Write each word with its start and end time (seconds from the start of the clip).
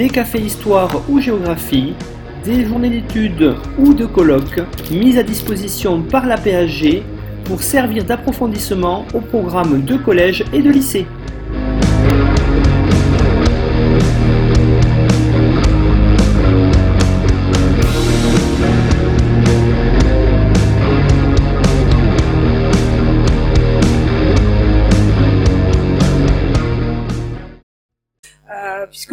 des 0.00 0.08
cafés 0.08 0.40
histoire 0.40 1.02
ou 1.10 1.20
géographie, 1.20 1.92
des 2.42 2.64
journées 2.64 2.88
d'études 2.88 3.54
ou 3.78 3.92
de 3.92 4.06
colloques 4.06 4.62
mises 4.90 5.18
à 5.18 5.22
disposition 5.22 6.00
par 6.00 6.24
la 6.24 6.38
PAG 6.38 7.02
pour 7.44 7.62
servir 7.62 8.02
d'approfondissement 8.06 9.04
au 9.12 9.20
programme 9.20 9.82
de 9.82 9.98
collège 9.98 10.42
et 10.54 10.62
de 10.62 10.70
lycée. 10.70 11.04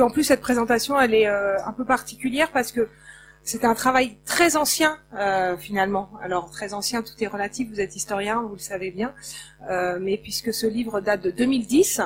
En 0.07 0.09
plus 0.09 0.23
cette 0.23 0.39
présentation 0.39 0.97
elle 1.01 1.13
est 1.13 1.27
euh, 1.27 1.61
un 1.65 1.73
peu 1.73 1.83
particulière 1.83 2.49
parce 2.53 2.71
que 2.71 2.87
c'est 3.43 3.65
un 3.65 3.73
travail 3.73 4.15
très 4.23 4.55
ancien 4.55 4.97
euh, 5.17 5.57
finalement. 5.57 6.09
Alors 6.21 6.49
très 6.49 6.73
ancien, 6.73 7.01
tout 7.01 7.11
est 7.19 7.27
relatif. 7.27 7.67
Vous 7.69 7.81
êtes 7.81 7.93
historien, 7.93 8.41
vous 8.41 8.55
le 8.55 8.59
savez 8.73 8.89
bien. 8.89 9.13
Euh, 9.69 9.99
mais 10.01 10.15
puisque 10.17 10.53
ce 10.53 10.65
livre 10.65 11.01
date 11.01 11.23
de 11.23 11.31
2010, 11.31 11.99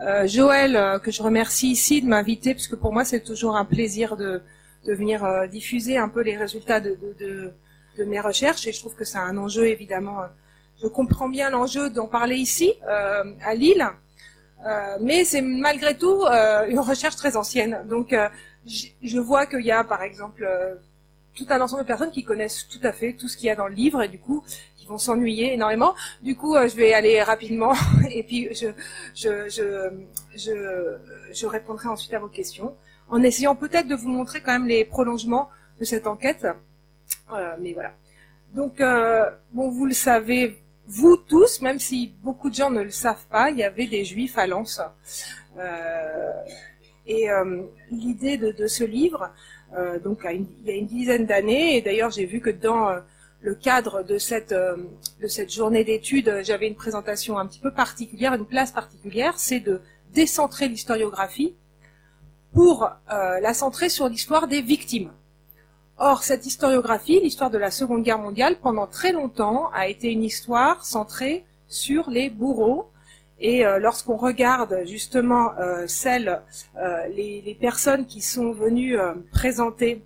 euh, 0.00 0.26
Joël 0.26 0.98
que 1.02 1.10
je 1.10 1.22
remercie 1.22 1.70
ici 1.70 2.00
de 2.00 2.06
m'inviter, 2.06 2.54
puisque 2.54 2.76
pour 2.76 2.94
moi 2.94 3.04
c'est 3.04 3.20
toujours 3.20 3.54
un 3.54 3.66
plaisir 3.66 4.16
de, 4.16 4.40
venir 4.86 5.26
diffuser 5.50 5.98
un 5.98 6.08
peu 6.08 6.22
les 6.22 6.38
résultats 6.38 6.80
de, 6.80 7.52
mes 7.98 8.20
recherches 8.20 8.66
et 8.66 8.72
je 8.72 8.80
trouve 8.80 8.94
que 8.94 9.04
c'est 9.04 9.18
un 9.18 9.36
enjeu 9.36 9.66
évidemment. 9.66 10.20
je 10.82 10.88
comprends 10.88 11.28
bien 11.28 11.50
l'enjeu 11.50 11.90
d'en 11.90 12.08
parler 12.08 12.36
ici 12.36 12.72
à 12.86 13.54
Lille. 13.54 13.86
Euh, 14.64 14.96
mais 15.00 15.24
c'est 15.24 15.42
malgré 15.42 15.96
tout 15.96 16.24
euh, 16.24 16.68
une 16.68 16.78
recherche 16.78 17.16
très 17.16 17.36
ancienne. 17.36 17.84
Donc, 17.88 18.12
euh, 18.12 18.28
je 18.66 19.18
vois 19.18 19.46
qu'il 19.46 19.66
y 19.66 19.72
a, 19.72 19.82
par 19.82 20.02
exemple, 20.02 20.48
tout 21.34 21.46
un 21.50 21.60
ensemble 21.60 21.82
de 21.82 21.86
personnes 21.86 22.12
qui 22.12 22.22
connaissent 22.22 22.68
tout 22.68 22.78
à 22.84 22.92
fait 22.92 23.14
tout 23.14 23.26
ce 23.28 23.36
qu'il 23.36 23.46
y 23.46 23.50
a 23.50 23.56
dans 23.56 23.66
le 23.66 23.74
livre 23.74 24.02
et 24.02 24.08
du 24.08 24.20
coup, 24.20 24.44
qui 24.76 24.86
vont 24.86 24.98
s'ennuyer 24.98 25.54
énormément. 25.54 25.94
Du 26.22 26.36
coup, 26.36 26.54
je 26.54 26.76
vais 26.76 26.92
aller 26.92 27.20
rapidement 27.22 27.72
et 28.10 28.22
puis 28.22 28.50
je, 28.54 28.68
je, 29.16 31.46
répondrai 31.46 31.88
ensuite 31.88 32.14
à 32.14 32.20
vos 32.20 32.28
questions 32.28 32.76
en 33.08 33.20
essayant 33.22 33.56
peut-être 33.56 33.88
de 33.88 33.96
vous 33.96 34.08
montrer 34.08 34.42
quand 34.42 34.52
même 34.52 34.68
les 34.68 34.84
prolongements 34.84 35.48
de 35.80 35.84
cette 35.84 36.06
enquête. 36.06 36.46
Mais 37.60 37.72
voilà. 37.72 37.94
Donc, 38.54 38.80
bon, 39.52 39.70
vous 39.70 39.86
le 39.86 39.94
savez 39.94 40.61
vous 40.94 41.16
tous, 41.16 41.62
même 41.62 41.78
si 41.78 42.14
beaucoup 42.22 42.50
de 42.50 42.54
gens 42.54 42.70
ne 42.70 42.82
le 42.82 42.90
savent 42.90 43.26
pas, 43.30 43.50
il 43.50 43.56
y 43.56 43.64
avait 43.64 43.86
des 43.86 44.04
juifs 44.04 44.36
à 44.36 44.46
Lens. 44.46 44.80
Euh, 45.58 46.32
et 47.06 47.30
euh, 47.30 47.62
l'idée 47.90 48.36
de, 48.36 48.66
ce 48.66 48.84
livre, 48.84 49.30
euh, 49.74 49.98
donc 49.98 50.20
il 50.30 50.46
y 50.66 50.70
a 50.70 50.74
une 50.74 50.86
dizaine 50.86 51.24
d'années, 51.24 51.76
et 51.76 51.80
d'ailleurs 51.80 52.10
j'ai 52.10 52.26
vu 52.26 52.40
que 52.40 52.50
dans 52.50 52.94
le 53.40 53.54
cadre 53.54 54.02
de 54.04 54.18
cette, 54.18 54.54
de 54.54 55.28
cette 55.28 55.50
journée 55.50 55.82
d'études, 55.82 56.42
j'avais 56.44 56.68
une 56.68 56.76
présentation 56.76 57.38
un 57.38 57.46
petit 57.46 57.58
peu 57.60 57.72
particulière, 57.72 58.34
une 58.34 58.46
place 58.46 58.70
particulière, 58.70 59.34
c'est 59.38 59.60
de 59.60 59.80
décentrer 60.12 60.68
l'historiographie 60.68 61.54
pour 62.52 62.90
la 63.08 63.54
centrer 63.54 63.88
sur 63.88 64.08
l'histoire 64.10 64.46
des 64.46 64.60
victimes. 64.60 65.10
Or, 65.98 66.24
cette 66.24 66.46
historiographie, 66.46 67.20
l'histoire 67.20 67.50
de 67.50 67.58
la 67.58 67.70
Seconde 67.70 68.02
Guerre 68.02 68.18
mondiale, 68.18 68.56
pendant 68.60 68.86
très 68.86 69.12
longtemps, 69.12 69.70
a 69.72 69.88
été 69.88 70.10
une 70.10 70.24
histoire 70.24 70.84
centrée 70.84 71.44
sur 71.68 72.10
les 72.10 72.30
bourreaux. 72.30 72.90
Et 73.38 73.66
euh, 73.66 73.78
lorsqu'on 73.78 74.16
regarde 74.16 74.82
justement 74.84 75.52
euh, 75.58 75.86
celles, 75.86 76.40
euh, 76.76 77.06
les, 77.08 77.56
personnes 77.60 78.06
qui 78.06 78.20
sont 78.20 78.52
venues 78.52 78.96
présenter 79.32 80.02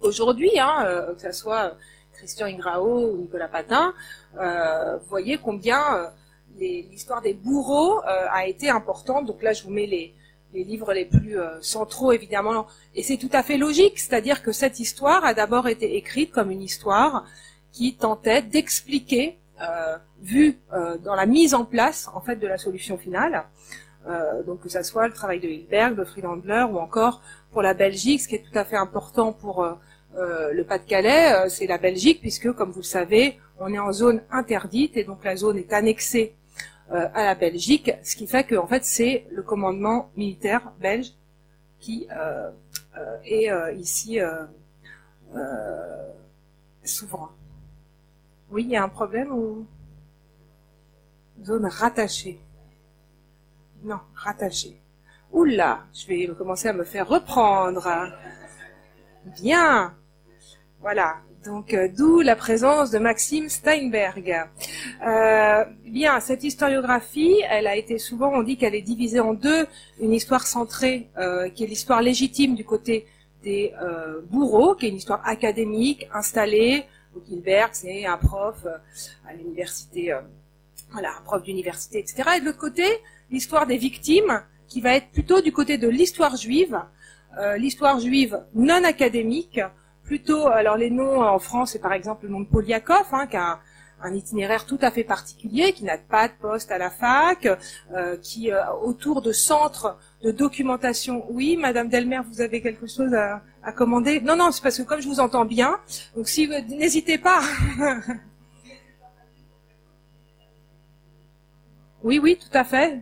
aujourd'hui, 0.00 0.58
hein, 0.58 0.86
que 1.14 1.20
ce 1.20 1.32
soit 1.32 1.76
Christian 2.14 2.46
Ingrao 2.46 3.10
ou 3.10 3.16
Nicolas 3.16 3.48
Patin, 3.48 3.92
vous 4.34 5.08
voyez 5.08 5.38
combien 5.38 6.10
l'histoire 6.58 7.20
des 7.20 7.34
bourreaux 7.34 8.00
a 8.04 8.46
été 8.46 8.70
importante. 8.70 9.26
Donc 9.26 9.42
là, 9.42 9.52
je 9.52 9.64
vous 9.64 9.70
mets 9.70 9.86
les, 9.86 10.14
les 10.52 10.64
livres 10.64 10.92
les 10.92 11.06
plus 11.06 11.38
euh, 11.38 11.60
centraux, 11.60 12.12
évidemment, 12.12 12.66
et 12.94 13.02
c'est 13.02 13.16
tout 13.16 13.30
à 13.32 13.42
fait 13.42 13.56
logique, 13.56 13.98
c'est-à-dire 13.98 14.42
que 14.42 14.52
cette 14.52 14.80
histoire 14.80 15.24
a 15.24 15.34
d'abord 15.34 15.68
été 15.68 15.96
écrite 15.96 16.30
comme 16.32 16.50
une 16.50 16.62
histoire 16.62 17.24
qui 17.72 17.94
tentait 17.94 18.42
d'expliquer, 18.42 19.38
euh, 19.60 19.96
vu 20.20 20.58
euh, 20.72 20.98
dans 20.98 21.14
la 21.14 21.26
mise 21.26 21.54
en 21.54 21.64
place 21.64 22.08
en 22.14 22.20
fait 22.20 22.36
de 22.36 22.46
la 22.46 22.58
solution 22.58 22.98
finale, 22.98 23.44
euh, 24.06 24.42
donc 24.42 24.60
que 24.60 24.68
ça 24.68 24.82
soit 24.82 25.08
le 25.08 25.14
travail 25.14 25.40
de 25.40 25.48
Hilberg, 25.48 25.96
de 25.96 26.04
Friedlander 26.04 26.66
ou 26.70 26.78
encore 26.78 27.22
pour 27.50 27.62
la 27.62 27.74
Belgique, 27.74 28.20
ce 28.20 28.28
qui 28.28 28.36
est 28.36 28.42
tout 28.42 28.58
à 28.58 28.64
fait 28.64 28.76
important 28.76 29.32
pour 29.32 29.66
le 30.14 30.62
Pas-de-Calais, 30.62 31.48
c'est 31.48 31.66
la 31.66 31.78
Belgique 31.78 32.20
puisque, 32.20 32.52
comme 32.52 32.70
vous 32.70 32.80
le 32.80 32.84
savez, 32.84 33.38
on 33.58 33.72
est 33.72 33.78
en 33.78 33.92
zone 33.92 34.22
interdite 34.30 34.96
et 34.96 35.04
donc 35.04 35.24
la 35.24 35.36
zone 35.36 35.58
est 35.58 35.72
annexée 35.72 36.34
à 36.92 37.24
la 37.24 37.34
Belgique, 37.34 37.90
ce 38.02 38.16
qui 38.16 38.26
fait 38.26 38.44
que 38.44 38.54
en 38.54 38.66
fait 38.66 38.84
c'est 38.84 39.26
le 39.30 39.42
commandement 39.42 40.10
militaire 40.16 40.72
belge 40.80 41.12
qui 41.78 42.06
euh, 42.10 42.50
euh, 42.96 43.18
est 43.24 43.50
euh, 43.50 43.72
ici 43.72 44.20
euh, 44.20 44.44
euh, 45.34 46.12
souverain. 46.84 47.34
Oui, 48.50 48.64
il 48.64 48.70
y 48.70 48.76
a 48.76 48.84
un 48.84 48.88
problème 48.88 49.32
ou 49.32 49.66
zone 51.42 51.66
rattachée? 51.66 52.40
Non, 53.82 54.00
rattachée. 54.14 54.80
Oula, 55.32 55.86
je 55.92 56.06
vais 56.06 56.26
commencer 56.36 56.68
à 56.68 56.72
me 56.72 56.84
faire 56.84 57.08
reprendre. 57.08 57.88
Bien. 59.40 59.96
Voilà. 60.80 61.22
Donc, 61.44 61.74
euh, 61.74 61.88
d'où 61.88 62.20
la 62.20 62.36
présence 62.36 62.90
de 62.90 62.98
Maxime 62.98 63.48
Steinberg. 63.48 64.48
Euh, 65.04 65.64
bien, 65.84 66.20
cette 66.20 66.44
historiographie, 66.44 67.42
elle 67.50 67.66
a 67.66 67.74
été 67.74 67.98
souvent, 67.98 68.30
on 68.32 68.42
dit 68.42 68.56
qu'elle 68.56 68.76
est 68.76 68.82
divisée 68.82 69.18
en 69.18 69.34
deux. 69.34 69.66
Une 70.00 70.12
histoire 70.12 70.46
centrée, 70.46 71.08
euh, 71.18 71.48
qui 71.48 71.64
est 71.64 71.66
l'histoire 71.66 72.00
légitime 72.00 72.54
du 72.54 72.64
côté 72.64 73.06
des 73.42 73.74
bourreaux, 74.30 74.76
qui 74.76 74.86
est 74.86 74.88
une 74.90 74.98
histoire 74.98 75.20
académique, 75.26 76.08
installée. 76.14 76.84
Donc, 77.12 77.24
Hilberg, 77.28 77.70
c'est 77.72 78.06
un 78.06 78.16
prof 78.16 78.64
à 79.28 79.34
l'université, 79.34 80.16
voilà, 80.92 81.10
un 81.18 81.22
prof 81.22 81.42
d'université, 81.42 81.98
etc. 81.98 82.22
Et 82.36 82.40
de 82.40 82.44
l'autre 82.44 82.58
côté, 82.58 82.84
l'histoire 83.32 83.66
des 83.66 83.78
victimes, 83.78 84.44
qui 84.68 84.80
va 84.80 84.94
être 84.94 85.08
plutôt 85.08 85.40
du 85.40 85.50
côté 85.50 85.76
de 85.76 85.88
l'histoire 85.88 86.36
juive, 86.36 86.78
l'histoire 87.56 87.98
juive 87.98 88.40
non 88.54 88.84
académique, 88.84 89.60
plutôt, 90.12 90.46
alors 90.48 90.76
les 90.76 90.90
noms 90.90 91.22
en 91.22 91.38
France, 91.38 91.70
c'est 91.72 91.78
par 91.78 91.94
exemple 91.94 92.26
le 92.26 92.32
nom 92.32 92.40
de 92.40 92.46
Poliakov, 92.46 93.06
hein, 93.12 93.26
qui 93.26 93.38
a 93.38 93.60
un, 94.02 94.12
itinéraire 94.12 94.66
tout 94.66 94.78
à 94.82 94.90
fait 94.90 95.04
particulier, 95.04 95.72
qui 95.72 95.84
n'a 95.84 95.96
pas 95.96 96.28
de 96.28 96.34
poste 96.38 96.70
à 96.70 96.76
la 96.76 96.90
fac, 96.90 97.46
euh, 97.46 98.18
qui 98.20 98.52
euh, 98.52 98.60
autour 98.82 99.22
de 99.22 99.32
centres 99.32 99.96
de 100.22 100.30
documentation. 100.30 101.24
Oui, 101.30 101.56
Madame 101.56 101.88
Delmer, 101.88 102.20
vous 102.30 102.42
avez 102.42 102.60
quelque 102.60 102.86
chose 102.86 103.14
à, 103.14 103.40
à 103.62 103.72
commander? 103.72 104.20
Non, 104.20 104.36
non, 104.36 104.50
c'est 104.50 104.62
parce 104.62 104.76
que 104.76 104.82
comme 104.82 105.00
je 105.00 105.08
vous 105.08 105.20
entends 105.20 105.46
bien, 105.46 105.78
donc 106.14 106.28
si 106.28 106.46
n'hésitez 106.68 107.16
pas. 107.16 107.40
oui, 112.04 112.18
oui, 112.18 112.38
tout 112.38 112.52
à 112.52 112.64
fait. 112.64 113.00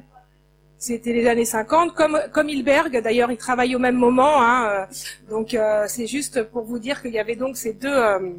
C'était 0.81 1.13
les 1.13 1.27
années 1.27 1.45
50, 1.45 1.95
comme 1.95 2.19
comme 2.33 2.49
Hilberg. 2.49 3.03
D'ailleurs, 3.03 3.31
ils 3.31 3.37
travaillent 3.37 3.77
au 3.77 3.79
même 3.79 3.97
moment. 3.97 4.41
Hein, 4.41 4.67
euh, 4.67 4.87
donc, 5.29 5.53
euh, 5.53 5.85
c'est 5.87 6.07
juste 6.07 6.43
pour 6.45 6.65
vous 6.65 6.79
dire 6.79 7.03
qu'il 7.03 7.13
y 7.13 7.19
avait 7.19 7.37
donc 7.37 7.59
ces 7.59 7.75
deux 7.75 7.93
euh, 7.93 8.33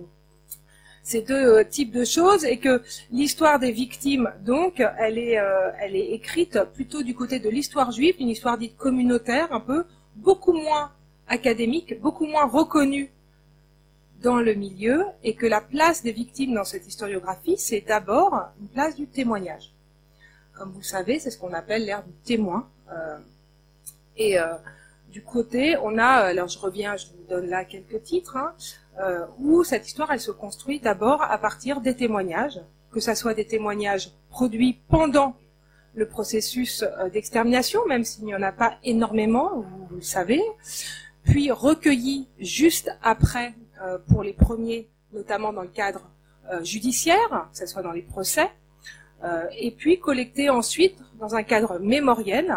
types 1.70 1.92
de 1.92 2.04
choses 2.04 2.44
et 2.44 2.58
que 2.58 2.82
l'histoire 3.12 3.60
des 3.60 3.72
victimes, 3.72 4.34
donc, 4.44 4.84
elle 4.98 5.20
est 5.20 5.38
elle 5.80 5.96
est 5.96 6.14
écrite 6.14 6.58
plutôt 6.74 7.04
du 7.04 7.14
côté 7.14 7.40
de 7.40 7.48
l'histoire 7.48 7.92
juive, 7.92 8.16
une 8.20 8.30
histoire 8.30 8.58
dite 8.58 8.76
communautaire, 8.76 9.54
un 9.54 9.60
peu 9.60 9.86
beaucoup 10.16 10.54
moins 10.54 10.92
académique, 11.28 12.02
beaucoup 12.02 12.26
moins 12.26 12.48
reconnue 12.48 13.12
dans 14.24 14.40
le 14.40 14.56
milieu, 14.56 15.06
et 15.24 15.36
que 15.36 15.46
la 15.46 15.62
place 15.62 16.02
des 16.02 16.12
victimes 16.12 16.56
dans 16.56 16.64
cette 16.64 16.88
historiographie, 16.88 17.58
c'est 17.60 17.82
d'abord 17.82 18.34
une 18.60 18.70
place 18.70 18.96
du 18.96 19.06
témoignage. 19.06 19.72
Comme 20.62 20.74
vous 20.74 20.81
le 20.81 20.86
savez, 20.86 21.18
c'est 21.18 21.31
ce 21.31 21.40
qu'on 21.40 21.54
appelle 21.54 21.86
l'ère 21.86 22.04
du 22.04 22.13
témoin. 22.24 22.69
Euh, 22.94 23.18
et 24.16 24.38
euh, 24.38 24.54
du 25.10 25.24
côté, 25.24 25.75
on 25.81 25.98
a, 25.98 26.06
alors 26.06 26.50
je 26.50 26.60
reviens, 26.60 26.96
je 26.98 27.08
vous 27.08 27.24
donne 27.28 27.48
là 27.48 27.66
quelques 27.66 28.04
titres, 28.04 28.38
hein, 28.38 28.54
où 29.40 29.63
cette 29.63 29.88
histoire, 29.88 30.12
elle 30.12 30.19
se 30.19 30.30
construit 30.30 30.80
d'abord 30.80 31.24
à 31.24 31.40
partir 31.40 31.81
des 31.81 31.96
témoignages, 31.96 32.60
que 32.92 33.00
ce 33.00 33.16
soit 33.16 33.34
des 33.34 33.48
témoignages 33.48 34.12
produits 34.30 34.80
pendant 34.88 35.36
le 35.96 36.08
processus 36.08 36.86
d'extermination, 37.12 37.84
même 37.88 38.04
s'il 38.04 38.25
n'y 38.25 38.36
en 38.36 38.44
a 38.44 38.52
pas 38.52 38.75
énormément, 38.84 39.66
vous, 39.90 39.96
le 39.96 40.02
savez, 40.04 40.44
puis 41.24 41.50
recueillis 41.50 42.28
juste 42.38 42.96
après 43.02 43.56
pour 44.10 44.22
les 44.22 44.34
premiers, 44.34 44.92
notamment 45.12 45.54
dans 45.54 45.64
le 45.64 45.69
cadre 45.69 46.07
judiciaire, 46.62 47.50
que 47.52 47.57
ce 47.57 47.66
soit 47.66 47.81
dans 47.81 47.94
les 47.94 48.04
procès, 48.04 48.48
euh, 48.48 48.61
et 49.57 49.71
puis 49.71 50.00
collecté 50.00 50.50
ensuite 50.50 50.97
dans 51.19 51.35
un 51.35 51.44
cadre 51.44 51.79
mémoriel. 51.79 52.56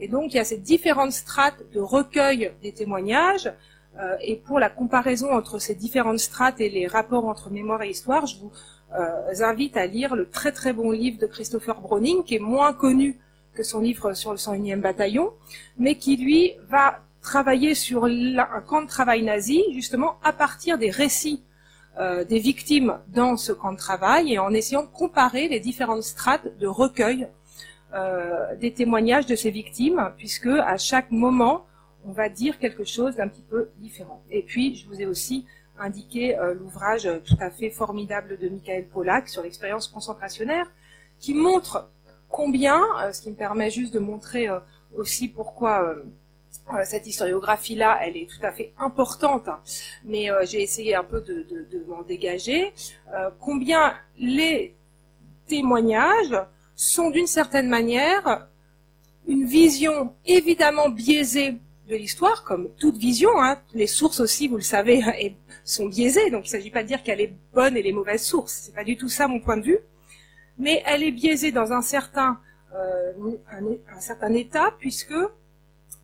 Et 0.00 0.08
donc 0.08 0.32
il 0.32 0.36
y 0.36 0.40
a 0.40 0.44
ces 0.44 0.58
différentes 0.58 1.12
strates 1.12 1.62
de 1.74 1.80
recueil 1.80 2.52
des 2.62 2.72
témoignages. 2.72 3.52
Euh, 3.98 4.16
et 4.20 4.36
pour 4.36 4.60
la 4.60 4.70
comparaison 4.70 5.32
entre 5.32 5.58
ces 5.58 5.74
différentes 5.74 6.20
strates 6.20 6.60
et 6.60 6.68
les 6.68 6.86
rapports 6.86 7.26
entre 7.26 7.50
mémoire 7.50 7.82
et 7.82 7.90
histoire, 7.90 8.26
je 8.26 8.38
vous 8.38 8.52
euh, 8.94 9.44
invite 9.44 9.76
à 9.76 9.86
lire 9.86 10.14
le 10.14 10.28
très 10.28 10.52
très 10.52 10.72
bon 10.72 10.92
livre 10.92 11.18
de 11.18 11.26
Christopher 11.26 11.80
Browning, 11.80 12.22
qui 12.22 12.36
est 12.36 12.40
moins 12.40 12.72
connu 12.72 13.18
que 13.54 13.64
son 13.64 13.80
livre 13.80 14.12
sur 14.12 14.30
le 14.30 14.36
101e 14.36 14.80
bataillon, 14.80 15.32
mais 15.78 15.96
qui 15.96 16.16
lui 16.16 16.52
va 16.68 17.00
travailler 17.20 17.74
sur 17.74 18.04
un 18.04 18.60
camp 18.64 18.82
de 18.82 18.86
travail 18.86 19.24
nazi, 19.24 19.64
justement 19.72 20.18
à 20.22 20.32
partir 20.32 20.78
des 20.78 20.90
récits 20.90 21.42
euh, 21.98 22.22
des 22.22 22.38
victimes 22.38 23.00
dans 23.08 23.36
ce 23.36 23.50
camp 23.50 23.72
de 23.72 23.76
travail 23.76 24.32
et 24.32 24.38
en 24.38 24.52
essayant 24.52 24.82
de 24.82 24.88
comparer 24.88 25.48
les 25.48 25.58
différentes 25.58 26.04
strates 26.04 26.46
de 26.58 26.66
recueil 26.68 27.26
euh, 27.92 28.54
des 28.54 28.72
témoignages 28.72 29.26
de 29.26 29.34
ces 29.34 29.50
victimes, 29.50 30.12
puisque 30.16 30.46
à 30.46 30.76
chaque 30.76 31.10
moment, 31.10 31.64
on 32.04 32.12
va 32.12 32.28
dire 32.28 32.60
quelque 32.60 32.84
chose 32.84 33.16
d'un 33.16 33.26
petit 33.26 33.42
peu 33.42 33.70
différent. 33.78 34.22
Et 34.30 34.42
puis, 34.42 34.76
je 34.76 34.86
vous 34.86 35.00
ai 35.00 35.06
aussi 35.06 35.44
indiqué 35.76 36.38
euh, 36.38 36.54
l'ouvrage 36.54 37.10
tout 37.24 37.36
à 37.40 37.50
fait 37.50 37.70
formidable 37.70 38.38
de 38.38 38.48
Michael 38.48 38.86
Pollack 38.86 39.28
sur 39.28 39.42
l'expérience 39.42 39.88
concentrationnaire, 39.88 40.70
qui 41.18 41.34
montre 41.34 41.90
combien, 42.28 42.80
ce 43.12 43.22
qui 43.22 43.30
me 43.30 43.34
permet 43.34 43.70
juste 43.70 43.92
de 43.92 43.98
montrer 43.98 44.46
aussi 44.94 45.26
pourquoi 45.26 45.96
cette 46.84 47.06
historiographie-là, 47.06 47.98
elle 48.02 48.16
est 48.16 48.28
tout 48.28 48.44
à 48.44 48.52
fait 48.52 48.72
importante, 48.78 49.48
hein. 49.48 49.60
mais 50.04 50.30
euh, 50.30 50.44
j'ai 50.44 50.62
essayé 50.62 50.94
un 50.94 51.04
peu 51.04 51.20
de, 51.20 51.84
m'en 51.88 52.02
dégager. 52.02 52.72
Euh, 53.14 53.30
combien 53.40 53.94
les 54.18 54.74
témoignages 55.46 56.36
sont 56.76 57.10
d'une 57.10 57.26
certaine 57.26 57.68
manière 57.68 58.48
une 59.26 59.44
vision 59.44 60.14
évidemment 60.26 60.88
biaisée 60.88 61.56
de 61.88 61.96
l'histoire, 61.96 62.44
comme 62.44 62.68
toute 62.78 62.96
vision. 62.96 63.30
Hein. 63.42 63.58
Les 63.74 63.86
sources 63.86 64.20
aussi, 64.20 64.48
vous 64.48 64.56
le 64.56 64.62
savez, 64.62 65.02
sont 65.64 65.86
biaisées, 65.86 66.30
donc 66.30 66.44
il 66.44 66.48
ne 66.48 66.58
s'agit 66.58 66.70
pas 66.70 66.82
de 66.82 66.88
dire 66.88 67.02
qu'elle 67.02 67.20
est 67.20 67.34
bonne 67.54 67.76
et 67.76 67.82
les 67.82 67.92
mauvaises 67.92 68.24
sources. 68.24 68.64
C'est 68.64 68.74
pas 68.74 68.84
du 68.84 68.96
tout 68.96 69.08
ça 69.08 69.26
mon 69.26 69.40
point 69.40 69.56
de 69.56 69.64
vue. 69.64 69.78
Mais 70.58 70.82
elle 70.86 71.02
est 71.02 71.12
biaisée 71.12 71.52
dans 71.52 71.72
un 71.72 71.82
certain, 71.82 72.40
un 72.74 74.00
certain 74.00 74.32
état, 74.34 74.74
puisque 74.78 75.14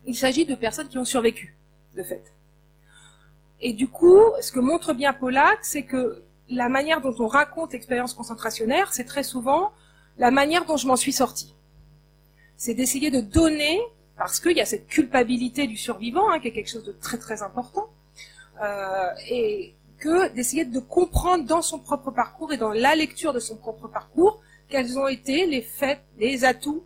il 0.05 0.15
s'agit 0.15 0.45
de 0.45 0.55
personnes 0.55 0.87
qui 0.87 0.97
ont 0.97 1.05
survécu, 1.05 1.55
de 1.95 2.03
fait. 2.03 2.33
Et 3.61 3.73
du 3.73 3.87
coup, 3.87 4.19
ce 4.41 4.51
que 4.51 4.59
montre 4.59 4.93
bien 4.93 5.13
Pollack, 5.13 5.59
c'est 5.63 5.83
que 5.83 6.23
la 6.49 6.69
manière 6.69 7.01
dont 7.01 7.15
on 7.19 7.27
raconte 7.27 7.73
l'expérience 7.73 8.13
concentrationnaire, 8.13 8.93
c'est 8.93 9.05
très 9.05 9.23
souvent 9.23 9.71
la 10.17 10.31
manière 10.31 10.65
dont 10.65 10.77
je 10.77 10.87
m'en 10.87 10.95
suis 10.95 11.13
sorti. 11.13 11.55
C'est 12.57 12.73
d'essayer 12.73 13.11
de 13.11 13.21
donner, 13.21 13.81
parce 14.17 14.39
qu'il 14.39 14.55
y 14.55 14.61
a 14.61 14.65
cette 14.65 14.87
culpabilité 14.87 15.67
du 15.67 15.77
survivant, 15.77 16.29
hein, 16.29 16.39
qui 16.39 16.49
est 16.49 16.53
quelque 16.53 16.69
chose 16.69 16.85
de 16.85 16.91
très 16.91 17.17
très 17.17 17.41
important, 17.41 17.89
euh, 18.61 19.09
et 19.29 19.73
que 19.97 20.33
d'essayer 20.33 20.65
de 20.65 20.79
comprendre 20.79 21.45
dans 21.45 21.61
son 21.61 21.79
propre 21.79 22.11
parcours 22.11 22.53
et 22.53 22.57
dans 22.57 22.71
la 22.71 22.95
lecture 22.95 23.33
de 23.33 23.39
son 23.39 23.55
propre 23.55 23.87
parcours, 23.87 24.41
quels 24.69 24.97
ont 24.97 25.07
été 25.07 25.45
les 25.45 25.61
faits, 25.61 26.01
les 26.17 26.45
atouts 26.45 26.83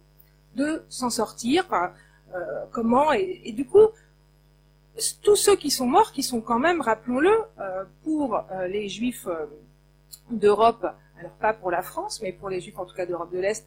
de 0.56 0.84
s'en 0.90 1.10
sortir. 1.10 1.66
Euh, 2.36 2.66
comment 2.72 3.12
et, 3.12 3.52
du 3.52 3.66
coup 3.66 3.88
tous 5.22 5.38
ceux 5.38 5.56
qui 5.56 5.72
sont 5.72 5.86
morts, 5.86 6.12
qui 6.12 6.24
sont 6.24 6.42
quand 6.42 6.60
même, 6.60 6.82
rappelons-le, 6.82 7.32
euh, 7.60 7.86
pour 8.04 8.36
euh, 8.36 8.68
les 8.68 8.90
juifs 8.90 9.30
d'Europe, 10.30 10.86
alors 11.18 11.32
pas 11.34 11.54
pour 11.54 11.72
la 11.72 11.82
France, 11.82 12.22
mais 12.22 12.34
pour 12.34 12.50
les 12.50 12.60
juifs 12.60 12.78
en 12.78 12.86
tout 12.86 12.96
cas 12.96 13.06
d'Europe 13.06 13.32
de 13.32 13.40
l'Est, 13.40 13.66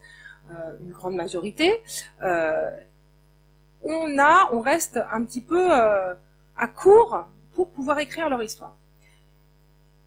une 0.81 0.91
grande 0.91 1.15
majorité, 1.15 1.81
on 2.21 4.19
a, 4.19 4.49
on 4.51 4.59
reste 4.59 4.99
un 5.11 5.23
petit 5.23 5.41
peu 5.41 5.71
à 5.71 6.67
court 6.75 7.25
pour 7.53 7.71
pouvoir 7.71 7.97
écrire 7.97 8.29
leur 8.29 8.43
histoire. 8.43 8.75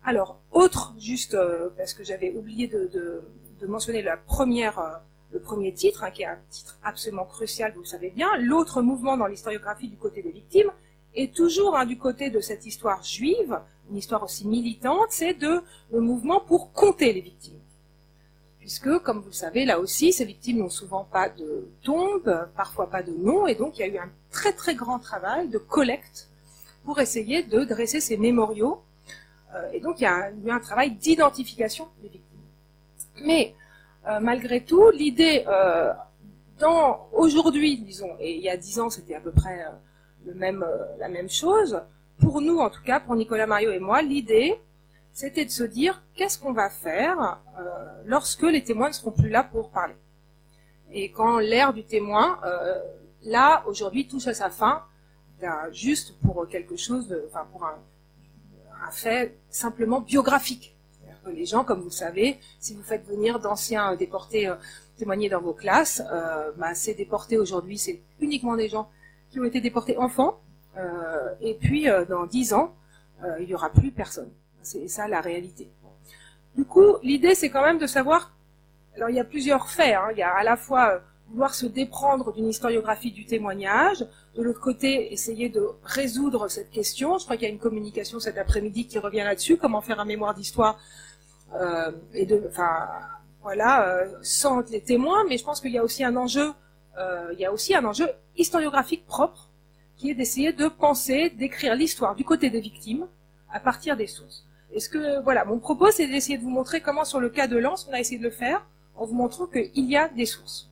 Alors, 0.05 0.39
autre, 0.53 0.95
juste 0.99 1.37
parce 1.77 1.93
que 1.93 2.05
j'avais 2.05 2.31
oublié 2.31 2.69
de, 2.69 2.89
de, 3.61 3.67
mentionner 3.67 4.03
la 4.03 4.17
première 4.17 5.01
le 5.33 5.41
premier 5.41 5.73
titre, 5.73 6.05
hein, 6.05 6.11
qui 6.11 6.23
est 6.23 6.27
un 6.27 6.39
titre 6.51 6.79
absolument 6.83 7.25
crucial, 7.25 7.73
vous 7.75 7.81
le 7.81 7.87
savez 7.87 8.11
bien. 8.11 8.29
L'autre 8.39 8.83
mouvement 8.83 9.17
dans 9.17 9.27
l'historiographie 9.27 9.89
du 9.89 9.97
côté 9.97 10.23
des 10.23 10.31
victimes 10.31 10.71
est 11.15 11.35
toujours 11.35 11.77
hein, 11.77 11.87
du 11.87 11.99
côté 11.99 12.31
de 12.31 12.41
cette 12.41 12.67
histoire 12.67 13.03
juive, 13.03 13.59
une 13.91 13.97
histoire 13.97 14.23
aussi 14.23 14.47
militante, 14.47 15.09
c'est 15.11 15.35
de 15.35 15.63
le 15.93 16.01
mouvement 16.01 16.41
pour 16.41 16.73
compter 16.73 17.13
les 17.13 17.21
victimes. 17.21 17.61
Puisque, 18.59 18.99
comme 18.99 19.21
vous 19.21 19.29
le 19.29 19.33
savez, 19.33 19.65
là 19.65 19.79
aussi, 19.79 20.13
ces 20.13 20.25
victimes 20.25 20.59
n'ont 20.59 20.69
souvent 20.69 21.05
pas 21.05 21.29
de 21.29 21.69
tombe, 21.83 22.49
parfois 22.57 22.91
pas 22.91 23.03
de 23.03 23.13
nom, 23.13 23.47
et 23.47 23.55
donc 23.55 23.79
il 23.79 23.83
y 23.83 23.85
a 23.85 23.87
eu 23.87 23.99
un 23.99 24.11
très 24.31 24.53
très 24.53 24.75
grand 24.75 24.99
travail 24.99 25.49
de 25.49 25.59
collecte 25.59 26.29
pour 26.85 26.99
essayer 26.99 27.43
de 27.45 27.65
dresser 27.65 28.01
ces 28.01 28.17
mémoriaux. 28.17 28.83
Euh, 29.55 29.71
et 29.73 29.81
donc 29.81 30.01
il 30.01 30.05
y 30.05 30.07
a 30.07 30.31
eu 30.31 30.51
un 30.51 30.61
travail 30.61 30.91
d'identification 30.93 31.89
des 32.03 32.09
victimes. 32.09 32.41
Mais 33.25 33.55
malgré 34.21 34.65
tout, 34.65 34.91
l'idée, 34.91 35.45
euh, 35.49 35.93
aujourd'hui, 37.13 37.79
disons, 37.79 38.17
et 38.21 38.37
il 38.37 38.43
y 38.43 38.49
a 38.49 38.57
dix 38.57 38.79
ans, 38.79 38.91
c'était 38.91 39.15
à 39.15 39.21
peu 39.21 39.33
près 39.33 39.65
euh, 39.65 39.71
le 40.27 40.35
même, 40.35 40.65
la 40.99 41.09
même 41.09 41.29
chose. 41.29 41.81
Pour 42.21 42.41
nous, 42.41 42.59
en 42.59 42.71
tout 42.71 42.83
cas, 42.83 43.01
pour 43.01 43.15
Nicolas 43.17 43.47
Mario 43.47 43.73
et 43.73 43.79
moi, 43.79 44.03
l'idée, 44.03 44.61
c'était 45.13 45.45
de 45.45 45.51
se 45.51 45.65
dire 45.65 46.03
qu'est-ce 46.15 46.39
qu'on 46.39 46.53
va 46.53 46.71
faire 46.71 47.41
lorsque 48.05 48.43
les 48.43 48.63
témoins 48.63 48.89
ne 48.89 48.93
seront 48.95 49.13
plus 49.13 49.29
là 49.29 49.43
pour 49.43 49.71
parler? 49.71 49.97
Et 50.93 51.11
quand 51.11 51.39
l'ère 51.39 51.73
du 51.73 51.85
témoin, 51.85 52.39
là, 53.23 53.63
aujourd'hui, 53.67 54.07
touche 54.07 54.27
à 54.27 54.35
sa 54.35 54.51
fin, 54.51 54.83
juste 55.73 56.19
pour 56.21 56.47
quelque 56.49 56.77
chose, 56.77 57.09
de, 57.09 57.25
enfin, 57.29 57.47
pour 57.53 57.65
un, 57.65 57.79
un 58.87 58.91
fait 58.91 59.39
simplement 59.51 60.01
biographique 60.01 60.76
les 61.31 61.47
gens, 61.47 61.65
comme 61.65 61.81
vous 61.81 61.87
le 61.87 61.91
savez, 61.91 62.39
si 62.59 62.75
vous 62.75 62.83
faites 62.83 63.07
venir 63.07 63.39
d'anciens 63.41 63.95
déportés 63.97 64.49
euh, 64.49 64.55
témoigner 64.97 65.29
dans 65.29 65.41
vos 65.41 65.53
classes, 65.53 66.03
euh, 66.11 66.53
bah, 66.57 66.75
ces 66.75 66.95
déportés 66.95 67.39
aujourd'hui, 67.39 67.79
c'est 67.79 68.01
uniquement 68.21 68.57
des 68.57 68.69
gens 68.69 68.89
qui 69.31 69.41
ont 69.41 69.45
été 69.45 69.61
déportés 69.61 69.97
enfants. 69.99 70.41
Euh, 70.77 71.35
et 71.41 71.55
puis, 71.55 71.87
dans 72.09 72.27
dix 72.27 72.53
ans, 72.55 72.75
il 73.41 73.47
n'y 73.47 73.55
aura 73.55 73.71
plus 73.71 73.91
personne. 73.91 74.31
C'est 74.63 74.89
ça 74.89 75.09
la 75.09 75.21
réalité. 75.21 75.71
Du 76.55 76.65
coup, 76.65 76.97
l'idée, 77.03 77.35
c'est 77.35 77.51
quand 77.51 77.63
même 77.63 77.79
de 77.79 77.87
savoir. 77.87 78.35
Alors, 78.95 79.11
il 79.11 79.17
y 79.17 79.21
a 79.21 79.25
plusieurs 79.25 79.69
faits. 79.69 79.95
Hein. 79.95 80.09
Il 80.13 80.19
y 80.19 80.23
a 80.23 80.35
à 80.35 80.43
la 80.43 80.57
fois 80.57 81.03
vouloir 81.29 81.55
se 81.55 81.67
déprendre 81.67 82.33
d'une 82.33 82.49
historiographie 82.49 83.11
du 83.11 83.27
témoignage, 83.27 84.07
de 84.37 84.43
l'autre 84.43 84.61
côté, 84.61 85.13
essayer 85.13 85.49
de 85.49 85.67
résoudre 85.83 86.49
cette 86.49 86.71
question. 86.71 87.19
Je 87.19 87.25
crois 87.25 87.37
qu'il 87.37 87.49
y 87.49 87.51
a 87.51 87.53
une 87.53 87.59
communication 87.59 88.21
cet 88.21 88.39
après-midi 88.39 88.87
qui 88.87 88.99
revient 88.99 89.25
là-dessus, 89.25 89.57
comment 89.57 89.81
faire 89.81 89.99
un 89.99 90.05
mémoire 90.05 90.35
d'histoire 90.35 90.79
euh, 91.55 91.93
et 92.13 92.27
de, 92.27 92.43
enfin, 92.49 92.89
voilà, 93.43 93.89
euh, 93.89 94.09
sans 94.23 94.69
les 94.71 94.81
témoins, 94.81 95.25
mais 95.29 95.39
je 95.39 95.45
pense 95.45 95.61
qu'il 95.61 95.71
y 95.71 95.79
a 95.79 95.85
aussi 95.85 96.03
un 96.03 96.17
enjeu, 96.17 96.53
euh, 96.99 97.29
il 97.33 97.39
y 97.39 97.45
a 97.45 97.53
aussi 97.53 97.75
un 97.75 97.85
enjeu 97.85 98.09
historiographique 98.37 99.07
propre, 99.07 99.49
qui 99.97 100.11
est 100.11 100.15
d'essayer 100.15 100.53
de 100.53 100.69
penser, 100.69 101.31
d'écrire 101.31 101.75
l'histoire 101.75 102.15
du 102.17 102.25
côté 102.25 102.51
des 102.51 102.61
victimes 102.61 103.07
à 103.53 103.61
partir 103.61 103.97
des 103.97 104.09
sources. 104.09 104.45
est 104.75 104.81
ce 104.81 104.89
que, 104.89 105.23
voilà, 105.23 105.45
mon 105.45 105.59
propos, 105.59 105.91
c'est 105.91 106.07
d'essayer 106.07 106.39
de 106.39 106.43
vous 106.43 106.51
montrer 106.51 106.81
comment, 106.81 107.05
sur 107.05 107.21
le 107.21 107.31
cas 107.31 107.47
de 107.47 107.57
Lens, 107.57 107.87
on 107.89 107.95
a 107.95 108.01
essayé 108.01 108.19
de 108.19 108.25
le 108.25 108.31
faire 108.31 108.67
en 108.97 109.07
vous 109.07 109.15
montrant 109.15 109.47
qu'il 109.47 109.89
y 109.89 109.97
a 109.97 110.09
des 110.09 110.27
sources. 110.27 110.69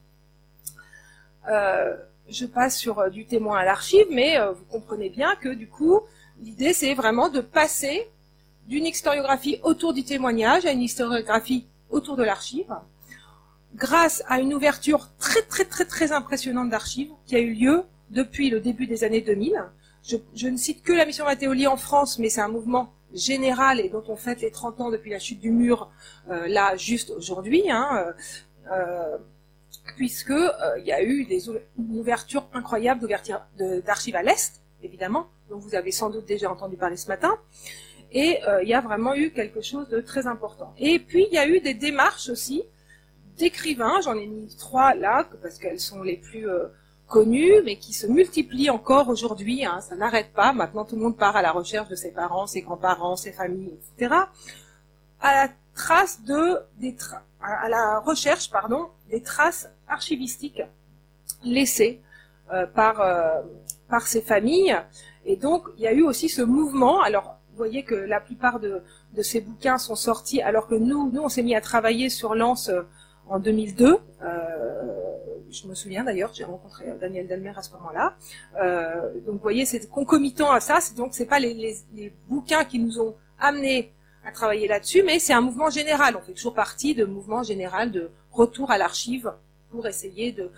Euh, 1.49 1.97
je 2.28 2.47
passe 2.47 2.76
sur 2.76 3.11
du 3.11 3.25
témoin 3.26 3.59
à 3.59 3.64
l'archive, 3.64 4.07
mais 4.11 4.37
vous 4.49 4.64
comprenez 4.64 5.11
bien 5.11 5.37
que 5.37 5.50
du 5.50 5.69
coup, 5.69 6.00
l'idée 6.40 6.73
c'est 6.73 6.95
vraiment 6.95 7.28
de 7.28 7.40
passer 7.40 8.11
d'une 8.68 8.87
historiographie 8.87 9.59
autour 9.62 9.92
du 9.92 10.04
témoignage 10.04 10.66
à 10.66 10.73
une 10.73 10.83
historiographie 10.83 11.66
autour 11.90 12.16
de 12.16 12.23
l'archive, 12.23 12.75
grâce 13.75 14.23
à 14.28 14.40
une 14.40 14.54
ouverture 14.54 15.11
très 15.18 15.42
très 15.42 15.64
très 15.64 15.85
très 15.85 16.12
impressionnante 16.12 16.71
d'archives 16.71 17.11
qui 17.26 17.37
a 17.37 17.40
eu 17.40 17.52
lieu 17.52 17.83
depuis 18.11 18.50
le 18.50 18.61
début 18.61 18.87
des 18.87 19.04
années 19.04 19.21
2000. 19.21 19.64
Je, 20.02 20.49
ne 20.49 20.56
cite 20.56 20.83
que 20.83 20.92
la 20.92 21.06
mission 21.06 21.25
Mattéoli 21.25 21.66
en 21.66 21.76
France, 21.76 22.18
mais 22.18 22.28
c'est 22.28 22.42
un 22.42 22.49
mouvement 22.49 22.92
général 23.14 23.80
et 23.80 23.88
dont 23.88 24.04
on 24.09 24.16
fête 24.16 24.42
les 24.42 24.50
30 24.50 24.80
ans 24.80 24.90
depuis 24.90 25.11
la 25.11 25.18
chute 25.18 25.40
du 25.40 25.50
mur, 25.50 25.90
euh, 26.30 26.47
là 26.47 26.76
juste 26.76 27.11
aujourd'hui. 27.11 27.71
Hein, 27.71 28.12
euh, 28.71 29.18
puisque 29.97 30.30
euh, 30.30 30.78
il 30.78 30.87
y 30.87 30.92
a 30.92 31.02
eu 31.02 31.25
des 31.25 31.49
une 31.49 31.99
ouverture 31.99 32.47
incroyable 32.52 33.06
d'archives 33.85 34.16
à 34.16 34.23
l'est, 34.23 34.61
évidemment, 34.83 35.28
dont 35.49 35.59
vous 35.59 35.75
avez 35.75 35.92
sans 35.92 36.11
doute 36.11 36.26
déjà 36.26 36.50
entendu 36.50 36.76
parler 36.76 36.97
ce 36.97 37.09
matin. 37.09 37.38
Et 38.14 38.38
euh, 38.47 38.62
il 38.62 38.68
y 38.68 38.75
a 38.75 38.80
vraiment 38.80 39.14
eu 39.14 39.33
quelque 39.33 39.61
chose 39.61 39.88
de 39.88 40.00
très 40.00 40.28
important. 40.28 40.73
Et 40.78 41.00
puis 41.00 41.26
il 41.30 41.35
y 41.35 41.38
a 41.38 41.49
eu 41.49 41.61
des 41.61 41.75
démarches 41.75 42.28
aussi 42.28 42.62
d'écrivains, 43.37 44.00
j'en 44.02 44.14
ai 44.14 44.28
mis 44.28 44.54
trois 44.56 44.94
là, 44.94 45.28
parce 45.42 45.59
qu'elles 45.59 45.80
sont 45.80 46.04
les 46.04 46.16
plus 46.16 46.49
euh, 46.49 46.68
connues, 47.09 47.61
mais 47.64 47.76
qui 47.76 47.92
se 47.92 48.06
multiplient 48.06 48.71
encore 48.71 49.09
aujourd'hui, 49.09 49.64
hein, 49.64 49.80
ça 49.80 49.97
n'arrête 49.97 50.33
pas, 50.33 50.52
maintenant 50.52 50.85
tout 50.85 50.94
le 50.94 51.02
monde 51.02 51.16
part 51.16 51.35
à 51.35 51.42
la 51.42 51.50
recherche 51.50 51.88
de 51.88 51.97
ses 51.97 52.12
parents, 52.12 52.47
ses 52.47 52.62
grands-parents, 52.62 53.16
ses 53.16 53.33
familles, 53.33 53.76
etc., 53.99 54.14
à 55.21 55.49
la 57.68 57.99
recherche, 57.99 58.49
des 59.11 59.23
traces 59.23 59.68
archivistiques 59.88 60.62
laissées 61.42 62.00
euh, 62.52 62.66
par, 62.66 63.02
par 63.88 64.06
ces 64.06 64.23
familles. 64.23 64.76
Et 65.25 65.37
donc, 65.37 65.64
il 65.76 65.83
y 65.83 65.87
a 65.88 65.92
eu 65.92 66.02
aussi 66.02 66.28
ce 66.28 66.42
mouvement. 66.42 67.00
Alors, 67.02 67.34
vous 67.54 67.58
voyez 67.58 67.84
que 67.84 67.94
la 67.94 68.20
plupart 68.20 68.58
de, 68.58 68.82
ces 69.23 69.40
bouquins 69.40 69.78
sont 69.78 69.94
sortis 69.94 70.42
alors 70.42 70.66
que 70.66 70.75
nous, 70.75 71.11
nous, 71.12 71.23
on 71.23 71.28
s'est 71.28 71.44
mis 71.44 71.54
à 71.54 71.61
travailler 71.61 72.08
sur 72.08 72.34
Lance 72.34 72.68
euh, 72.68 72.82
en 73.28 73.38
2002. 73.38 73.96
je 75.50 75.68
me 75.68 75.75
souviens 75.75 76.02
d'ailleurs, 76.02 76.32
j'ai 76.34 76.42
rencontré 76.42 76.84
Daniel 77.00 77.28
Delmer 77.28 77.52
à 77.56 77.62
ce 77.62 77.70
moment-là. 77.75 78.16
donc, 79.25 79.37
vous 79.37 79.38
voyez, 79.38 79.64
c'est 79.64 79.88
concomitant 79.88 80.50
à 80.50 80.58
ça. 80.58 80.78
Donc, 80.96 81.14
c'est 81.14 81.26
pas 81.26 81.38
les, 81.38 81.54
les, 81.54 81.76
les 81.94 82.12
bouquins 82.28 82.64
qui 82.64 82.80
nous 82.80 83.00
ont 83.00 83.14
amenés 83.38 83.92
à 84.26 84.32
travailler 84.32 84.66
là-dessus, 84.66 85.02
mais 85.04 85.18
c'est 85.20 85.32
un 85.32 85.40
mouvement 85.40 85.70
général. 85.70 86.16
On 86.16 86.23
fait 86.23 86.32
toujours 86.32 86.54
partie 86.54 86.94
de 86.94 87.04
mouvement 87.04 87.42
général 87.42 87.92
de 87.92 88.11
retour 88.32 88.70
à 88.70 88.78
l'archive 88.78 89.32
pour 89.70 89.87
essayer 89.87 90.32
de, 90.32 90.50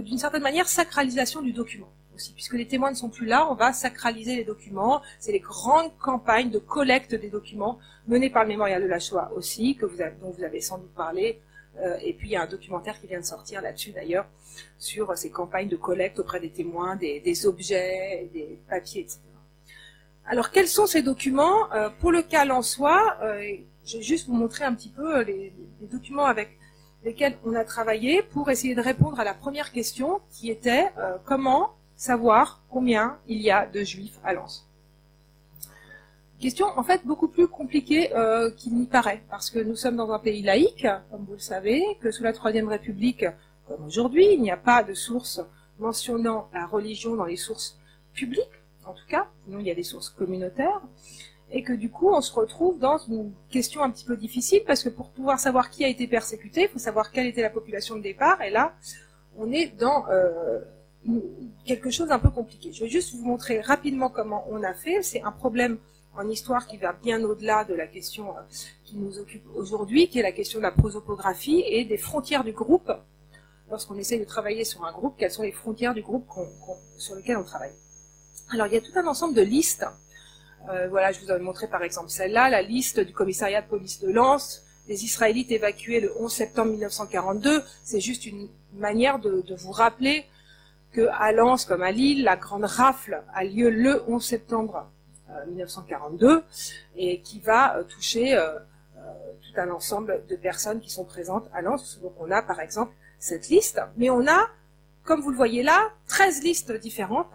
d'une 0.00 0.18
certaine 0.18 0.42
manière, 0.42 0.68
sacralisation 0.68 1.42
du 1.42 1.52
document 1.52 1.90
Puisque 2.34 2.54
les 2.54 2.66
témoins 2.66 2.90
ne 2.90 2.96
sont 2.96 3.08
plus 3.08 3.26
là, 3.26 3.50
on 3.50 3.54
va 3.54 3.72
sacraliser 3.72 4.36
les 4.36 4.44
documents. 4.44 5.02
C'est 5.18 5.32
les 5.32 5.40
grandes 5.40 5.96
campagnes 5.98 6.50
de 6.50 6.58
collecte 6.58 7.14
des 7.14 7.30
documents 7.30 7.78
menées 8.06 8.30
par 8.30 8.42
le 8.42 8.48
Mémorial 8.48 8.82
de 8.82 8.88
la 8.88 8.98
Shoah 8.98 9.30
aussi, 9.34 9.78
dont 9.80 10.30
vous 10.30 10.44
avez 10.44 10.60
sans 10.60 10.78
doute 10.78 10.94
parlé. 10.94 11.40
Euh, 11.80 11.96
et 12.02 12.12
puis 12.12 12.28
il 12.28 12.32
y 12.32 12.36
a 12.36 12.42
un 12.42 12.46
documentaire 12.46 13.00
qui 13.00 13.06
vient 13.06 13.20
de 13.20 13.24
sortir 13.24 13.62
là-dessus 13.62 13.92
d'ailleurs, 13.92 14.26
sur 14.78 15.16
ces 15.16 15.30
campagnes 15.30 15.68
de 15.68 15.76
collecte 15.76 16.18
auprès 16.18 16.40
des 16.40 16.50
témoins, 16.50 16.96
des, 16.96 17.46
objets, 17.46 18.28
des 18.32 18.58
papiers, 18.68 19.02
etc. 19.02 19.20
Alors, 20.30 20.50
quels 20.50 20.68
sont 20.68 20.86
ces 20.86 21.02
documents? 21.02 21.72
Euh, 21.72 21.88
Pour 22.00 22.12
le 22.12 22.22
cas 22.22 22.46
en 22.48 22.62
soi, 22.62 23.16
euh, 23.22 23.56
je 23.84 23.96
vais 23.96 24.02
juste 24.02 24.26
vous 24.26 24.34
montrer 24.34 24.64
un 24.64 24.74
petit 24.74 24.90
peu 24.90 25.22
les, 25.22 25.52
documents 25.80 26.26
avec 26.26 26.58
lesquels 27.04 27.38
on 27.46 27.54
a 27.54 27.64
travaillé 27.64 28.22
pour 28.22 28.50
essayer 28.50 28.74
de 28.74 28.82
répondre 28.82 29.18
à 29.20 29.24
la 29.24 29.32
première 29.32 29.72
question 29.72 30.20
qui 30.30 30.50
était 30.50 30.90
euh, 30.98 31.16
comment 31.24 31.77
savoir 31.98 32.62
combien 32.70 33.18
il 33.26 33.42
y 33.42 33.50
a 33.50 33.66
de 33.66 33.82
juifs 33.82 34.18
à 34.24 34.32
Lens. 34.32 34.66
Question 36.40 36.66
en 36.76 36.84
fait 36.84 37.04
beaucoup 37.04 37.28
plus 37.28 37.48
compliquée 37.48 38.10
qu'il 38.56 38.76
n'y 38.76 38.86
paraît, 38.86 39.22
parce 39.28 39.50
que 39.50 39.58
nous 39.58 39.74
sommes 39.74 39.96
dans 39.96 40.12
un 40.12 40.20
pays 40.20 40.42
laïque, 40.42 40.86
comme 41.10 41.24
vous 41.24 41.32
le 41.32 41.38
savez, 41.40 41.82
que 42.00 42.12
sous 42.12 42.22
la 42.22 42.32
Troisième 42.32 42.68
République, 42.68 43.26
comme 43.66 43.84
aujourd'hui, 43.84 44.32
il 44.32 44.40
n'y 44.40 44.52
a 44.52 44.56
pas 44.56 44.84
de 44.84 44.94
source 44.94 45.40
mentionnant 45.80 46.48
la 46.54 46.64
religion 46.66 47.16
dans 47.16 47.24
les 47.24 47.36
sources 47.36 47.76
publiques 48.14 48.58
en 48.88 48.94
tout 48.94 49.06
cas, 49.08 49.26
sinon 49.44 49.58
il 49.58 49.66
y 49.66 49.70
a 49.70 49.74
des 49.74 49.82
sources 49.82 50.08
communautaires, 50.08 50.80
et 51.50 51.62
que 51.62 51.72
du 51.72 51.90
coup 51.90 52.08
on 52.08 52.20
se 52.20 52.32
retrouve 52.32 52.78
dans 52.78 52.98
une 52.98 53.32
question 53.50 53.82
un 53.82 53.90
petit 53.90 54.04
peu 54.04 54.16
difficile, 54.16 54.62
parce 54.66 54.82
que 54.82 54.88
pour 54.88 55.10
pouvoir 55.10 55.38
savoir 55.38 55.70
qui 55.70 55.84
a 55.84 55.88
été 55.88 56.06
persécuté, 56.06 56.62
il 56.62 56.68
faut 56.68 56.78
savoir 56.78 57.10
quelle 57.10 57.26
était 57.26 57.42
la 57.42 57.50
population 57.50 57.96
de 57.96 58.02
départ, 58.02 58.40
et 58.42 58.50
là 58.50 58.74
on 59.36 59.52
est 59.52 59.68
dans 59.78 60.08
euh, 60.08 60.60
quelque 61.64 61.90
chose 61.90 62.08
d'un 62.08 62.18
peu 62.18 62.30
compliqué. 62.30 62.72
Je 62.72 62.84
vais 62.84 62.90
juste 62.90 63.14
vous 63.14 63.24
montrer 63.24 63.60
rapidement 63.60 64.08
comment 64.08 64.44
on 64.50 64.62
a 64.62 64.74
fait, 64.74 65.02
c'est 65.02 65.22
un 65.22 65.32
problème 65.32 65.78
en 66.16 66.28
histoire 66.28 66.66
qui 66.66 66.76
va 66.76 66.92
bien 66.92 67.22
au-delà 67.22 67.64
de 67.64 67.74
la 67.74 67.86
question 67.86 68.30
euh, 68.30 68.40
qui 68.84 68.96
nous 68.96 69.18
occupe 69.18 69.44
aujourd'hui, 69.54 70.08
qui 70.08 70.18
est 70.18 70.22
la 70.22 70.32
question 70.32 70.58
de 70.58 70.64
la 70.64 70.72
prosopographie 70.72 71.62
et 71.66 71.84
des 71.84 71.98
frontières 71.98 72.42
du 72.42 72.52
groupe. 72.52 72.90
Lorsqu'on 73.70 73.96
essaie 73.96 74.18
de 74.18 74.24
travailler 74.24 74.64
sur 74.64 74.84
un 74.84 74.92
groupe, 74.92 75.14
quelles 75.18 75.30
sont 75.30 75.42
les 75.42 75.52
frontières 75.52 75.94
du 75.94 76.02
groupe 76.02 76.26
sur 76.96 77.14
lequel 77.14 77.36
on 77.36 77.44
travaille 77.44 77.72
alors 78.50 78.66
il 78.66 78.72
y 78.72 78.76
a 78.76 78.80
tout 78.80 78.92
un 78.96 79.06
ensemble 79.06 79.34
de 79.34 79.42
listes. 79.42 79.84
Euh, 80.70 80.88
voilà, 80.88 81.12
je 81.12 81.20
vous 81.20 81.30
avais 81.30 81.42
montré 81.42 81.68
par 81.68 81.82
exemple 81.82 82.08
celle-là, 82.08 82.48
la 82.48 82.62
liste 82.62 83.00
du 83.00 83.12
commissariat 83.12 83.62
de 83.62 83.68
police 83.68 84.00
de 84.00 84.10
Lens, 84.10 84.64
des 84.86 85.04
Israélites 85.04 85.52
évacués 85.52 86.00
le 86.00 86.12
11 86.18 86.32
septembre 86.32 86.70
1942. 86.72 87.62
C'est 87.84 88.00
juste 88.00 88.26
une 88.26 88.48
manière 88.74 89.18
de, 89.18 89.44
vous 89.56 89.72
rappeler 89.72 90.24
que 90.92 91.08
à 91.12 91.32
Lens 91.32 91.64
comme 91.64 91.82
à 91.82 91.92
Lille, 91.92 92.24
la 92.24 92.36
grande 92.36 92.64
rafle 92.64 93.22
a 93.34 93.44
lieu 93.44 93.70
le 93.70 94.02
11 94.08 94.24
septembre 94.24 94.88
1942 95.48 96.26
euh, 96.26 96.40
et 96.96 97.20
qui 97.20 97.40
va 97.40 97.76
euh, 97.76 97.84
toucher 97.84 98.38
tout 99.42 99.60
un 99.60 99.70
ensemble 99.70 100.24
de 100.28 100.36
personnes 100.36 100.80
qui 100.80 100.90
sont 100.90 101.04
présentes 101.04 101.48
à 101.52 101.62
Lens. 101.62 102.00
Donc 102.02 102.14
on 102.18 102.30
a 102.30 102.42
par 102.42 102.60
exemple 102.60 102.92
cette 103.18 103.48
liste, 103.48 103.80
mais 103.96 104.10
on 104.10 104.26
a, 104.26 104.46
comme 105.04 105.20
vous 105.20 105.30
le 105.30 105.36
voyez 105.36 105.62
là, 105.62 105.90
13 106.08 106.42
listes 106.42 106.72
différentes 106.72 107.34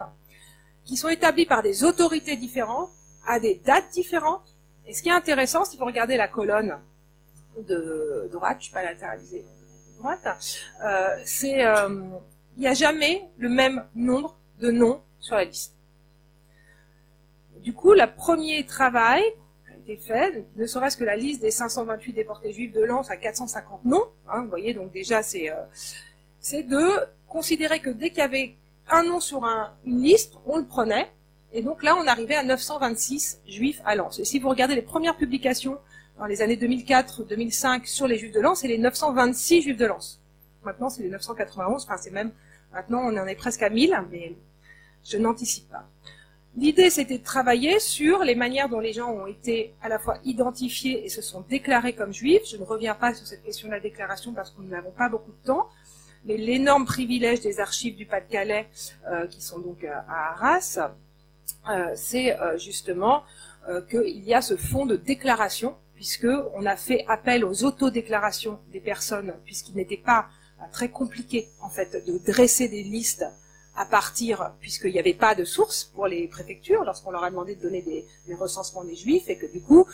qui 0.84 0.96
sont 0.96 1.08
établis 1.08 1.46
par 1.46 1.62
des 1.62 1.84
autorités 1.84 2.36
différentes, 2.36 2.90
à 3.26 3.40
des 3.40 3.60
dates 3.64 3.90
différentes. 3.92 4.54
Et 4.86 4.92
ce 4.92 5.02
qui 5.02 5.08
est 5.08 5.12
intéressant, 5.12 5.64
si 5.64 5.76
vous 5.76 5.86
regardez 5.86 6.16
la 6.16 6.28
colonne 6.28 6.78
de 7.58 8.28
droite, 8.30 8.52
je 8.54 8.58
ne 8.58 8.62
suis 8.64 8.72
pas 8.72 8.82
latéralisée, 8.82 9.44
droite, 9.98 10.26
euh, 10.84 11.08
c'est 11.24 11.64
euh, 11.64 12.00
il 12.56 12.60
n'y 12.60 12.68
a 12.68 12.74
jamais 12.74 13.28
le 13.38 13.48
même 13.48 13.84
nombre 13.94 14.36
de 14.60 14.70
noms 14.70 15.00
sur 15.20 15.36
la 15.36 15.44
liste. 15.44 15.74
Du 17.62 17.72
coup, 17.72 17.92
le 17.92 18.06
premier 18.14 18.64
travail 18.66 19.22
a 19.72 19.76
été 19.76 19.96
fait, 19.96 20.44
ne 20.56 20.66
serait-ce 20.66 20.96
que 20.96 21.04
la 21.04 21.16
liste 21.16 21.40
des 21.40 21.50
528 21.50 22.12
déportés 22.12 22.52
juifs 22.52 22.72
de 22.72 22.82
Lens 22.82 23.10
à 23.10 23.16
450 23.16 23.84
noms, 23.84 24.04
hein, 24.28 24.42
vous 24.42 24.50
voyez, 24.50 24.74
donc 24.74 24.92
déjà 24.92 25.22
c'est 25.22 25.50
euh, 25.50 25.62
c'est 26.40 26.62
de 26.62 26.86
considérer 27.26 27.80
que 27.80 27.88
dès 27.90 28.10
qu'il 28.10 28.18
y 28.18 28.22
avait 28.22 28.54
un 28.90 29.02
nom 29.02 29.18
sur 29.18 29.44
une 29.86 30.02
liste, 30.02 30.34
on 30.46 30.58
le 30.58 30.66
prenait. 30.66 31.10
Et 31.52 31.62
donc 31.62 31.82
là, 31.82 31.96
on 31.96 32.06
arrivait 32.06 32.34
à 32.34 32.42
926 32.42 33.40
juifs 33.46 33.80
à 33.84 33.94
Lens. 33.94 34.18
Et 34.18 34.24
si 34.24 34.38
vous 34.38 34.48
regardez 34.48 34.74
les 34.74 34.82
premières 34.82 35.16
publications 35.16 35.78
dans 36.18 36.26
les 36.26 36.42
années 36.42 36.56
2004-2005 36.56 37.86
sur 37.86 38.06
les 38.06 38.18
juifs 38.18 38.32
de 38.32 38.40
Lens, 38.40 38.60
c'est 38.60 38.68
les 38.68 38.78
926 38.78 39.62
juifs 39.62 39.76
de 39.76 39.86
Lens. 39.86 40.20
Maintenant, 40.64 40.90
c'est 40.90 41.02
les 41.02 41.08
991. 41.08 41.84
Enfin, 41.84 41.96
c'est 41.96 42.10
même, 42.10 42.32
maintenant, 42.74 43.00
on 43.04 43.16
en 43.16 43.26
est 43.26 43.34
presque 43.34 43.62
à 43.62 43.70
1000, 43.70 43.96
mais 44.10 44.34
je 45.04 45.16
n'anticipe 45.16 45.70
pas. 45.70 45.88
L'idée, 46.56 46.90
c'était 46.90 47.18
de 47.18 47.24
travailler 47.24 47.80
sur 47.80 48.22
les 48.22 48.34
manières 48.34 48.68
dont 48.68 48.78
les 48.78 48.92
gens 48.92 49.10
ont 49.10 49.26
été 49.26 49.74
à 49.82 49.88
la 49.88 49.98
fois 49.98 50.18
identifiés 50.24 51.04
et 51.04 51.08
se 51.08 51.22
sont 51.22 51.40
déclarés 51.48 51.94
comme 51.94 52.12
juifs. 52.12 52.42
Je 52.48 52.56
ne 52.56 52.64
reviens 52.64 52.94
pas 52.94 53.14
sur 53.14 53.26
cette 53.26 53.42
question 53.42 53.68
de 53.68 53.72
la 53.72 53.80
déclaration 53.80 54.32
parce 54.32 54.50
que 54.50 54.60
nous 54.60 54.68
n'avons 54.68 54.92
pas 54.92 55.08
beaucoup 55.08 55.32
de 55.32 55.46
temps 55.46 55.68
mais 56.24 56.36
l'énorme 56.36 56.86
privilège 56.86 57.40
des 57.40 57.60
archives 57.60 57.96
du 57.96 58.06
Pas-de-Calais, 58.06 58.68
euh, 59.08 59.26
qui 59.26 59.42
sont 59.42 59.58
donc 59.58 59.84
euh, 59.84 59.92
à 60.08 60.32
Arras, 60.32 60.78
euh, 61.70 61.92
c'est 61.94 62.36
justement 62.58 63.22
qu'il 63.90 64.22
y 64.24 64.34
a 64.34 64.42
ce 64.42 64.56
fonds 64.56 64.84
de 64.84 64.96
déclaration, 64.96 65.74
puisque 65.94 66.28
on 66.54 66.66
a 66.66 66.76
fait 66.76 67.04
appel 67.08 67.46
aux 67.46 67.64
autodéclarations 67.64 68.58
des 68.72 68.80
personnes, 68.80 69.32
puisqu'il 69.46 69.74
n'était 69.74 69.96
pas 69.96 70.26
très 70.72 70.88
compliqué 70.88 71.48
en 71.60 71.68
fait 71.68 72.04
de 72.06 72.18
dresser 72.18 72.68
des 72.68 72.82
listes 72.82 73.24
à 73.76 73.84
partir, 73.86 74.52
puisqu'il 74.60 74.92
n'y 74.92 74.98
avait 74.98 75.14
pas 75.14 75.34
de 75.34 75.44
source 75.44 75.84
pour 75.84 76.06
les 76.06 76.28
préfectures, 76.28 76.84
lorsqu'on 76.84 77.10
leur 77.10 77.24
a 77.24 77.30
demandé 77.30 77.56
de 77.56 77.62
donner 77.62 77.82
des, 77.82 78.34
recensements 78.34 78.84
des 78.84 78.94
juifs, 78.94 79.28
et 79.28 79.36
que 79.36 79.46
du 79.46 79.60
coup, 79.60 79.86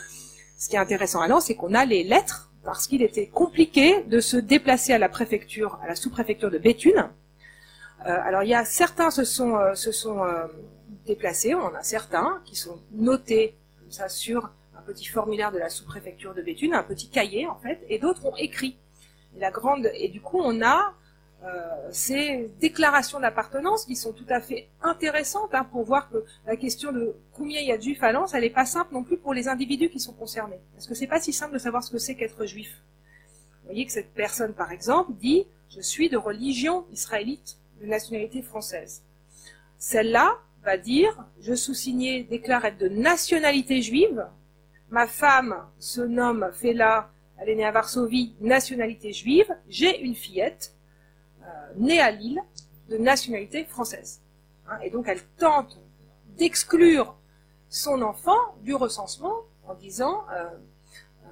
ce 0.57 0.69
qui 0.69 0.75
est 0.75 0.79
intéressant 0.79 1.21
alors, 1.21 1.41
c'est 1.41 1.55
qu'on 1.55 1.73
a 1.73 1.85
les 1.85 2.03
lettres 2.03 2.51
parce 2.63 2.85
qu'il 2.85 3.01
était 3.01 3.27
compliqué 3.27 4.03
de 4.03 4.19
se 4.19 4.37
déplacer 4.37 4.93
à 4.93 4.99
la 4.99 5.09
préfecture, 5.09 5.79
à 5.81 5.87
la 5.87 5.95
sous-préfecture 5.95 6.51
de 6.51 6.59
Béthune. 6.59 7.09
Euh, 8.05 8.17
alors 8.23 8.43
il 8.43 8.49
y 8.49 8.53
a 8.53 8.65
certains 8.65 9.09
se 9.09 9.23
sont, 9.23 9.55
euh, 9.55 9.73
euh, 10.05 10.47
déplacés, 11.07 11.55
on 11.55 11.73
a 11.73 11.81
certains 11.81 12.41
qui 12.45 12.55
sont 12.55 12.79
notés 12.91 13.55
ça 13.89 14.09
sur 14.09 14.51
un 14.77 14.81
petit 14.83 15.05
formulaire 15.05 15.51
de 15.51 15.57
la 15.57 15.69
sous-préfecture 15.69 16.33
de 16.33 16.41
Béthune, 16.41 16.73
un 16.73 16.83
petit 16.83 17.09
cahier 17.09 17.47
en 17.47 17.57
fait, 17.57 17.79
et 17.89 17.97
d'autres 17.97 18.25
ont 18.25 18.35
écrit. 18.37 18.77
La 19.37 19.51
grande 19.51 19.89
et 19.93 20.09
du 20.09 20.21
coup 20.21 20.39
on 20.43 20.61
a 20.61 20.93
euh, 21.43 21.89
ces 21.91 22.51
déclarations 22.59 23.19
d'appartenance 23.19 23.85
qui 23.85 23.95
sont 23.95 24.13
tout 24.13 24.25
à 24.29 24.41
fait 24.41 24.67
intéressantes 24.83 25.49
hein, 25.53 25.63
pour 25.71 25.83
voir 25.83 26.07
que 26.11 26.23
la 26.45 26.55
question 26.55 26.91
de 26.91 27.15
combien 27.33 27.59
il 27.59 27.65
y 27.65 27.71
a 27.71 27.77
de 27.77 27.81
juifs 27.81 28.03
à 28.03 28.11
Lens, 28.11 28.35
elle 28.35 28.41
n'est 28.41 28.51
pas 28.51 28.65
simple 28.67 28.93
non 28.93 29.03
plus 29.03 29.17
pour 29.17 29.33
les 29.33 29.47
individus 29.47 29.89
qui 29.89 29.99
sont 29.99 30.13
concernés. 30.13 30.59
Parce 30.75 30.85
que 30.85 30.93
c'est 30.93 31.07
pas 31.07 31.19
si 31.19 31.33
simple 31.33 31.53
de 31.53 31.57
savoir 31.57 31.83
ce 31.83 31.91
que 31.91 31.97
c'est 31.97 32.13
qu'être 32.13 32.45
juif. 32.45 32.83
Vous 33.61 33.69
voyez 33.69 33.87
que 33.87 33.91
cette 33.91 34.13
personne, 34.13 34.53
par 34.53 34.71
exemple, 34.71 35.13
dit 35.13 35.47
je 35.69 35.81
suis 35.81 36.09
de 36.09 36.17
religion 36.17 36.85
israélite, 36.91 37.57
de 37.81 37.87
nationalité 37.87 38.43
française. 38.43 39.01
Celle-là 39.79 40.37
va 40.63 40.77
dire 40.77 41.25
je 41.41 41.55
sous-signé 41.55 42.21
déclare 42.21 42.65
être 42.65 42.77
de 42.77 42.87
nationalité 42.87 43.81
juive. 43.81 44.27
Ma 44.91 45.07
femme 45.07 45.55
se 45.79 46.01
nomme 46.01 46.51
Fela, 46.53 47.09
elle 47.41 47.49
est 47.49 47.55
née 47.55 47.65
à 47.65 47.71
Varsovie, 47.71 48.35
nationalité 48.39 49.11
juive. 49.11 49.53
J'ai 49.67 49.99
une 50.01 50.15
fillette 50.15 50.75
née 51.75 51.99
à 51.99 52.11
Lille 52.11 52.41
de 52.89 52.97
nationalité 52.97 53.65
française. 53.65 54.21
Hein, 54.67 54.77
et 54.83 54.89
donc 54.89 55.07
elle 55.07 55.23
tente 55.37 55.79
d'exclure 56.37 57.17
son 57.69 58.01
enfant 58.01 58.37
du 58.61 58.75
recensement 58.75 59.35
en 59.63 59.73
disant 59.73 60.25
euh, 60.33 60.43
euh, 60.43 61.27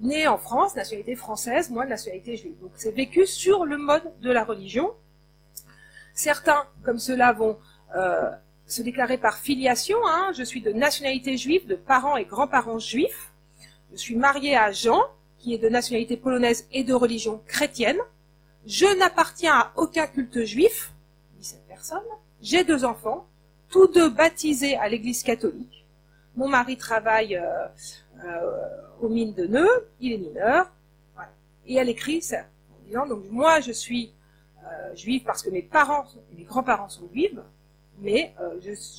né 0.00 0.26
en 0.26 0.38
France, 0.38 0.74
nationalité 0.74 1.14
française, 1.14 1.70
moi 1.70 1.86
nationalité 1.86 2.36
juive. 2.36 2.58
Donc 2.60 2.72
c'est 2.74 2.90
vécu 2.90 3.26
sur 3.26 3.64
le 3.64 3.78
mode 3.78 4.12
de 4.20 4.30
la 4.30 4.44
religion. 4.44 4.92
Certains, 6.14 6.66
comme 6.82 6.98
cela, 6.98 7.32
vont 7.32 7.58
euh, 7.94 8.30
se 8.66 8.82
déclarer 8.82 9.18
par 9.18 9.36
filiation. 9.36 9.98
Hein. 10.06 10.32
Je 10.36 10.42
suis 10.42 10.60
de 10.60 10.72
nationalité 10.72 11.36
juive, 11.36 11.66
de 11.66 11.76
parents 11.76 12.16
et 12.16 12.24
grands-parents 12.24 12.78
juifs. 12.78 13.32
Je 13.92 13.98
suis 13.98 14.16
marié 14.16 14.56
à 14.56 14.72
Jean, 14.72 15.02
qui 15.46 15.54
est 15.54 15.58
de 15.58 15.68
nationalité 15.68 16.16
polonaise 16.16 16.66
et 16.72 16.82
de 16.82 16.92
religion 16.92 17.40
chrétienne. 17.46 17.98
Je 18.66 18.98
n'appartiens 18.98 19.54
à 19.54 19.72
aucun 19.76 20.08
culte 20.08 20.42
juif, 20.42 20.92
dit 21.38 21.44
cette 21.44 21.64
personne. 21.68 22.02
J'ai 22.42 22.64
deux 22.64 22.84
enfants, 22.84 23.28
tous 23.68 23.86
deux 23.86 24.08
baptisés 24.08 24.76
à 24.76 24.88
l'église 24.88 25.22
catholique. 25.22 25.86
Mon 26.34 26.48
mari 26.48 26.76
travaille 26.76 27.36
euh, 27.36 27.66
euh, 28.24 28.58
aux 29.00 29.08
mines 29.08 29.34
de 29.34 29.46
Nœux, 29.46 29.88
il 30.00 30.14
est 30.14 30.18
mineur. 30.18 30.68
Et 31.64 31.76
elle 31.76 31.90
écrit 31.90 32.22
ça 32.22 32.40
en 32.72 32.84
disant, 32.84 33.06
donc 33.06 33.30
moi 33.30 33.60
je 33.60 33.70
suis 33.70 34.12
euh, 34.64 34.96
juive 34.96 35.22
parce 35.22 35.44
que 35.44 35.50
mes 35.50 35.62
parents, 35.62 36.06
mes 36.36 36.42
grands-parents 36.42 36.88
sont 36.88 37.08
juifs, 37.12 37.38
mais 38.00 38.34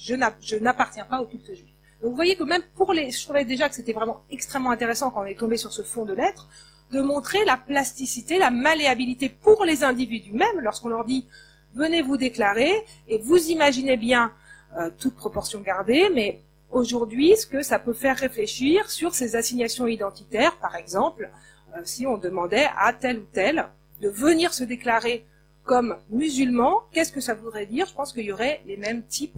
je 0.01 0.56
n'appartiens 0.56 1.04
pas 1.04 1.22
au 1.22 1.25
culte 1.25 1.54
juif. 1.54 1.76
Donc 2.01 2.12
vous 2.12 2.16
voyez 2.16 2.36
que 2.36 2.44
même 2.44 2.62
pour 2.75 2.94
les, 2.94 3.12
je 3.12 3.24
trouvais 3.24 3.46
déjà 3.46 3.70
que 3.70 3.75
c'était 3.75 3.94
vraiment 3.94 4.24
extrêmement 4.30 4.72
intéressant 4.72 5.10
quand 5.10 5.22
on 5.22 5.25
est 5.25 5.39
tombé 5.39 5.58
sur 5.58 5.72
ce 5.72 5.82
fond 5.82 6.06
de 6.06 6.13
lettres, 6.13 6.48
de 6.92 7.01
montrer 7.01 7.44
la 7.46 7.58
plasticité, 7.58 8.38
la 8.38 8.51
malléabilité 8.51 9.30
pour 9.30 9.66
les 9.66 9.84
individus 9.84 10.34
même, 10.34 10.60
lorsqu'on 10.62 10.89
leur 10.89 11.06
dit 11.06 11.27
venez 11.74 12.01
vous 12.01 12.18
déclarer, 12.18 12.74
et 13.08 13.18
vous 13.20 13.50
imaginez 13.50 13.98
bien, 13.98 14.32
euh, 14.77 14.89
toute 14.98 15.16
proportion 15.16 15.62
gardée, 15.62 16.10
mais 16.13 16.42
aujourd'hui, 16.72 17.36
ce 17.38 17.46
que 17.46 17.62
ça 17.62 17.80
peut 17.80 17.94
faire 17.94 18.18
réfléchir 18.18 18.89
sur 18.89 19.16
ces 19.16 19.36
assignations 19.36 19.88
identitaires, 19.88 20.58
par 20.58 20.75
exemple, 20.75 21.30
euh, 21.75 21.82
si 21.84 22.06
on 22.08 22.18
demandait 22.18 22.68
à 22.77 22.94
tel 22.94 23.20
ou 23.20 23.25
tel 23.32 23.68
de 24.01 24.10
venir 24.10 24.54
se 24.54 24.63
déclarer 24.63 25.25
comme 25.63 25.98
musulman, 26.10 26.82
qu'est-ce 26.92 27.12
que 27.12 27.22
ça 27.22 27.34
voudrait 27.34 27.66
dire? 27.66 27.86
Je 27.86 27.94
pense 27.94 28.13
qu'il 28.13 28.25
y 28.25 28.32
aurait 28.32 28.62
les 28.66 28.77
mêmes 28.77 29.04
types 29.04 29.38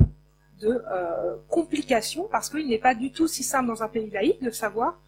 de 0.60 0.84
euh, 0.92 1.36
complications, 1.48 2.28
parce 2.32 2.50
qu'il 2.50 2.68
n'est 2.68 2.80
pas 2.80 2.96
du 2.96 3.12
tout 3.12 3.28
si 3.28 3.44
simple 3.44 3.68
dans 3.68 3.84
un 3.84 3.88
pays 3.88 4.10
laïque 4.10 4.44
de 4.44 4.52
savoir 4.52 5.00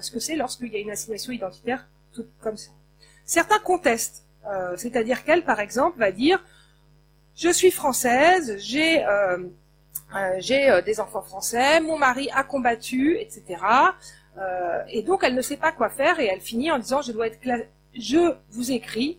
ce 0.00 0.10
que 0.10 0.20
c'est 0.20 0.36
lorsqu'il 0.36 0.70
y 0.70 0.76
a 0.76 0.80
une 0.80 0.90
assignation 0.90 1.32
identitaire 1.32 1.88
toute 2.12 2.28
comme 2.42 2.58
ça. 2.58 2.70
Certains 3.24 3.58
contestent, 3.58 4.22
c'est-à-dire 4.76 5.24
qu'elle, 5.24 5.44
par 5.44 5.60
exemple, 5.60 5.98
va 5.98 6.12
dire 6.12 6.44
je 7.38 7.50
suis 7.50 7.70
française, 7.70 8.56
j'ai 8.58 9.04
euh, 9.04 9.38
euh, 10.16 10.36
j'ai 10.38 10.70
euh, 10.70 10.82
des 10.82 10.98
enfants 10.98 11.22
français, 11.22 11.80
mon 11.80 11.96
mari 11.96 12.28
a 12.34 12.42
combattu, 12.42 13.16
etc. 13.20 13.62
et 14.88 15.02
donc 15.02 15.24
elle 15.24 15.34
ne 15.34 15.42
sait 15.42 15.56
pas 15.56 15.72
quoi 15.72 15.88
faire 15.88 16.20
et 16.20 16.26
elle 16.26 16.40
finit 16.40 16.70
en 16.70 16.78
disant 16.78 17.02
je 17.02 17.12
dois 17.12 17.26
être 17.26 17.40
je 17.98 18.34
vous 18.50 18.70
écris, 18.70 19.18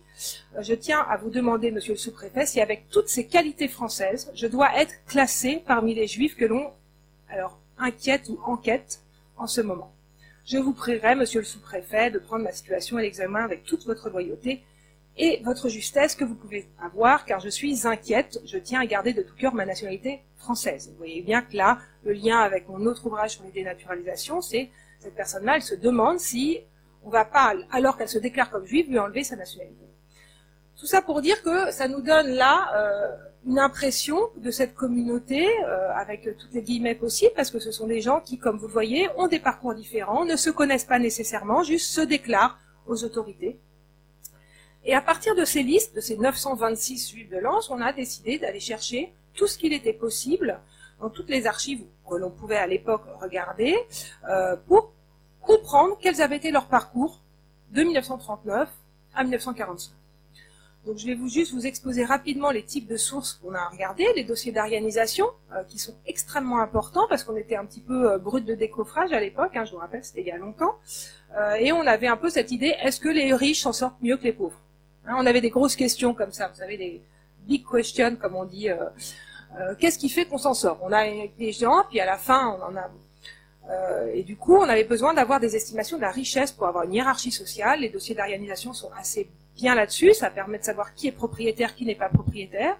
je 0.58 0.74
tiens 0.74 1.00
à 1.08 1.16
vous 1.16 1.30
demander, 1.30 1.70
monsieur 1.70 1.92
le 1.92 1.98
sous-préfet, 1.98 2.46
si 2.46 2.60
avec 2.60 2.88
toutes 2.88 3.08
ces 3.08 3.26
qualités 3.26 3.68
françaises, 3.68 4.30
je 4.34 4.46
dois 4.46 4.76
être 4.76 4.94
classée 5.06 5.62
parmi 5.66 5.94
les 5.94 6.06
juifs 6.06 6.36
que 6.36 6.44
l'on 6.44 6.72
alors 7.28 7.58
inquiète 7.78 8.28
ou 8.28 8.40
enquête 8.44 9.00
en 9.36 9.46
ce 9.46 9.60
moment. 9.60 9.92
Je 10.44 10.58
vous 10.58 10.72
prierai, 10.72 11.14
monsieur 11.14 11.40
le 11.40 11.46
sous-préfet, 11.46 12.10
de 12.10 12.18
prendre 12.18 12.44
ma 12.44 12.52
situation 12.52 12.96
à 12.96 13.02
l'examen 13.02 13.44
avec 13.44 13.64
toute 13.64 13.84
votre 13.86 14.10
loyauté 14.10 14.62
et 15.16 15.40
votre 15.44 15.68
justesse 15.68 16.14
que 16.14 16.24
vous 16.24 16.34
pouvez 16.34 16.66
avoir, 16.80 17.24
car 17.24 17.40
je 17.40 17.48
suis 17.48 17.86
inquiète, 17.86 18.40
je 18.46 18.58
tiens 18.58 18.80
à 18.80 18.86
garder 18.86 19.12
de 19.12 19.22
tout 19.22 19.34
cœur 19.34 19.54
ma 19.54 19.66
nationalité 19.66 20.22
française. 20.36 20.88
Vous 20.90 20.96
voyez 20.96 21.20
bien 21.20 21.42
que 21.42 21.56
là, 21.56 21.78
le 22.04 22.12
lien 22.12 22.38
avec 22.38 22.68
mon 22.68 22.86
autre 22.86 23.06
ouvrage 23.06 23.32
sur 23.32 23.44
les 23.44 23.50
dénaturalisations, 23.50 24.40
c'est 24.40 24.70
cette 24.98 25.14
personne-là, 25.14 25.56
elle 25.56 25.62
se 25.62 25.74
demande 25.74 26.18
si 26.18 26.60
on 27.04 27.10
va 27.10 27.24
pas, 27.24 27.54
alors 27.70 27.96
qu'elle 27.96 28.08
se 28.08 28.18
déclare 28.18 28.50
comme 28.50 28.66
juive, 28.66 28.90
lui 28.90 28.98
enlever 28.98 29.24
sa 29.24 29.36
nationalité. 29.36 29.84
Tout 30.78 30.86
ça 30.86 31.02
pour 31.02 31.20
dire 31.20 31.42
que 31.42 31.70
ça 31.72 31.88
nous 31.88 32.00
donne 32.00 32.28
là 32.28 32.72
euh, 32.74 33.16
une 33.46 33.58
impression 33.58 34.18
de 34.36 34.50
cette 34.50 34.74
communauté, 34.74 35.46
euh, 35.64 35.90
avec 35.94 36.24
toutes 36.38 36.52
les 36.52 36.62
guillemets 36.62 36.94
possibles, 36.94 37.32
parce 37.34 37.50
que 37.50 37.58
ce 37.58 37.70
sont 37.70 37.86
des 37.86 38.00
gens 38.00 38.20
qui, 38.20 38.38
comme 38.38 38.58
vous 38.58 38.66
le 38.66 38.72
voyez, 38.72 39.08
ont 39.16 39.28
des 39.28 39.40
parcours 39.40 39.74
différents, 39.74 40.24
ne 40.24 40.36
se 40.36 40.50
connaissent 40.50 40.84
pas 40.84 40.98
nécessairement, 40.98 41.62
juste 41.62 41.90
se 41.92 42.00
déclarent 42.00 42.58
aux 42.86 43.04
autorités 43.04 43.58
et 44.84 44.94
à 44.94 45.00
partir 45.00 45.34
de 45.34 45.44
ces 45.44 45.62
listes, 45.62 45.94
de 45.94 46.00
ces 46.00 46.16
926 46.16 47.10
juifs 47.10 47.28
de 47.28 47.36
lance, 47.36 47.70
on 47.70 47.80
a 47.80 47.92
décidé 47.92 48.38
d'aller 48.38 48.60
chercher 48.60 49.12
tout 49.34 49.46
ce 49.46 49.58
qu'il 49.58 49.72
était 49.72 49.92
possible 49.92 50.58
dans 51.00 51.10
toutes 51.10 51.28
les 51.28 51.46
archives 51.46 51.84
que 52.08 52.14
l'on 52.14 52.30
pouvait 52.30 52.56
à 52.56 52.66
l'époque 52.66 53.02
regarder 53.20 53.76
euh, 54.28 54.56
pour 54.66 54.92
comprendre 55.50 55.98
quels 56.00 56.20
avaient 56.22 56.36
été 56.36 56.50
leurs 56.50 56.66
parcours 56.66 57.20
de 57.72 57.82
1939 57.82 58.68
à 59.14 59.22
1945. 59.22 59.92
Donc 60.86 60.96
je 60.96 61.06
vais 61.06 61.14
vous 61.14 61.28
juste 61.28 61.52
vous 61.52 61.66
exposer 61.66 62.04
rapidement 62.04 62.50
les 62.50 62.62
types 62.62 62.86
de 62.86 62.96
sources 62.96 63.34
qu'on 63.34 63.54
a 63.54 63.68
regardées, 63.68 64.06
les 64.16 64.24
dossiers 64.24 64.52
d'arianisation 64.52 65.26
euh, 65.52 65.62
qui 65.68 65.78
sont 65.78 65.94
extrêmement 66.06 66.60
importants 66.60 67.06
parce 67.08 67.22
qu'on 67.24 67.36
était 67.36 67.56
un 67.56 67.66
petit 67.66 67.80
peu 67.80 68.12
euh, 68.12 68.18
brut 68.18 68.44
de 68.44 68.54
décoffrage 68.54 69.12
à 69.12 69.20
l'époque, 69.20 69.56
hein, 69.56 69.64
je 69.64 69.72
vous 69.72 69.78
rappelle 69.78 70.04
c'était 70.04 70.22
il 70.22 70.28
y 70.28 70.30
a 70.30 70.38
longtemps, 70.38 70.76
euh, 71.36 71.54
et 71.54 71.72
on 71.72 71.86
avait 71.86 72.06
un 72.06 72.16
peu 72.16 72.30
cette 72.30 72.50
idée 72.50 72.74
est-ce 72.80 72.98
que 72.98 73.10
les 73.10 73.34
riches 73.34 73.62
s'en 73.62 73.74
sortent 73.74 74.00
mieux 74.00 74.16
que 74.16 74.24
les 74.24 74.32
pauvres? 74.32 74.58
Hein, 75.06 75.16
on 75.18 75.26
avait 75.26 75.42
des 75.42 75.50
grosses 75.50 75.76
questions 75.76 76.14
comme 76.14 76.32
ça, 76.32 76.48
vous 76.48 76.56
savez, 76.56 76.78
des 76.78 77.02
big 77.46 77.64
questions, 77.68 78.16
comme 78.16 78.36
on 78.36 78.44
dit. 78.44 78.70
Euh, 79.58 79.74
qu'est-ce 79.78 79.98
qui 79.98 80.08
fait 80.08 80.26
qu'on 80.26 80.38
s'en 80.38 80.54
sort? 80.54 80.78
On 80.82 80.92
a 80.92 81.04
des 81.38 81.52
gens, 81.52 81.84
puis 81.88 82.00
à 82.00 82.06
la 82.06 82.16
fin, 82.16 82.56
on 82.56 82.62
en 82.62 82.76
a... 82.76 82.88
Euh, 83.68 84.10
et 84.14 84.22
du 84.22 84.36
coup, 84.36 84.56
on 84.56 84.68
avait 84.68 84.84
besoin 84.84 85.14
d'avoir 85.14 85.40
des 85.40 85.54
estimations 85.56 85.96
de 85.96 86.02
la 86.02 86.10
richesse 86.10 86.52
pour 86.52 86.66
avoir 86.66 86.84
une 86.84 86.94
hiérarchie 86.94 87.30
sociale. 87.30 87.80
Les 87.80 87.88
dossiers 87.88 88.14
d'arianisation 88.14 88.72
sont 88.72 88.90
assez 88.98 89.28
bien 89.54 89.74
là-dessus. 89.74 90.14
Ça 90.14 90.30
permet 90.30 90.58
de 90.58 90.64
savoir 90.64 90.94
qui 90.94 91.08
est 91.08 91.12
propriétaire, 91.12 91.74
qui 91.74 91.84
n'est 91.84 91.94
pas 91.94 92.08
propriétaire. 92.08 92.76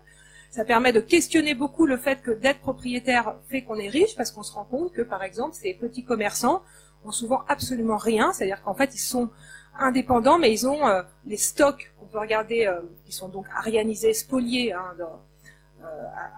Ça 0.50 0.64
permet 0.64 0.92
de 0.92 1.00
questionner 1.00 1.54
beaucoup 1.54 1.86
le 1.86 1.96
fait 1.96 2.22
que 2.22 2.32
d'être 2.32 2.58
propriétaire 2.60 3.36
fait 3.48 3.62
qu'on 3.62 3.76
est 3.76 3.88
riche, 3.88 4.16
parce 4.16 4.32
qu'on 4.32 4.42
se 4.42 4.52
rend 4.52 4.64
compte 4.64 4.92
que, 4.92 5.02
par 5.02 5.22
exemple, 5.22 5.54
ces 5.54 5.74
petits 5.74 6.04
commerçants 6.04 6.62
ont 7.04 7.12
souvent 7.12 7.42
absolument 7.48 7.96
rien. 7.96 8.32
C'est-à-dire 8.32 8.60
qu'en 8.62 8.74
fait, 8.74 8.94
ils 8.94 8.98
sont 8.98 9.30
indépendants, 9.78 10.38
mais 10.38 10.52
ils 10.52 10.66
ont 10.66 10.86
euh, 10.86 11.02
les 11.24 11.36
stocks 11.36 11.92
qu'on 11.98 12.06
peut 12.06 12.18
regarder, 12.18 12.66
euh, 12.66 12.80
qui 13.04 13.12
sont 13.12 13.28
donc 13.28 13.46
arianisés, 13.56 14.12
spoliés 14.12 14.72
hein, 14.72 14.94
euh, 14.98 15.04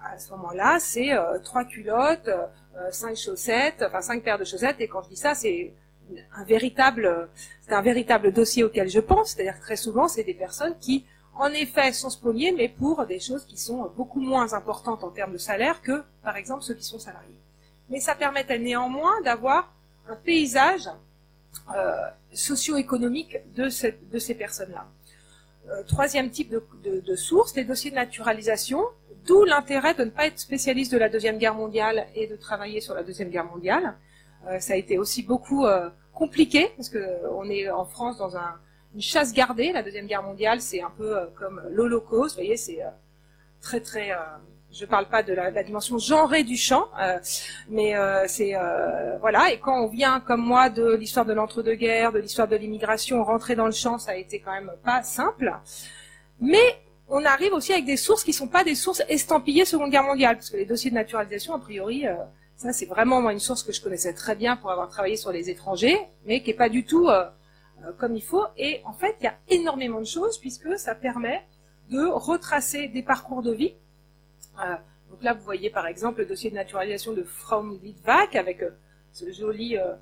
à, 0.05 0.17
ce 0.17 0.31
moment-là, 0.31 0.77
c'est 0.79 1.11
trois 1.43 1.65
culottes, 1.65 2.29
cinq 2.91 3.15
chaussettes, 3.17 3.83
enfin 3.85 4.01
cinq 4.01 4.23
paires 4.23 4.39
de 4.39 4.43
chaussettes. 4.43 4.77
Et 4.79 4.87
quand 4.87 5.03
je 5.03 5.09
dis 5.09 5.15
ça, 5.15 5.35
c'est 5.35 5.73
un 6.35 6.43
véritable, 6.43 7.29
c'est 7.61 7.73
un 7.73 7.81
véritable 7.81 8.31
dossier 8.31 8.63
auquel 8.63 8.89
je 8.89 8.99
pense. 8.99 9.31
C'est-à-dire 9.31 9.59
que 9.59 9.65
très 9.65 9.75
souvent, 9.75 10.07
c'est 10.07 10.23
des 10.23 10.33
personnes 10.33 10.77
qui, 10.79 11.05
en 11.35 11.47
effet, 11.47 11.91
sont 11.93 12.09
spoliées, 12.09 12.51
mais 12.51 12.69
pour 12.69 13.05
des 13.05 13.19
choses 13.19 13.45
qui 13.45 13.57
sont 13.57 13.91
beaucoup 13.95 14.21
moins 14.21 14.53
importantes 14.53 15.03
en 15.03 15.09
termes 15.09 15.33
de 15.33 15.37
salaire 15.37 15.81
que, 15.81 16.03
par 16.23 16.37
exemple, 16.37 16.63
ceux 16.63 16.75
qui 16.75 16.83
sont 16.83 16.99
salariés. 16.99 17.39
Mais 17.89 17.99
ça 17.99 18.15
permettait 18.15 18.59
néanmoins 18.59 19.21
d'avoir 19.21 19.73
un 20.07 20.15
paysage 20.15 20.89
euh, 21.75 21.93
socio-économique 22.33 23.37
de, 23.55 23.69
ces 23.69 24.35
personnes-là. 24.35 24.87
Euh, 25.69 25.83
troisième 25.83 26.29
type 26.29 26.49
de, 26.49 26.61
de, 26.83 26.99
de, 26.99 27.15
source, 27.15 27.55
les 27.55 27.63
dossiers 27.63 27.89
de 27.89 27.95
naturalisation, 27.95 28.83
d'où 29.25 29.45
l'intérêt 29.45 29.93
de 29.93 30.03
ne 30.03 30.09
pas 30.09 30.25
être 30.27 30.39
spécialiste 30.39 30.91
de 30.91 30.97
la 30.97 31.07
Deuxième 31.07 31.37
Guerre 31.37 31.55
mondiale 31.55 32.07
et 32.15 32.27
de 32.27 32.35
travailler 32.35 32.81
sur 32.81 32.93
la 32.93 33.03
Deuxième 33.03 33.29
Guerre 33.29 33.45
mondiale. 33.45 33.95
Euh, 34.47 34.59
ça 34.59 34.73
a 34.73 34.75
été 34.75 34.97
aussi 34.97 35.23
beaucoup 35.23 35.65
euh, 35.65 35.89
compliqué, 36.13 36.71
parce 36.75 36.89
que 36.89 36.99
on 37.31 37.49
est 37.49 37.69
en 37.69 37.85
France 37.85 38.17
dans 38.17 38.35
un, 38.35 38.55
une 38.93 39.01
chasse 39.01 39.33
gardée. 39.33 39.71
La 39.71 39.83
Deuxième 39.83 40.05
Guerre 40.05 40.23
mondiale, 40.23 40.59
c'est 40.59 40.81
un 40.81 40.91
peu 40.91 41.17
euh, 41.17 41.25
comme 41.39 41.61
l'Holocauste, 41.71 42.35
vous 42.35 42.41
voyez, 42.41 42.57
c'est 42.57 42.79
très 43.61 43.79
très 43.79 44.11
je 44.73 44.85
parle 44.85 45.07
pas 45.07 45.21
de 45.23 45.33
la, 45.33 45.63
dimension 45.63 45.97
genrée 45.97 46.43
du 46.43 46.57
chant, 46.57 46.87
euh, 46.99 47.19
mais 47.69 47.95
euh, 47.95 48.25
c'est 48.27 48.55
euh, 48.55 49.17
voilà. 49.19 49.51
Et 49.51 49.59
quand 49.59 49.83
on 49.83 49.87
vient 49.87 50.19
comme 50.19 50.41
moi 50.41 50.69
de 50.69 50.95
l'histoire 50.95 51.25
de 51.25 51.33
l'entre-deux-guerres, 51.33 52.11
de 52.11 52.19
l'histoire 52.19 52.47
de 52.47 52.55
l'immigration, 52.55 53.23
rentrer 53.23 53.55
dans 53.55 53.67
le 53.67 53.71
champ, 53.71 53.97
ça 53.97 54.11
a 54.11 54.15
été 54.15 54.39
quand 54.39 54.51
même 54.51 54.71
pas 54.83 55.03
simple. 55.03 55.53
Mais 56.41 56.77
on 57.07 57.23
arrive 57.23 57.53
aussi 57.53 57.71
avec 57.71 57.85
des 57.85 57.97
sources 57.97 58.23
qui 58.23 58.33
sont 58.33 58.47
pas 58.47 58.63
des 58.63 58.75
sources 58.75 59.03
estampillées 59.07 59.65
Seconde 59.65 59.91
Guerre 59.91 60.03
mondiale, 60.03 60.37
parce 60.37 60.49
que 60.49 60.57
les 60.57 60.65
dossiers 60.65 60.89
de 60.89 60.95
naturalisation, 60.95 61.53
a 61.53 61.59
priori, 61.59 62.05
ça 62.55 62.73
c'est 62.73 62.87
vraiment 62.87 63.21
moi 63.21 63.31
une 63.31 63.39
source 63.39 63.61
que 63.61 63.71
je 63.71 63.81
connaissais 63.81 64.13
très 64.13 64.35
bien 64.35 64.55
pour 64.55 64.71
avoir 64.71 64.89
travaillé 64.89 65.17
sur 65.17 65.31
les 65.31 65.49
étrangers, 65.49 65.99
mais 66.25 66.41
qui 66.41 66.49
est 66.49 66.55
pas 66.55 66.69
du 66.69 66.83
tout 66.83 67.09
comme 67.99 68.15
il 68.15 68.23
faut. 68.23 68.45
Et 68.57 68.81
en 68.85 68.93
fait, 68.93 69.15
il 69.19 69.25
y 69.25 69.27
a 69.27 69.35
énormément 69.49 69.99
de 69.99 70.05
choses 70.05 70.39
puisque 70.39 70.77
ça 70.79 70.95
permet 70.95 71.43
de 71.91 72.03
retracer 72.05 72.87
des 72.87 73.03
parcours 73.03 73.43
de 73.43 73.53
vie 73.53 73.75
donc 75.09 75.21
là, 75.21 75.33
vous 75.33 75.43
voyez 75.43 75.69
par 75.69 75.87
exemple 75.87 76.21
le 76.21 76.25
dossier 76.25 76.49
de 76.49 76.55
naturalisation 76.55 77.13
de 77.13 77.23
From 77.23 77.79
Litvak 77.83 78.35
avec 78.35 78.63
euh, 78.63 78.71
ce 79.11 79.31
joli 79.31 79.77
euh, 79.77 79.93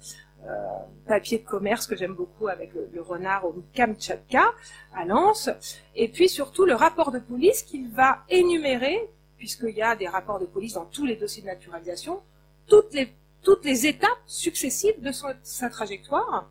papier 1.06 1.40
de 1.40 1.46
commerce 1.46 1.86
que 1.86 1.96
j'aime 1.96 2.14
beaucoup 2.14 2.48
avec 2.48 2.72
le, 2.74 3.02
renard 3.02 3.46
au 3.46 3.54
Kamchatka 3.74 4.44
à 4.96 5.06
Lens, 5.06 5.50
et 5.96 6.08
puis 6.08 6.30
surtout 6.30 6.66
le 6.66 6.74
rapport 6.74 7.12
de 7.12 7.20
police 7.20 7.64
qu'il 7.64 7.90
va 7.90 8.24
énumérer, 8.30 9.10
puisqu'il 9.38 9.76
y 9.76 9.82
a 9.82 9.96
des 9.96 10.08
rapports 10.08 10.40
de 10.40 10.46
police 10.46 10.74
dans 10.74 10.86
tous 10.86 11.06
les 11.06 11.16
dossiers 11.16 11.42
de 11.42 11.48
naturalisation, 11.48 12.22
toutes 12.68 12.94
les, 12.94 13.86
étapes 13.86 14.10
successives 14.26 15.02
de 15.02 15.12
sa 15.44 15.70
trajectoire, 15.70 16.50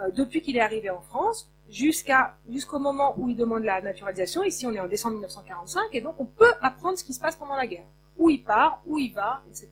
euh, 0.00 0.10
depuis 0.10 0.42
qu'il 0.42 0.56
est 0.56 0.60
arrivé 0.60 0.90
en 0.90 1.00
France, 1.00 1.51
jusqu'au 1.72 2.78
moment 2.78 3.14
où 3.16 3.28
il 3.28 3.36
demande 3.36 3.64
la 3.64 3.80
naturalisation. 3.80 4.42
Ici, 4.42 4.66
on 4.66 4.72
est 4.72 4.80
en 4.80 4.88
décembre 4.88 5.14
1945, 5.14 5.88
et 5.92 6.00
donc 6.00 6.16
on 6.18 6.26
peut 6.26 6.52
apprendre 6.60 6.98
ce 6.98 7.04
qui 7.04 7.14
se 7.14 7.20
passe 7.20 7.36
pendant 7.36 7.56
la 7.56 7.66
guerre, 7.66 7.86
où 8.18 8.30
il 8.30 8.44
part, 8.44 8.82
où 8.86 8.98
il 8.98 9.12
va, 9.12 9.42
etc. 9.48 9.68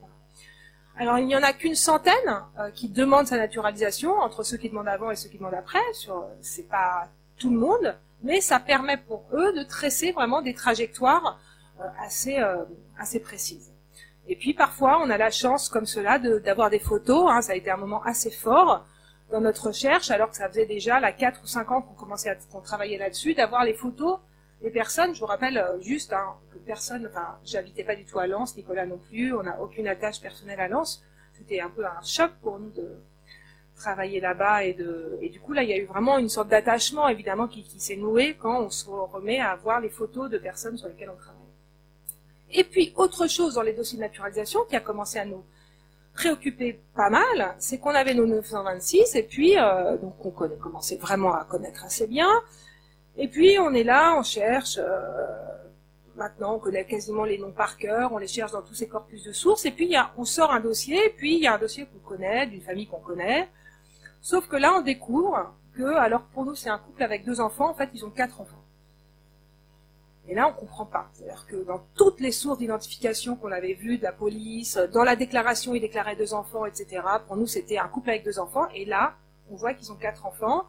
Alors 0.96 1.18
il 1.18 1.26
n'y 1.26 1.36
en 1.36 1.42
a 1.42 1.52
qu'une 1.52 1.74
centaine 1.74 2.42
euh, 2.58 2.70
qui 2.70 2.88
demandent 2.88 3.26
sa 3.26 3.38
naturalisation 3.38 4.12
entre 4.18 4.42
ceux 4.42 4.56
qui 4.56 4.68
demandent 4.68 4.88
avant 4.88 5.10
et 5.10 5.16
ceux 5.16 5.28
qui 5.28 5.38
demandent 5.38 5.54
après. 5.54 5.78
Sur, 5.94 6.26
c'est 6.40 6.68
pas 6.68 7.08
tout 7.38 7.50
le 7.50 7.58
monde, 7.58 7.96
mais 8.22 8.40
ça 8.40 8.60
permet 8.60 8.98
pour 8.98 9.24
eux 9.32 9.52
de 9.54 9.62
tresser 9.62 10.12
vraiment 10.12 10.42
des 10.42 10.52
trajectoires 10.52 11.38
euh, 11.80 11.84
assez 12.00 12.38
euh, 12.38 12.64
assez 12.98 13.20
précises. 13.20 13.72
Et 14.28 14.36
puis 14.36 14.52
parfois 14.52 15.00
on 15.02 15.08
a 15.08 15.16
la 15.16 15.30
chance 15.30 15.68
comme 15.68 15.86
cela 15.86 16.18
d'avoir 16.18 16.68
des 16.68 16.80
photos. 16.80 17.30
Hein, 17.30 17.40
ça 17.40 17.52
a 17.52 17.54
été 17.54 17.70
un 17.70 17.78
moment 17.78 18.02
assez 18.02 18.30
fort 18.30 18.84
dans 19.31 19.40
notre 19.40 19.69
recherche, 19.69 20.11
alors 20.11 20.31
que 20.31 20.37
ça 20.37 20.49
faisait 20.49 20.66
déjà 20.66 21.01
la 21.01 21.12
4 21.12 21.43
ou 21.43 21.47
5 21.47 21.71
ans 21.71 21.83
qu'on 21.83 21.95
commençait 21.95 22.31
à 22.31 22.37
qu'on 22.51 22.61
travaillait 22.61 22.99
là-dessus, 22.99 23.35
d'avoir 23.35 23.64
les 23.64 23.75
photos 23.75 24.19
des 24.62 24.71
personnes. 24.71 25.14
Je 25.14 25.21
vous 25.21 25.27
rappelle 25.27 25.59
euh, 25.59 25.81
juste 25.81 26.12
hein, 26.12 26.35
que 26.53 26.59
personne, 26.59 27.07
enfin, 27.07 27.38
j'habitais 27.45 27.85
pas 27.85 27.97
du 27.97 28.05
tout 28.05 28.19
à 28.19 28.27
Lens, 28.27 28.57
Nicolas 28.57 28.87
non 28.87 28.99
plus, 28.99 29.33
on 29.33 29.43
n'a 29.43 29.61
aucune 29.61 29.88
attache 29.88 30.21
personnelle 30.21 30.61
à 30.61 30.69
Lens. 30.69 31.05
C'était 31.33 31.61
un 31.61 31.71
peu 31.71 31.85
un 31.87 32.03
choc 32.03 32.33
pour 32.43 32.59
nous 32.59 32.71
de 32.71 32.88
travailler 33.77 34.21
là-bas 34.21 34.64
et 34.64 34.77
et 35.23 35.29
du 35.31 35.40
coup 35.40 35.55
là, 35.55 35.62
il 35.62 35.71
y 35.71 35.73
a 35.73 35.79
eu 35.79 35.87
vraiment 35.87 36.19
une 36.19 36.29
sorte 36.29 36.49
d'attachement 36.49 37.09
évidemment 37.09 37.49
qui, 37.49 37.62
qui 37.62 37.81
s'est 37.81 37.97
noué 37.97 38.37
quand 38.38 38.61
on 38.61 38.69
se 38.69 38.87
remet 38.90 39.40
à 39.40 39.57
voir 39.57 39.81
les 39.81 39.88
photos 39.88 40.29
de 40.29 40.37
personnes 40.37 40.77
sur 40.77 40.88
lesquelles 40.88 41.09
on 41.09 41.16
travaille. 41.16 41.40
Et 42.53 42.64
puis 42.64 42.93
autre 42.97 43.27
chose 43.27 43.55
dans 43.55 43.62
les 43.62 43.73
dossiers 43.73 43.97
de 43.97 44.03
naturalisation 44.03 44.64
qui 44.69 44.77
a 44.77 44.81
commencé 44.81 45.19
à 45.19 45.25
nous 45.25 45.43
préoccuper 46.14 46.81
pas 46.94 47.11
mal, 47.11 47.55
c'est 47.59 47.79
qu'on 47.79 47.94
avait 47.94 48.14
nos 48.14 48.27
926 48.27 49.14
et 49.14 49.23
puis 49.23 49.59
euh, 49.59 49.96
donc 49.96 50.14
on 50.25 50.31
commençait 50.31 50.96
vraiment 50.96 51.35
à 51.35 51.44
connaître 51.44 51.85
assez 51.85 52.07
bien. 52.07 52.29
Et 53.16 53.29
puis 53.29 53.59
on 53.59 53.73
est 53.75 53.85
là, 53.85 54.16
on 54.18 54.23
cherche. 54.23 54.79
Euh, 54.79 55.27
maintenant, 56.16 56.57
on 56.57 56.59
connaît 56.59 56.85
quasiment 56.85 57.25
les 57.25 57.38
noms 57.38 57.53
par 57.53 57.77
cœur, 57.79 58.12
on 58.12 58.18
les 58.18 58.29
cherche 58.29 58.53
dans 58.53 58.62
tous 58.62 58.75
ces 58.75 58.88
corpus 58.88 59.25
de 59.25 59.33
sources. 59.33 59.64
Et 59.64 59.70
puis 59.70 59.94
on 60.16 60.25
sort 60.25 60.53
un 60.53 60.61
dossier, 60.61 61.07
et 61.07 61.11
puis 61.11 61.37
il 61.37 61.42
y 61.42 61.46
a 61.46 61.55
un 61.55 61.59
dossier 61.59 61.87
qu'on 61.87 62.09
connaît, 62.09 62.46
d'une 62.46 62.62
famille 62.62 62.87
qu'on 62.87 63.01
connaît. 63.01 63.49
Sauf 64.20 64.46
que 64.49 64.57
là, 64.57 64.75
on 64.77 64.83
découvre 64.83 65.55
que, 65.75 65.94
alors 65.96 66.23
pour 66.35 66.44
nous, 66.44 66.55
c'est 66.55 66.68
un 66.68 66.79
couple 66.79 67.03
avec 67.03 67.25
deux 67.25 67.40
enfants. 67.40 67.70
En 67.70 67.75
fait, 67.75 67.88
ils 67.94 68.05
ont 68.05 68.11
quatre 68.11 68.40
enfants. 68.40 68.60
Et 70.31 70.35
là, 70.35 70.47
on 70.49 70.53
comprend 70.53 70.87
pas. 70.87 71.11
C'est-à-dire 71.12 71.45
que 71.49 71.57
dans 71.64 71.83
toutes 71.97 72.21
les 72.21 72.31
sources 72.31 72.59
d'identification 72.59 73.35
qu'on 73.35 73.51
avait 73.51 73.75
vues 73.75 73.99
de 73.99 74.05
la 74.05 74.12
police, 74.12 74.77
dans 74.93 75.03
la 75.03 75.16
déclaration, 75.16 75.75
ils 75.75 75.81
déclaraient 75.81 76.14
deux 76.14 76.35
enfants, 76.35 76.66
etc. 76.66 77.03
Pour 77.27 77.37
nous, 77.37 77.49
c'était 77.49 77.79
un 77.79 77.88
couple 77.88 78.11
avec 78.11 78.25
deux 78.25 78.38
enfants. 78.38 78.69
Et 78.73 78.85
là, 78.85 79.16
on 79.51 79.57
voit 79.57 79.75
qu'ils 79.75 79.90
ont 79.90 79.97
quatre 79.97 80.27
enfants. 80.27 80.66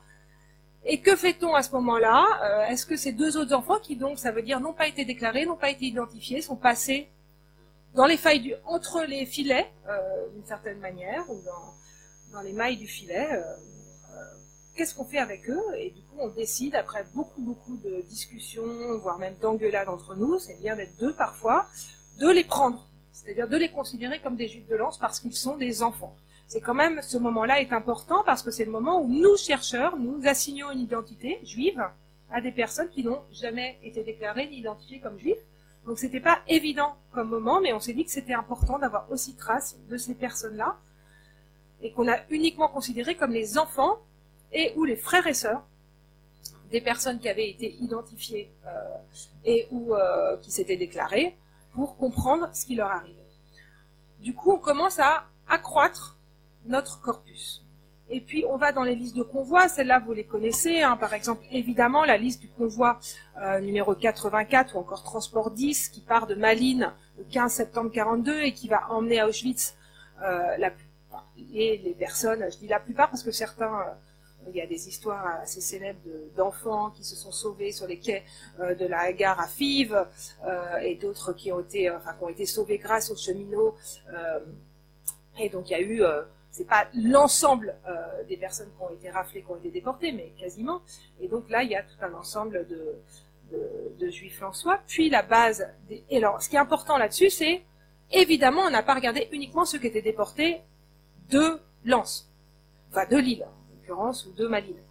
Et 0.84 1.00
que 1.00 1.16
fait-on 1.16 1.54
à 1.54 1.62
ce 1.62 1.72
moment-là? 1.74 2.26
Euh, 2.44 2.72
Est-ce 2.72 2.88
que 2.88 2.96
ces 2.98 3.12
deux 3.12 3.38
autres 3.38 3.54
enfants, 3.54 3.78
qui 3.80 3.96
donc, 3.96 4.18
ça 4.18 4.32
veut 4.32 4.42
dire, 4.42 4.60
n'ont 4.60 4.74
pas 4.74 4.88
été 4.88 5.06
déclarés, 5.06 5.46
n'ont 5.46 5.56
pas 5.56 5.70
été 5.70 5.86
identifiés, 5.86 6.42
sont 6.42 6.56
passés 6.56 7.08
dans 7.94 8.08
les 8.08 8.18
failles 8.18 8.58
entre 8.66 9.04
les 9.04 9.28
filets, 9.28 9.72
euh, 9.88 10.28
d'une 10.34 10.46
certaine 10.46 10.80
manière, 10.80 11.24
ou 11.30 11.40
dans, 12.34 12.42
les 12.42 12.54
mailles 12.54 12.78
du 12.78 12.88
filet 12.88 13.28
euh, 13.32 13.44
Qu'est-ce 14.82 14.96
qu'on 14.96 15.06
fait 15.06 15.20
avec 15.20 15.48
eux 15.48 15.62
Et 15.78 15.92
du 15.92 16.02
coup, 16.02 16.16
on 16.18 16.30
décide, 16.30 16.74
après 16.74 17.06
beaucoup, 17.14 17.40
beaucoup 17.44 17.78
de 17.78 18.02
discussions, 18.10 18.98
voire 18.98 19.20
même 19.20 19.36
d'engueulades 19.40 19.88
entre 19.88 20.16
nous, 20.16 20.40
c'est 20.40 20.60
bien 20.60 20.76
d'être 20.76 20.98
deux 20.98 21.14
parfois, 21.14 21.68
de 22.20 22.28
les 22.28 22.44
prendre. 22.44 22.88
C'est-à-dire 23.12 23.48
de 23.48 23.58
les 23.58 23.70
considérer 23.70 24.20
comme 24.22 24.36
des 24.36 24.48
juifs 24.48 24.68
de 24.68 24.76
lance 24.76 24.98
parce 24.98 25.20
qu'ils 25.20 25.36
sont 25.36 25.56
des 25.56 25.84
enfants 25.84 26.16
c'est 26.48 26.62
quand 26.62 26.74
même 26.74 27.00
ce 27.04 27.20
moment-là 27.20 27.62
est 27.62 27.72
important 27.74 28.24
parce 28.26 28.42
que 28.42 28.50
c'est 28.50 28.66
le 28.66 28.72
moment 28.72 29.02
où 29.04 29.08
nous 29.08 29.38
chercheurs 29.38 29.98
nous 29.98 30.20
assignons 30.26 30.72
une 30.72 30.80
identité 30.80 31.40
juive 31.44 31.82
à 32.32 32.42
des 32.42 32.52
personnes 32.52 32.90
qui 32.90 33.04
n'ont 33.04 33.22
jamais 33.32 33.78
été 33.84 34.04
déclarées 34.04 34.48
ni 34.48 34.58
identifiées 34.58 35.00
comme 35.00 35.20
juives. 35.20 35.44
Donc 35.86 36.00
c'était 36.00 36.20
pas 36.20 36.40
évident 36.48 36.96
comme 37.14 37.30
moment, 37.30 37.62
mais 37.62 37.72
on 37.72 37.80
s'est 37.80 37.94
dit 37.94 38.04
que 38.04 38.12
c'était 38.12 38.34
important 38.34 38.80
d'avoir 38.80 39.10
aussi 39.12 39.36
trace 39.36 39.78
de 39.90 39.96
ces 39.96 40.16
personnes-là 40.16 40.76
et 41.84 41.92
qu'on 41.92 42.12
a 42.12 42.18
uniquement 42.32 42.68
considéré 42.68 43.16
comme 43.16 43.32
les 43.32 43.60
enfants 43.60 44.00
et 44.52 44.74
ou 44.76 44.84
les 44.84 44.96
frères 44.96 45.28
et 45.28 45.34
sœurs 45.34 45.64
des 46.72 46.82
personnes 46.82 47.20
qui 47.20 47.30
avaient 47.30 47.50
été 47.50 47.76
identifiées 47.82 48.52
euh, 48.66 48.70
et 49.46 49.68
ou 49.72 49.94
euh, 49.94 50.38
qui 50.38 50.52
s'étaient 50.52 50.78
déclarées 50.78 51.36
pour 51.74 51.98
comprendre 51.98 52.50
ce 52.54 52.66
qui 52.66 52.76
leur 52.76 52.90
arrivait. 52.90 53.18
Du 54.20 54.34
coup, 54.34 54.52
on 54.52 54.58
commence 54.58 55.00
à 55.00 55.26
accroître 55.48 56.18
notre 56.66 57.02
corpus. 57.02 57.66
Et 58.10 58.20
puis 58.20 58.46
on 58.48 58.58
va 58.58 58.74
dans 58.74 58.84
les 58.84 58.96
listes 58.96 59.16
de 59.16 59.24
convois, 59.24 59.70
celles-là 59.70 60.00
vous 60.00 60.12
les 60.12 60.26
connaissez, 60.26 60.82
hein. 60.82 60.98
par 60.98 61.14
exemple 61.14 61.46
évidemment 61.50 62.04
la 62.04 62.18
liste 62.18 62.42
du 62.42 62.50
convoi 62.50 63.00
euh, 63.42 63.62
numéro 63.62 63.96
84 63.96 64.76
ou 64.76 64.80
encore 64.80 65.04
transport 65.04 65.50
10 65.50 65.88
qui 65.90 66.02
part 66.02 66.28
de 66.28 66.36
Malines 66.36 66.92
le 67.18 67.24
15 67.24 67.54
septembre 67.54 67.90
42 67.90 68.42
et 68.42 68.52
qui 68.52 68.68
va 68.68 68.92
emmener 68.92 69.22
à 69.22 69.28
Auschwitz 69.28 69.78
la, 70.20 70.72
et 71.54 71.78
les 71.78 71.94
personnes, 71.94 72.46
je 72.52 72.58
dis 72.58 72.68
la 72.68 72.80
plupart 72.80 73.10
parce 73.10 73.24
que 73.24 73.32
certains, 73.32 73.86
il 74.48 74.56
y 74.56 74.62
a 74.62 74.68
des 74.68 74.88
histoires 74.88 75.26
assez 75.42 75.62
célèbres 75.62 76.00
d'enfants 76.36 76.90
qui 76.92 77.04
se 77.04 77.16
sont 77.16 77.32
sauvés 77.32 77.72
sur 77.72 77.88
les 77.88 78.00
quais 78.00 78.24
de 78.60 78.86
la 78.86 79.14
gare 79.14 79.40
à 79.40 79.48
Fives 79.48 80.06
et 80.82 80.96
d'autres 80.96 81.34
qui 81.34 81.52
ont 81.52 81.60
été, 81.60 81.90
enfin, 81.90 82.14
qui 82.14 82.24
ont 82.24 82.30
été 82.30 82.46
sauvés 82.46 82.78
grâce 82.78 83.12
aux 83.12 83.16
cheminots. 83.16 83.76
et 85.40 85.50
donc 85.50 85.70
il 85.70 85.74
y 85.74 85.76
a 85.76 85.82
eu 85.82 86.04
c'est 86.52 86.68
pas 86.68 86.88
l'ensemble 86.94 87.76
euh, 87.88 88.24
des 88.26 88.36
personnes 88.36 88.70
qui 88.78 88.84
ont 88.84 88.90
été 88.90 89.10
raflées, 89.10 89.42
qui 89.42 89.52
ont 89.52 89.56
été 89.56 89.72
déportées, 89.72 90.12
mais 90.12 90.34
quasiment. 90.38 90.82
Et 91.22 91.30
donc 91.30 91.50
là, 91.50 91.64
il 91.64 91.72
y 91.72 91.76
a 91.76 91.82
tout 91.82 91.96
un 92.02 92.14
ensemble 92.14 92.68
de 92.68 94.10
juifs 94.10 94.44
en 94.44 94.54
soi. 94.54 94.80
Puis 94.86 95.10
la 95.10 95.24
base. 95.24 95.66
Des... 95.88 96.04
Et 96.10 96.18
alors, 96.18 96.42
ce 96.42 96.50
qui 96.50 96.58
est 96.58 96.60
important 96.60 96.98
là-dessus, 96.98 97.30
c'est 97.30 97.64
évidemment, 98.12 98.64
on 98.64 98.70
n'a 98.70 98.84
pas 98.84 98.96
regardé 98.96 99.30
uniquement 99.32 99.64
ceux 99.64 99.80
qui 99.80 99.88
étaient 99.88 100.02
déportés 100.02 100.62
de 101.30 101.62
Lens, 101.86 102.30
enfin 102.90 103.06
de 103.08 103.18
Lille 103.18 103.48
de 104.36 104.48
Malines. 104.48 104.84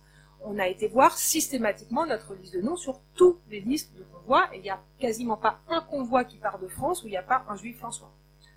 On 0.43 0.59
a 0.59 0.69
été 0.69 0.89
voir 0.89 1.17
systématiquement 1.19 2.07
notre 2.07 2.35
liste 2.35 2.55
de 2.55 2.61
noms 2.61 2.77
sur 2.77 3.01
toutes 3.15 3.41
les 3.51 3.61
listes 3.61 3.95
de 3.97 4.05
convois, 4.05 4.49
et 4.53 4.59
il 4.59 4.63
n'y 4.63 4.71
a 4.71 4.81
quasiment 4.99 5.37
pas 5.37 5.61
un 5.69 5.81
convoi 5.81 6.25
qui 6.25 6.39
part 6.39 6.59
de 6.59 6.69
France 6.69 7.03
où 7.03 7.09
il 7.09 7.11
n'y 7.11 7.17
a 7.17 7.23
pas 7.23 7.45
un 7.49 7.57
juif 7.57 7.79
françois. 7.79 8.11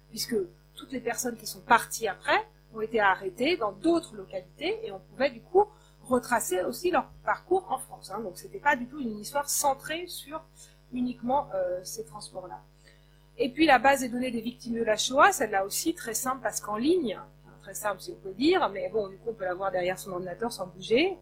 Puisque 0.09 0.35
toutes 0.75 0.91
les 0.91 1.01
personnes 1.01 1.35
qui 1.35 1.45
sont 1.45 1.61
parties 1.61 2.07
après, 2.07 2.47
ont 2.75 2.81
été 2.81 2.99
arrêtés 2.99 3.57
dans 3.57 3.71
d'autres 3.71 4.15
localités 4.15 4.79
et 4.85 4.91
on 4.91 4.99
pouvait 4.99 5.29
du 5.29 5.41
coup 5.41 5.65
retracer 6.03 6.61
aussi 6.63 6.91
leur 6.91 7.07
parcours 7.23 7.65
en 7.69 7.77
France. 7.77 8.11
Hein. 8.11 8.19
Donc 8.21 8.37
c'était 8.37 8.59
pas 8.59 8.75
du 8.75 8.87
tout 8.87 8.99
une 8.99 9.19
histoire 9.19 9.49
centrée 9.49 10.07
sur 10.07 10.41
uniquement 10.91 11.49
euh, 11.53 11.79
ces 11.83 12.05
transports-là. 12.05 12.61
Et 13.37 13.49
puis 13.49 13.65
la 13.65 13.79
base 13.79 14.01
des 14.01 14.09
données 14.09 14.31
des 14.31 14.41
victimes 14.41 14.75
de 14.75 14.83
la 14.83 14.97
Shoah, 14.97 15.31
celle-là 15.31 15.65
aussi 15.65 15.95
très 15.95 16.13
simple 16.13 16.41
parce 16.43 16.61
qu'en 16.61 16.77
ligne, 16.77 17.19
très 17.63 17.73
simple 17.73 18.01
si 18.01 18.11
on 18.11 18.21
peut 18.21 18.33
dire, 18.33 18.69
mais 18.69 18.89
bon 18.89 19.07
du 19.07 19.17
coup 19.17 19.29
on 19.29 19.33
peut 19.33 19.45
la 19.45 19.53
voir 19.53 19.71
derrière 19.71 19.97
son 19.97 20.11
ordinateur 20.11 20.51
sans 20.51 20.67
bouger. 20.67 21.17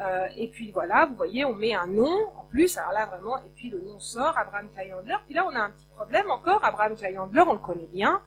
Euh, 0.00 0.26
et 0.36 0.48
puis 0.48 0.70
voilà, 0.70 1.06
vous 1.06 1.16
voyez, 1.16 1.44
on 1.44 1.54
met 1.54 1.74
un 1.74 1.86
nom 1.86 2.16
en 2.36 2.44
plus, 2.44 2.78
alors 2.78 2.92
là 2.92 3.06
vraiment, 3.06 3.36
et 3.38 3.50
puis 3.54 3.68
le 3.68 3.80
nom 3.80 3.98
sort, 3.98 4.36
Abraham 4.38 4.68
Kleinhandler. 4.74 5.16
Puis 5.26 5.34
là 5.34 5.46
on 5.46 5.54
a 5.54 5.60
un 5.60 5.70
petit 5.70 5.86
problème 5.94 6.30
encore, 6.30 6.64
Abraham 6.64 6.96
Kleinhandler, 6.96 7.42
on 7.46 7.52
le 7.52 7.58
connaît 7.58 7.88
bien, 7.92 8.22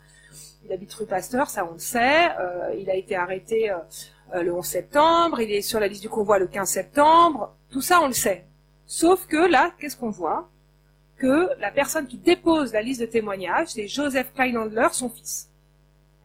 il 0.65 0.71
habite 0.71 0.93
rue 0.93 1.05
Pasteur, 1.05 1.49
ça 1.49 1.65
on 1.65 1.73
le 1.73 1.79
sait. 1.79 2.31
Euh, 2.39 2.75
il 2.77 2.89
a 2.89 2.95
été 2.95 3.15
arrêté 3.15 3.71
euh, 3.71 4.43
le 4.43 4.53
11 4.53 4.65
septembre. 4.65 5.41
Il 5.41 5.51
est 5.51 5.61
sur 5.61 5.79
la 5.79 5.87
liste 5.87 6.01
du 6.01 6.09
convoi 6.09 6.39
le 6.39 6.47
15 6.47 6.69
septembre. 6.69 7.55
Tout 7.69 7.81
ça 7.81 8.01
on 8.01 8.07
le 8.07 8.13
sait. 8.13 8.45
Sauf 8.85 9.27
que 9.27 9.37
là, 9.37 9.71
qu'est-ce 9.79 9.97
qu'on 9.97 10.09
voit? 10.09 10.49
Que 11.17 11.49
la 11.59 11.71
personne 11.71 12.07
qui 12.07 12.17
dépose 12.17 12.73
la 12.73 12.81
liste 12.81 13.01
de 13.01 13.05
témoignages, 13.05 13.69
c'est 13.69 13.87
Joseph 13.87 14.33
Kleinhandler, 14.33 14.87
son 14.91 15.09
fils. 15.09 15.49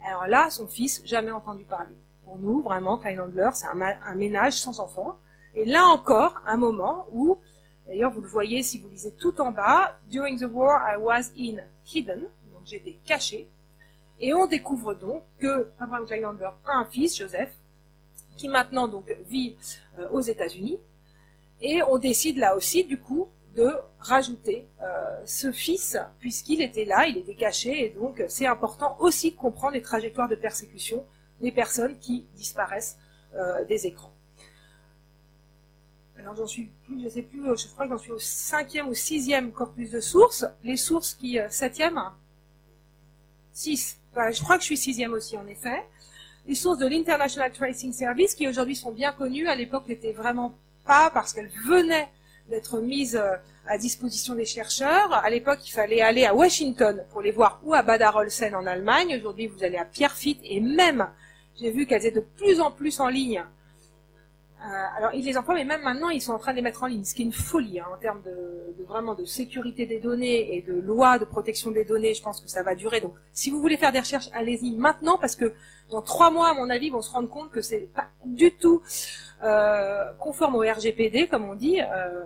Alors 0.06 0.26
là, 0.26 0.50
son 0.50 0.66
fils, 0.66 1.02
jamais 1.04 1.30
entendu 1.30 1.64
parler. 1.64 1.94
Pour 2.24 2.38
nous, 2.38 2.62
vraiment, 2.62 2.98
Kleinhandler, 2.98 3.50
c'est 3.54 3.66
un, 3.66 3.80
un 3.80 4.14
ménage 4.14 4.54
sans 4.54 4.80
enfant. 4.80 5.18
Et 5.54 5.64
là 5.64 5.84
encore, 5.86 6.40
un 6.46 6.56
moment 6.56 7.06
où, 7.12 7.38
d'ailleurs, 7.86 8.12
vous 8.12 8.20
le 8.20 8.28
voyez 8.28 8.62
si 8.62 8.78
vous 8.78 8.88
lisez 8.88 9.12
tout 9.12 9.40
en 9.40 9.50
bas, 9.50 9.98
During 10.08 10.38
the 10.38 10.50
war, 10.50 10.80
I 10.88 10.96
was 10.98 11.30
in 11.38 11.58
hidden, 11.84 12.20
donc 12.52 12.62
j'étais 12.64 12.98
caché. 13.04 13.48
Et 14.20 14.34
on 14.34 14.46
découvre 14.46 14.94
donc 14.94 15.22
que 15.38 15.70
Abraham 15.78 16.06
Kleinlander 16.06 16.50
a 16.66 16.78
un 16.78 16.84
fils, 16.84 17.16
Joseph, 17.16 17.54
qui 18.36 18.48
maintenant 18.48 18.88
donc 18.88 19.14
vit 19.28 19.56
euh, 19.98 20.08
aux 20.10 20.20
États-Unis. 20.20 20.78
Et 21.60 21.82
on 21.82 21.98
décide 21.98 22.38
là 22.38 22.56
aussi, 22.56 22.84
du 22.84 22.98
coup, 22.98 23.28
rajouter 23.98 24.68
euh, 24.82 25.22
ce 25.24 25.52
fils, 25.52 25.96
puisqu'il 26.18 26.62
était 26.62 26.84
là, 26.84 27.06
il 27.06 27.18
était 27.18 27.34
caché, 27.34 27.86
et 27.86 27.90
donc 27.90 28.22
c'est 28.28 28.46
important 28.46 28.96
aussi 29.00 29.32
de 29.32 29.36
comprendre 29.36 29.74
les 29.74 29.82
trajectoires 29.82 30.28
de 30.28 30.34
persécution 30.34 31.04
des 31.40 31.52
personnes 31.52 31.98
qui 31.98 32.26
disparaissent 32.34 32.98
euh, 33.34 33.64
des 33.64 33.86
écrans. 33.86 34.12
Alors 36.18 36.34
j'en 36.34 36.46
suis 36.46 36.70
plus, 36.84 37.02
je 37.02 37.08
sais 37.08 37.22
plus, 37.22 37.40
je 37.56 37.68
crois 37.68 37.86
que 37.86 37.92
j'en 37.92 37.98
suis 37.98 38.12
au 38.12 38.18
cinquième 38.18 38.88
ou 38.88 38.94
sixième 38.94 39.52
corpus 39.52 39.90
de 39.90 40.00
sources. 40.00 40.44
Les 40.64 40.76
sources 40.76 41.14
qui, 41.14 41.38
euh, 41.38 41.48
septième, 41.48 42.00
six. 43.52 43.98
je 44.14 44.42
crois 44.42 44.56
que 44.56 44.62
je 44.62 44.66
suis 44.66 44.76
sixième 44.76 45.12
aussi 45.12 45.36
en 45.36 45.46
effet. 45.46 45.84
Les 46.46 46.54
sources 46.54 46.78
de 46.78 46.86
l'International 46.86 47.52
Tracing 47.52 47.92
Service 47.92 48.34
qui 48.34 48.48
aujourd'hui 48.48 48.74
sont 48.74 48.90
bien 48.90 49.12
connues, 49.12 49.46
à 49.48 49.54
l'époque 49.54 49.86
n'étaient 49.86 50.12
vraiment 50.12 50.54
pas 50.84 51.10
parce 51.10 51.32
qu'elles 51.32 51.52
venaient 51.66 52.08
d'être 52.48 52.80
mises 52.80 53.16
euh, 53.16 53.36
à 53.66 53.78
disposition 53.78 54.34
des 54.34 54.44
chercheurs. 54.44 55.12
À 55.12 55.28
l'époque, 55.30 55.60
il 55.66 55.70
fallait 55.70 56.00
aller 56.00 56.24
à 56.24 56.34
Washington 56.34 57.04
pour 57.10 57.20
les 57.20 57.30
voir 57.30 57.60
ou 57.64 57.74
à 57.74 57.82
Bad 57.82 58.02
Arolsen 58.02 58.54
en 58.54 58.66
Allemagne. 58.66 59.16
Aujourd'hui, 59.16 59.46
vous 59.46 59.62
allez 59.62 59.76
à 59.76 59.84
Pierrefitte 59.84 60.40
et 60.44 60.60
même, 60.60 61.08
j'ai 61.60 61.70
vu 61.70 61.86
qu'elles 61.86 62.06
étaient 62.06 62.20
de 62.20 62.26
plus 62.36 62.60
en 62.60 62.70
plus 62.70 63.00
en 63.00 63.08
ligne 63.08 63.44
alors, 64.60 65.14
ils 65.14 65.24
les 65.24 65.38
emploient, 65.38 65.54
mais 65.54 65.64
même 65.64 65.82
maintenant, 65.82 66.08
ils 66.08 66.20
sont 66.20 66.32
en 66.32 66.38
train 66.38 66.50
de 66.52 66.56
les 66.56 66.62
mettre 66.62 66.82
en 66.82 66.86
ligne, 66.86 67.04
ce 67.04 67.14
qui 67.14 67.22
est 67.22 67.24
une 67.24 67.32
folie 67.32 67.78
hein, 67.78 67.86
en 67.94 67.96
termes 67.96 68.22
de, 68.22 68.74
de, 68.76 69.24
sécurité 69.24 69.86
des 69.86 70.00
données 70.00 70.56
et 70.56 70.62
de 70.62 70.72
loi 70.72 71.18
de 71.18 71.24
protection 71.24 71.70
des 71.70 71.84
données. 71.84 72.14
Je 72.14 72.22
pense 72.22 72.40
que 72.40 72.48
ça 72.48 72.62
va 72.62 72.74
durer. 72.74 73.00
Donc, 73.00 73.14
si 73.32 73.50
vous 73.50 73.60
voulez 73.60 73.76
faire 73.76 73.92
des 73.92 74.00
recherches, 74.00 74.28
allez-y 74.32 74.74
maintenant, 74.76 75.16
parce 75.18 75.36
que 75.36 75.54
dans 75.90 76.02
trois 76.02 76.30
mois, 76.30 76.50
à 76.50 76.54
mon 76.54 76.70
avis, 76.70 76.86
ils 76.86 76.92
vont 76.92 77.02
se 77.02 77.12
rendre 77.12 77.28
compte 77.28 77.50
que 77.50 77.62
c'est 77.62 77.88
pas 77.94 78.08
du 78.24 78.52
tout 78.52 78.82
euh, 79.42 80.04
conforme 80.18 80.56
au 80.56 80.60
RGPD, 80.60 81.28
comme 81.28 81.44
on 81.44 81.54
dit, 81.54 81.80
euh, 81.80 82.24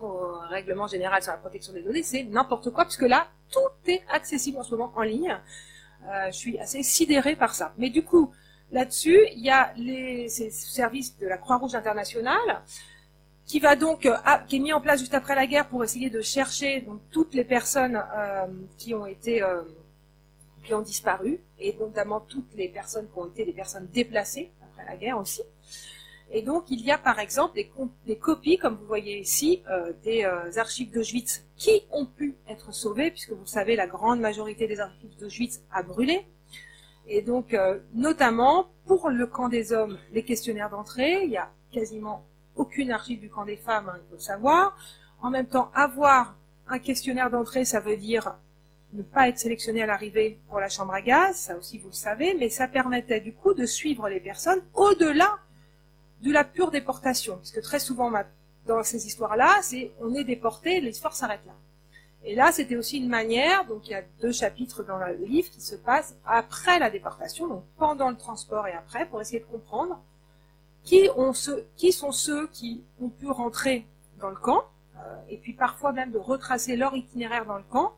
au 0.00 0.38
règlement 0.48 0.86
général 0.86 1.22
sur 1.22 1.32
la 1.32 1.38
protection 1.38 1.72
des 1.72 1.82
données. 1.82 2.02
C'est 2.02 2.24
n'importe 2.24 2.70
quoi, 2.70 2.84
puisque 2.84 3.02
là, 3.02 3.28
tout 3.50 3.60
est 3.86 4.02
accessible 4.12 4.58
en 4.58 4.62
ce 4.62 4.72
moment 4.72 4.92
en 4.96 5.02
ligne. 5.02 5.38
Euh, 6.08 6.26
je 6.26 6.36
suis 6.36 6.58
assez 6.58 6.82
sidérée 6.82 7.36
par 7.36 7.54
ça. 7.54 7.72
Mais 7.78 7.90
du 7.90 8.04
coup, 8.04 8.32
Là-dessus, 8.72 9.20
il 9.34 9.44
y 9.44 9.50
a 9.50 9.72
les 9.76 10.28
services 10.28 11.16
de 11.18 11.26
la 11.26 11.38
Croix-Rouge 11.38 11.74
internationale 11.74 12.62
qui 13.46 13.60
va 13.60 13.76
donc 13.76 14.06
euh, 14.06 14.16
est 14.50 14.58
mis 14.58 14.72
en 14.72 14.80
place 14.80 15.00
juste 15.00 15.14
après 15.14 15.34
la 15.34 15.46
guerre 15.46 15.68
pour 15.68 15.84
essayer 15.84 16.10
de 16.10 16.20
chercher 16.20 16.86
toutes 17.10 17.34
les 17.34 17.44
personnes 17.44 18.02
euh, 18.16 18.46
qui 18.78 18.94
ont 18.94 19.06
été 19.06 19.42
euh, 19.42 19.62
qui 20.64 20.72
ont 20.72 20.80
disparu 20.80 21.40
et 21.58 21.76
notamment 21.78 22.20
toutes 22.20 22.54
les 22.54 22.68
personnes 22.68 23.06
qui 23.12 23.18
ont 23.18 23.26
été 23.26 23.44
des 23.44 23.52
personnes 23.52 23.86
déplacées 23.92 24.50
après 24.62 24.84
la 24.86 24.96
guerre 24.96 25.18
aussi. 25.18 25.42
Et 26.30 26.40
donc 26.40 26.70
il 26.70 26.80
y 26.80 26.90
a 26.90 26.96
par 26.96 27.18
exemple 27.18 27.60
des 28.06 28.16
copies, 28.16 28.56
comme 28.56 28.76
vous 28.76 28.86
voyez 28.86 29.18
ici, 29.18 29.62
des 30.02 30.24
archives 30.56 30.90
d'Auschwitz 30.90 31.44
qui 31.54 31.82
ont 31.92 32.06
pu 32.06 32.34
être 32.48 32.72
sauvées, 32.72 33.10
puisque 33.10 33.32
vous 33.32 33.44
savez 33.44 33.76
la 33.76 33.86
grande 33.86 34.20
majorité 34.20 34.66
des 34.66 34.80
archives 34.80 35.14
d'Auschwitz 35.18 35.60
a 35.70 35.82
brûlé. 35.82 36.26
Et 37.06 37.22
donc, 37.22 37.54
euh, 37.54 37.78
notamment, 37.94 38.68
pour 38.86 39.10
le 39.10 39.26
camp 39.26 39.48
des 39.48 39.72
hommes, 39.72 39.98
les 40.12 40.24
questionnaires 40.24 40.70
d'entrée, 40.70 41.24
il 41.24 41.30
y 41.30 41.36
a 41.36 41.50
quasiment 41.70 42.24
aucune 42.56 42.90
archive 42.92 43.20
du 43.20 43.28
camp 43.28 43.44
des 43.44 43.56
femmes, 43.56 43.88
hein, 43.88 43.98
il 43.98 44.08
faut 44.08 44.14
le 44.14 44.20
savoir. 44.20 44.76
En 45.20 45.30
même 45.30 45.46
temps, 45.46 45.70
avoir 45.74 46.36
un 46.68 46.78
questionnaire 46.78 47.30
d'entrée, 47.30 47.64
ça 47.64 47.80
veut 47.80 47.96
dire 47.96 48.36
ne 48.92 49.02
pas 49.02 49.28
être 49.28 49.38
sélectionné 49.38 49.82
à 49.82 49.86
l'arrivée 49.86 50.38
pour 50.48 50.60
la 50.60 50.68
chambre 50.68 50.94
à 50.94 51.02
gaz, 51.02 51.36
ça 51.36 51.56
aussi 51.56 51.78
vous 51.78 51.88
le 51.88 51.94
savez, 51.94 52.34
mais 52.38 52.48
ça 52.48 52.68
permettait 52.68 53.20
du 53.20 53.32
coup 53.32 53.52
de 53.52 53.66
suivre 53.66 54.08
les 54.08 54.20
personnes 54.20 54.62
au-delà 54.72 55.38
de 56.22 56.32
la 56.32 56.44
pure 56.44 56.70
déportation. 56.70 57.36
Parce 57.36 57.50
que 57.50 57.60
très 57.60 57.80
souvent, 57.80 58.12
dans 58.66 58.82
ces 58.82 59.06
histoires-là, 59.06 59.58
c'est 59.62 59.92
on 60.00 60.14
est 60.14 60.24
déporté, 60.24 60.80
l'histoire 60.80 61.14
s'arrête 61.14 61.44
là. 61.44 61.54
Et 62.26 62.34
là, 62.34 62.52
c'était 62.52 62.76
aussi 62.76 62.98
une 62.98 63.08
manière, 63.08 63.66
donc 63.66 63.86
il 63.86 63.90
y 63.90 63.94
a 63.94 64.02
deux 64.22 64.32
chapitres 64.32 64.82
dans 64.82 64.96
le 64.96 65.14
livre 65.26 65.50
qui 65.50 65.60
se 65.60 65.76
passent 65.76 66.16
après 66.24 66.78
la 66.78 66.88
déportation, 66.88 67.46
donc 67.46 67.64
pendant 67.76 68.08
le 68.08 68.16
transport 68.16 68.66
et 68.66 68.72
après, 68.72 69.06
pour 69.06 69.20
essayer 69.20 69.40
de 69.40 69.44
comprendre 69.44 70.00
qui, 70.84 71.08
sont 71.92 72.12
ceux 72.12 72.46
qui 72.48 72.82
ont 73.00 73.08
pu 73.08 73.26
rentrer 73.26 73.86
dans 74.20 74.30
le 74.30 74.36
camp, 74.36 74.64
euh, 74.96 75.16
et 75.28 75.36
puis 75.36 75.52
parfois 75.52 75.92
même 75.92 76.12
de 76.12 76.18
retracer 76.18 76.76
leur 76.76 76.94
itinéraire 76.96 77.44
dans 77.44 77.56
le 77.56 77.64
camp, 77.70 77.92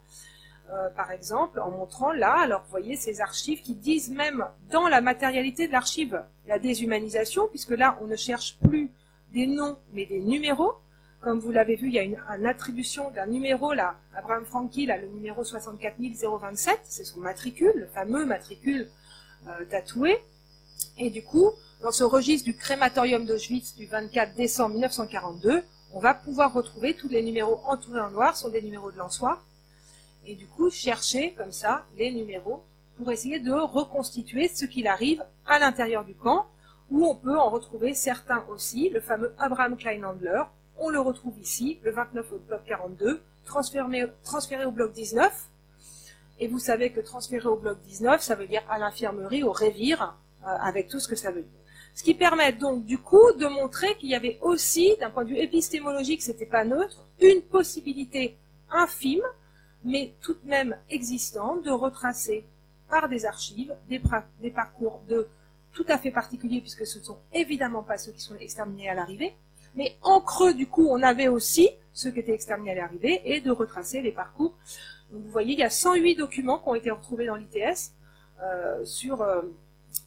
euh, 0.73 0.91
par 0.91 1.13
exemple, 1.13 1.61
en 1.61 1.71
montrant 1.71 2.13
là, 2.13 2.35
alors 2.41 2.63
vous 2.63 2.71
voyez 2.71 2.97
ces 2.97 3.21
archives 3.21 3.63
qui 3.63 3.75
disent 3.75 4.11
même 4.11 4.45
dans 4.71 4.89
la 4.89 5.01
matérialité 5.01 5.69
de 5.69 5.73
l'archive 5.73 6.21
la 6.49 6.59
déshumanisation, 6.59 7.47
puisque 7.49 7.71
là, 7.71 7.97
on 8.01 8.07
ne 8.07 8.17
cherche 8.17 8.59
plus 8.59 8.91
des 9.33 9.47
noms, 9.47 9.77
mais 9.93 10.07
des 10.07 10.21
numéros, 10.21 10.75
comme 11.27 11.41
vous 11.41 11.51
l'avez 11.51 11.75
vu, 11.75 11.89
il 11.89 11.95
y 11.95 11.99
a 11.99 12.05
une, 12.05 12.47
attribution 12.47 13.11
d'un 13.11 13.27
numéro 13.27 13.73
là, 13.73 13.97
Abraham 14.15 14.45
Franky, 14.45 14.87
là, 14.87 14.97
le 14.97 15.09
numéro 15.09 15.43
64027, 15.43 16.79
c'est 16.85 17.03
son 17.03 17.19
matricule, 17.19 17.73
le 17.75 17.87
fameux 17.89 18.25
matricule 18.25 18.89
euh, 19.49 19.65
tatoué. 19.69 20.23
Et 20.99 21.11
du 21.11 21.25
coup, 21.25 21.51
dans 21.83 21.91
ce 21.91 22.05
registre 22.05 22.45
du 22.45 22.57
crématorium 22.57 23.27
d'Auschwitz 23.27 23.75
du 23.75 23.87
24 23.87 24.37
décembre 24.37 24.75
1942, 24.75 25.65
on 25.95 25.99
va 25.99 26.15
pouvoir 26.15 26.53
retrouver 26.53 26.95
tous 26.95 27.09
les 27.09 27.25
numéros 27.25 27.61
entourés 27.67 28.03
en 28.03 28.13
noir, 28.13 28.37
sont 28.37 28.51
des 28.51 28.63
numéros 28.63 28.93
de 28.93 28.99
l'ensoir. 28.99 29.45
Et 30.27 30.37
du 30.37 30.47
coup, 30.47 30.71
chercher 30.71 31.33
comme 31.33 31.51
ça 31.51 31.87
les 31.99 32.13
numéros 32.13 32.63
pour 32.99 33.11
essayer 33.11 33.41
de 33.41 33.51
reconstituer 33.51 34.47
ce 34.47 34.65
qu'il 34.65 34.87
arrive 34.87 35.25
à 35.45 35.59
l'intérieur 35.59 36.05
du 36.05 36.15
camp, 36.15 36.47
où 36.89 37.05
on 37.05 37.17
peut 37.17 37.37
en 37.37 37.51
retrouver 37.51 37.95
certains 37.95 38.45
aussi, 38.49 38.91
le 38.91 39.01
fameux 39.01 39.35
Abraham 39.41 39.77
Kleinhandler, 39.77 40.45
on 40.79 40.91
le 40.91 41.01
retrouve 41.01 41.39
ici, 41.41 41.79
le 41.83 41.91
29 41.91 42.33
au 42.33 42.39
bloc 42.39 42.61
42, 42.67 43.23
transféré, 43.45 44.07
transféré 44.23 44.65
au 44.65 44.71
bloc 44.71 44.93
19. 44.93 45.33
Et 46.39 46.49
vous 46.49 46.59
savez 46.59 46.93
que 46.93 47.01
transféré 47.01 47.47
au 47.47 47.57
bloc 47.57 47.79
19, 47.83 48.21
ça 48.21 48.35
veut 48.35 48.47
dire 48.47 48.63
à 48.69 48.79
l'infirmerie, 48.79 49.43
au 49.43 49.53
révire, 49.53 50.17
euh, 50.45 50.49
avec 50.61 50.89
tout 50.89 51.01
ce 51.01 51.09
que 51.09 51.17
ça 51.17 51.31
veut 51.31 51.43
dire. 51.43 51.61
Ce 51.95 52.03
qui 52.03 52.13
permet 52.13 52.53
donc 52.53 52.85
du 52.85 52.99
coup 52.99 53.33
de 53.39 53.47
montrer 53.47 53.97
qu'il 53.97 54.11
y 54.11 54.15
avait 54.15 54.39
aussi, 54.43 54.95
d'un 55.01 55.11
point 55.11 55.25
de 55.25 55.31
vue 55.31 55.39
épistémologique, 55.39 56.23
c'était 56.23 56.45
pas 56.45 56.65
neutre, 56.65 57.07
une 57.21 57.41
possibilité 57.41 58.37
infime, 58.71 59.23
mais 59.83 60.13
tout 60.21 60.35
de 60.35 60.49
même 60.49 60.77
existante, 60.91 61.65
de 61.65 61.71
retracer 61.71 62.45
par 62.91 63.09
des 63.09 63.25
archives 63.25 63.75
des, 63.89 64.01
des 64.43 64.51
parcours 64.51 65.01
de 65.09 65.27
tout 65.73 65.87
à 65.89 65.99
fait 65.99 66.11
particuliers, 66.11 66.61
puisque 66.61 66.87
ce 66.87 66.99
ne 66.99 67.05
sont 67.05 67.19
évidemment 67.33 67.83
pas 67.83 67.99
ceux 67.99 68.13
qui 68.13 68.21
sont 68.21 68.37
exterminés 68.37 68.89
à 68.89 68.95
l'arrivée, 68.95 69.35
mais 69.77 69.97
en 70.03 70.21
creux, 70.21 70.55
du 70.55 70.67
coup, 70.67 70.89
on 70.91 71.03
avait 71.03 71.29
aussi 71.29 71.71
ceux 71.93 72.11
qui 72.11 72.21
étaient 72.21 72.35
exterminés 72.35 72.73
à 72.73 72.75
l'arrivée 72.75 73.23
et 73.25 73.41
de 73.41 73.51
retracer 73.51 74.01
les 74.01 74.13
parcours. 74.13 74.55
Donc, 75.11 75.23
vous 75.23 75.31
voyez, 75.31 75.53
il 75.53 75.59
y 75.59 75.65
a 75.65 75.71
108 75.71 76.17
documents 76.17 76.59
qui 76.59 76.69
ont 76.69 76.75
été 76.75 76.91
retrouvés 76.91 77.27
dans 77.27 77.37
l'ITS 77.37 77.93
euh, 78.43 78.85
sur 78.85 79.23
euh, 79.23 79.43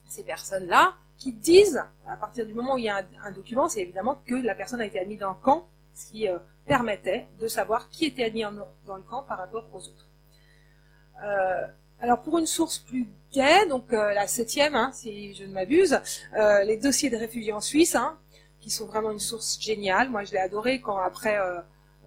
ces 0.08 0.24
personnes-là 0.24 0.94
qui 1.18 1.34
disent, 1.34 1.84
à 2.08 2.16
partir 2.16 2.46
du 2.46 2.54
moment 2.54 2.76
où 2.76 2.78
il 2.78 2.86
y 2.86 2.90
a 2.90 3.06
un, 3.24 3.32
document, 3.32 3.68
c'est 3.68 3.82
évidemment 3.82 4.22
que 4.26 4.36
la 4.36 4.56
personne 4.56 4.82
a 4.82 4.86
été 4.86 5.00
admise 5.00 5.20
dans 5.20 5.30
le 5.30 5.42
camp, 5.42 5.68
ce 5.94 6.12
qui 6.12 6.28
euh, 6.28 6.38
permettait 6.66 7.28
de 7.40 7.48
savoir 7.48 7.90
qui 7.90 8.06
était 8.06 8.24
admis 8.24 8.44
dans 8.86 8.96
le 8.96 9.04
camp 9.04 9.24
par 9.24 9.38
rapport 9.38 9.68
aux 9.74 9.80
autres. 9.80 10.08
alors 12.00 12.22
pour 12.22 12.38
une 12.38 12.46
source 12.46 12.78
plus 12.80 13.08
gaie, 13.34 13.66
donc 13.66 13.92
la 13.92 14.28
septième, 14.28 14.76
hein, 14.76 14.92
si 14.94 15.34
je 15.34 15.44
ne 15.44 15.52
m'abuse, 15.52 16.00
les 16.64 16.78
dossiers 16.78 17.10
de 17.10 17.18
réfugiés 17.18 17.52
en 17.52 17.60
Suisse, 17.60 17.96
hein, 17.96 18.18
qui 18.60 18.70
sont 18.70 18.86
vraiment 18.86 19.12
une 19.12 19.20
source 19.20 19.60
géniale. 19.60 20.10
Moi, 20.10 20.24
je 20.24 20.32
l'ai 20.32 20.40
adoré 20.40 20.82
quand 20.82 20.98
après 20.98 21.38
euh, 21.38 21.60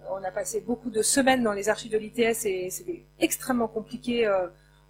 on 0.09 0.23
a 0.23 0.31
passé 0.31 0.61
beaucoup 0.61 0.89
de 0.89 1.01
semaines 1.01 1.43
dans 1.43 1.53
les 1.53 1.69
archives 1.69 1.91
de 1.91 1.97
l'ITS 1.97 2.45
et 2.45 2.69
c'était 2.69 3.03
extrêmement 3.19 3.67
compliqué 3.67 4.25
euh, 4.25 4.47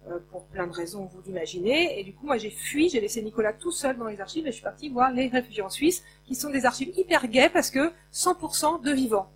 euh, 0.08 0.18
pour 0.30 0.44
plein 0.46 0.66
de 0.66 0.72
raisons, 0.72 1.08
vous 1.12 1.22
l'imaginez. 1.24 1.98
Et 1.98 2.04
du 2.04 2.12
coup, 2.12 2.26
moi, 2.26 2.36
j'ai 2.36 2.50
fui, 2.50 2.88
j'ai 2.88 3.00
laissé 3.00 3.22
Nicolas 3.22 3.52
tout 3.52 3.72
seul 3.72 3.96
dans 3.96 4.06
les 4.06 4.20
archives 4.20 4.46
et 4.46 4.50
je 4.50 4.56
suis 4.56 4.64
partie 4.64 4.88
voir 4.88 5.10
les 5.12 5.28
réfugiés 5.28 5.62
en 5.62 5.70
Suisse, 5.70 6.04
qui 6.26 6.34
sont 6.34 6.50
des 6.50 6.66
archives 6.66 6.92
hyper 6.96 7.26
gaies 7.28 7.50
parce 7.50 7.70
que 7.70 7.92
100% 8.12 8.82
de 8.82 8.92
vivants. 8.92 9.30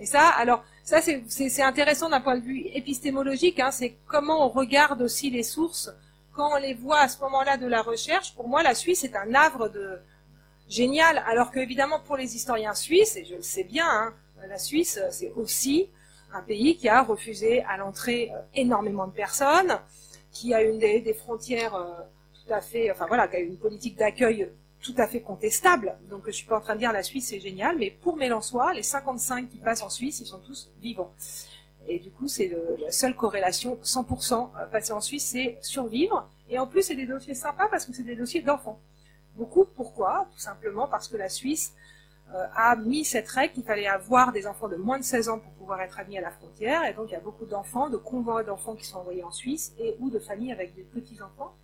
Et 0.00 0.06
ça, 0.06 0.28
alors, 0.28 0.64
ça 0.82 1.00
c'est 1.00 1.62
intéressant 1.62 2.10
d'un 2.10 2.20
point 2.20 2.36
de 2.36 2.44
vue 2.44 2.66
épistémologique. 2.74 3.60
Hein, 3.60 3.70
c'est 3.70 3.96
comment 4.06 4.44
on 4.44 4.48
regarde 4.48 5.02
aussi 5.02 5.30
les 5.30 5.42
sources 5.42 5.90
quand 6.34 6.52
on 6.52 6.56
les 6.56 6.74
voit 6.74 7.00
à 7.00 7.08
ce 7.08 7.20
moment-là 7.20 7.56
de 7.56 7.66
la 7.66 7.82
recherche. 7.82 8.34
Pour 8.34 8.48
moi, 8.48 8.62
la 8.62 8.74
Suisse 8.74 9.04
est 9.04 9.16
un 9.16 9.34
havre 9.34 9.68
de 9.68 9.98
génial. 10.68 11.22
Alors 11.26 11.50
que 11.50 11.58
évidemment 11.58 12.00
pour 12.00 12.16
les 12.16 12.36
historiens 12.36 12.74
suisses, 12.74 13.16
et 13.16 13.24
je 13.24 13.36
le 13.36 13.42
sais 13.42 13.64
bien, 13.64 13.86
hein, 13.86 14.14
la 14.48 14.58
Suisse 14.58 15.00
c'est 15.10 15.32
aussi 15.36 15.88
un 16.32 16.42
pays 16.42 16.76
qui 16.76 16.88
a 16.88 17.02
refusé 17.02 17.62
à 17.64 17.76
l'entrée 17.76 18.30
euh, 18.34 18.40
énormément 18.54 19.06
de 19.06 19.12
personnes, 19.12 19.78
qui 20.32 20.52
a 20.52 20.62
une 20.62 20.78
des, 20.78 21.14
frontières 21.14 21.74
euh, 21.74 21.94
tout 22.34 22.52
à 22.52 22.60
fait, 22.60 22.90
enfin 22.90 23.06
a 23.06 23.38
une 23.38 23.56
politique 23.56 23.96
d'accueil 23.96 24.50
tout 24.82 24.94
à 24.98 25.06
fait 25.06 25.20
contestable. 25.20 25.96
Donc 26.10 26.22
je 26.26 26.32
suis 26.32 26.46
pas 26.46 26.58
en 26.58 26.60
train 26.60 26.74
de 26.74 26.80
dire 26.80 26.92
la 26.92 27.02
Suisse 27.02 27.28
c'est 27.28 27.40
génial, 27.40 27.78
mais 27.78 27.90
pour 27.90 28.16
Mélençois, 28.16 28.74
les 28.74 28.82
55 28.82 29.48
qui 29.48 29.58
passent 29.58 29.82
en 29.82 29.90
Suisse, 29.90 30.20
ils 30.20 30.26
sont 30.26 30.40
tous 30.40 30.70
vivants. 30.82 31.12
Et 31.86 31.98
du 31.98 32.10
coup, 32.10 32.28
c'est 32.28 32.50
la 32.78 32.90
seule 32.90 33.14
corrélation 33.14 33.78
100% 33.82 34.32
euh, 34.34 34.66
passer 34.66 34.92
en 34.92 35.00
Suisse, 35.00 35.24
c'est 35.24 35.58
survivre. 35.60 36.28
Et 36.48 36.58
en 36.58 36.66
plus, 36.66 36.82
c'est 36.82 36.94
des 36.94 37.06
dossiers 37.06 37.34
sympas 37.34 37.68
parce 37.68 37.84
que 37.84 37.92
c'est 37.92 38.02
des 38.02 38.16
dossiers 38.16 38.42
d'enfants. 38.42 38.80
Beaucoup, 39.36 39.64
pourquoi? 39.64 40.28
Tout 40.32 40.38
simplement 40.38 40.86
parce 40.86 41.08
que 41.08 41.16
la 41.16 41.28
Suisse 41.28 41.74
euh, 42.32 42.46
a 42.54 42.76
mis 42.76 43.04
cette 43.04 43.28
règle 43.28 43.52
qu'il 43.54 43.64
fallait 43.64 43.86
avoir 43.86 44.32
des 44.32 44.46
enfants 44.46 44.68
de 44.68 44.76
moins 44.76 44.98
de 44.98 45.04
16 45.04 45.28
ans 45.28 45.38
pour 45.38 45.52
pouvoir 45.52 45.80
être 45.82 45.98
admis 45.98 46.18
à 46.18 46.20
la 46.20 46.30
frontière. 46.30 46.84
Et 46.84 46.94
donc 46.94 47.08
il 47.08 47.12
y 47.12 47.16
a 47.16 47.20
beaucoup 47.20 47.44
d'enfants, 47.44 47.90
de 47.90 47.96
convois 47.96 48.44
d'enfants 48.44 48.74
qui 48.74 48.84
sont 48.84 48.98
envoyés 48.98 49.24
en 49.24 49.30
Suisse 49.30 49.74
et 49.78 49.96
ou 50.00 50.10
de 50.10 50.18
familles 50.18 50.52
avec 50.52 50.74
des 50.74 50.82
petits-enfants. 50.82 51.54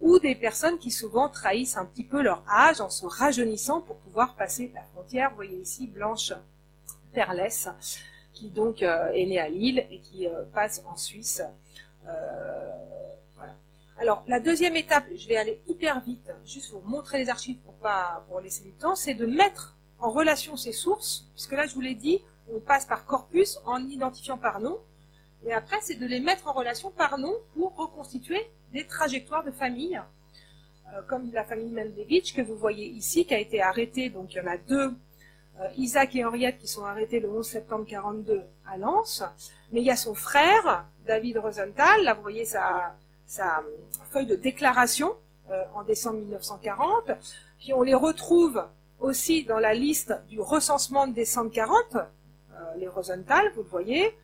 ou 0.00 0.18
des 0.18 0.34
personnes 0.34 0.78
qui 0.78 0.90
souvent 0.90 1.28
trahissent 1.28 1.76
un 1.76 1.84
petit 1.84 2.02
peu 2.02 2.22
leur 2.22 2.42
âge 2.48 2.80
en 2.80 2.90
se 2.90 3.06
rajeunissant 3.06 3.80
pour 3.82 3.96
pouvoir 3.98 4.34
passer 4.34 4.72
la 4.74 4.82
frontière. 4.82 5.30
Vous 5.30 5.36
voyez 5.36 5.58
ici 5.58 5.86
Blanche 5.86 6.32
Perlès, 7.12 7.68
qui 8.32 8.50
donc 8.50 8.82
euh, 8.82 9.12
est 9.12 9.26
née 9.26 9.38
à 9.38 9.48
Lille 9.48 9.86
et 9.90 10.00
qui 10.00 10.26
euh, 10.26 10.42
passe 10.52 10.82
en 10.86 10.96
Suisse. 10.96 11.42
Alors 14.02 14.24
la 14.26 14.40
deuxième 14.40 14.74
étape, 14.74 15.04
je 15.14 15.28
vais 15.28 15.36
aller 15.36 15.60
hyper 15.68 16.00
vite, 16.00 16.32
juste 16.44 16.72
pour 16.72 16.84
montrer 16.84 17.18
les 17.18 17.30
archives 17.30 17.58
pour 17.58 17.74
pas 17.74 18.26
pour 18.26 18.40
laisser 18.40 18.64
du 18.64 18.72
temps, 18.72 18.96
c'est 18.96 19.14
de 19.14 19.26
mettre 19.26 19.76
en 20.00 20.10
relation 20.10 20.56
ces 20.56 20.72
sources, 20.72 21.28
puisque 21.34 21.52
là 21.52 21.68
je 21.68 21.74
vous 21.74 21.82
l'ai 21.82 21.94
dit, 21.94 22.20
on 22.52 22.58
passe 22.58 22.84
par 22.84 23.06
corpus 23.06 23.60
en 23.64 23.86
identifiant 23.86 24.38
par 24.38 24.58
nom, 24.58 24.80
et 25.46 25.52
après 25.52 25.76
c'est 25.82 25.94
de 25.94 26.04
les 26.04 26.18
mettre 26.18 26.48
en 26.48 26.52
relation 26.52 26.90
par 26.90 27.16
nom 27.16 27.32
pour 27.54 27.76
reconstituer 27.76 28.50
des 28.72 28.88
trajectoires 28.88 29.44
de 29.44 29.52
famille, 29.52 30.02
euh, 30.92 31.02
comme 31.02 31.30
la 31.32 31.44
famille 31.44 31.70
Mendevich 31.70 32.34
que 32.34 32.42
vous 32.42 32.56
voyez 32.56 32.86
ici, 32.86 33.24
qui 33.24 33.34
a 33.34 33.38
été 33.38 33.62
arrêtée, 33.62 34.10
donc 34.10 34.34
il 34.34 34.38
y 34.38 34.40
en 34.40 34.48
a 34.48 34.56
deux, 34.56 34.96
euh, 35.60 35.68
Isaac 35.76 36.16
et 36.16 36.24
Henriette 36.24 36.58
qui 36.58 36.66
sont 36.66 36.84
arrêtés 36.84 37.20
le 37.20 37.30
11 37.30 37.46
septembre 37.46 37.84
42 37.86 38.42
à 38.66 38.78
Lens, 38.78 39.22
mais 39.70 39.80
il 39.80 39.86
y 39.86 39.92
a 39.92 39.96
son 39.96 40.14
frère, 40.16 40.86
David 41.06 41.38
Rosenthal, 41.38 42.02
là 42.02 42.14
vous 42.14 42.22
voyez 42.22 42.44
sa, 42.44 42.96
sa 43.32 43.62
feuille 44.10 44.26
de 44.26 44.36
déclaration 44.36 45.14
euh, 45.50 45.64
en 45.74 45.84
décembre 45.84 46.18
1940, 46.18 47.12
puis 47.58 47.72
on 47.72 47.80
les 47.80 47.94
retrouve 47.94 48.62
aussi 49.00 49.44
dans 49.44 49.58
la 49.58 49.72
liste 49.72 50.14
du 50.28 50.38
recensement 50.38 51.06
de 51.06 51.14
décembre 51.14 51.50
40, 51.50 51.74
euh, 51.94 52.58
les 52.76 52.88
Rosenthal, 52.88 53.50
vous 53.54 53.62
le 53.62 53.68
voyez. 53.68 54.14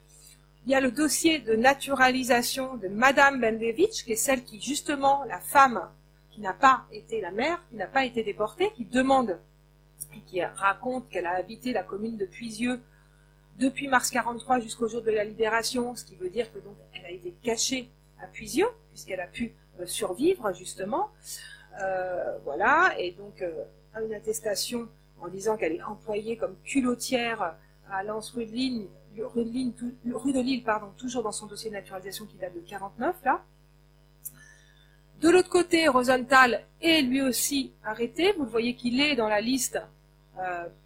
Il 0.66 0.72
y 0.72 0.74
a 0.74 0.80
le 0.80 0.90
dossier 0.90 1.38
de 1.38 1.54
naturalisation 1.54 2.76
de 2.76 2.88
Madame 2.88 3.40
Bendevich, 3.40 4.04
qui 4.04 4.12
est 4.12 4.16
celle 4.16 4.44
qui, 4.44 4.60
justement, 4.60 5.24
la 5.24 5.40
femme 5.40 5.88
qui 6.30 6.42
n'a 6.42 6.52
pas 6.52 6.84
été 6.92 7.22
la 7.22 7.30
mère, 7.30 7.64
qui 7.70 7.76
n'a 7.76 7.86
pas 7.86 8.04
été 8.04 8.22
déportée, 8.22 8.70
qui 8.76 8.84
demande 8.84 9.38
qui 10.26 10.44
raconte 10.44 11.08
qu'elle 11.08 11.26
a 11.26 11.36
habité 11.36 11.72
la 11.72 11.82
commune 11.82 12.16
de 12.16 12.26
Puisieux 12.26 12.80
depuis 13.58 13.88
mars 13.88 14.10
43 14.10 14.60
jusqu'au 14.60 14.86
jour 14.86 15.02
de 15.02 15.10
la 15.10 15.24
libération, 15.24 15.96
ce 15.96 16.04
qui 16.04 16.16
veut 16.16 16.28
dire 16.28 16.52
que 16.52 16.58
donc 16.58 16.76
elle 16.92 17.06
a 17.06 17.10
été 17.10 17.34
cachée 17.42 17.90
à 18.20 18.26
Puisieux, 18.26 18.68
puisqu'elle 18.90 19.20
a 19.20 19.26
pu 19.26 19.54
euh, 19.80 19.86
survivre 19.86 20.52
justement. 20.54 21.10
Euh, 21.80 22.38
voilà, 22.44 22.94
et 22.98 23.12
donc 23.12 23.42
euh, 23.42 23.64
une 24.02 24.14
attestation 24.14 24.88
en 25.20 25.28
disant 25.28 25.56
qu'elle 25.56 25.72
est 25.72 25.82
employée 25.82 26.36
comme 26.36 26.56
culottière 26.64 27.56
à 27.90 28.02
Lens 28.02 28.30
rue 28.30 28.46
de 28.46 28.52
Lille, 28.52 28.88
pardon, 30.64 30.88
toujours 30.96 31.22
dans 31.22 31.32
son 31.32 31.46
dossier 31.46 31.70
de 31.70 31.74
naturalisation 31.74 32.26
qui 32.26 32.36
date 32.36 32.54
de 32.54 32.60
49 32.60 33.16
là. 33.24 33.42
De 35.20 35.28
l'autre 35.30 35.48
côté, 35.48 35.88
Rosenthal 35.88 36.64
est 36.80 37.02
lui 37.02 37.22
aussi 37.22 37.72
arrêté. 37.82 38.32
Vous 38.34 38.44
le 38.44 38.50
voyez 38.50 38.76
qu'il 38.76 39.00
est 39.00 39.16
dans 39.16 39.26
la 39.28 39.40
liste 39.40 39.80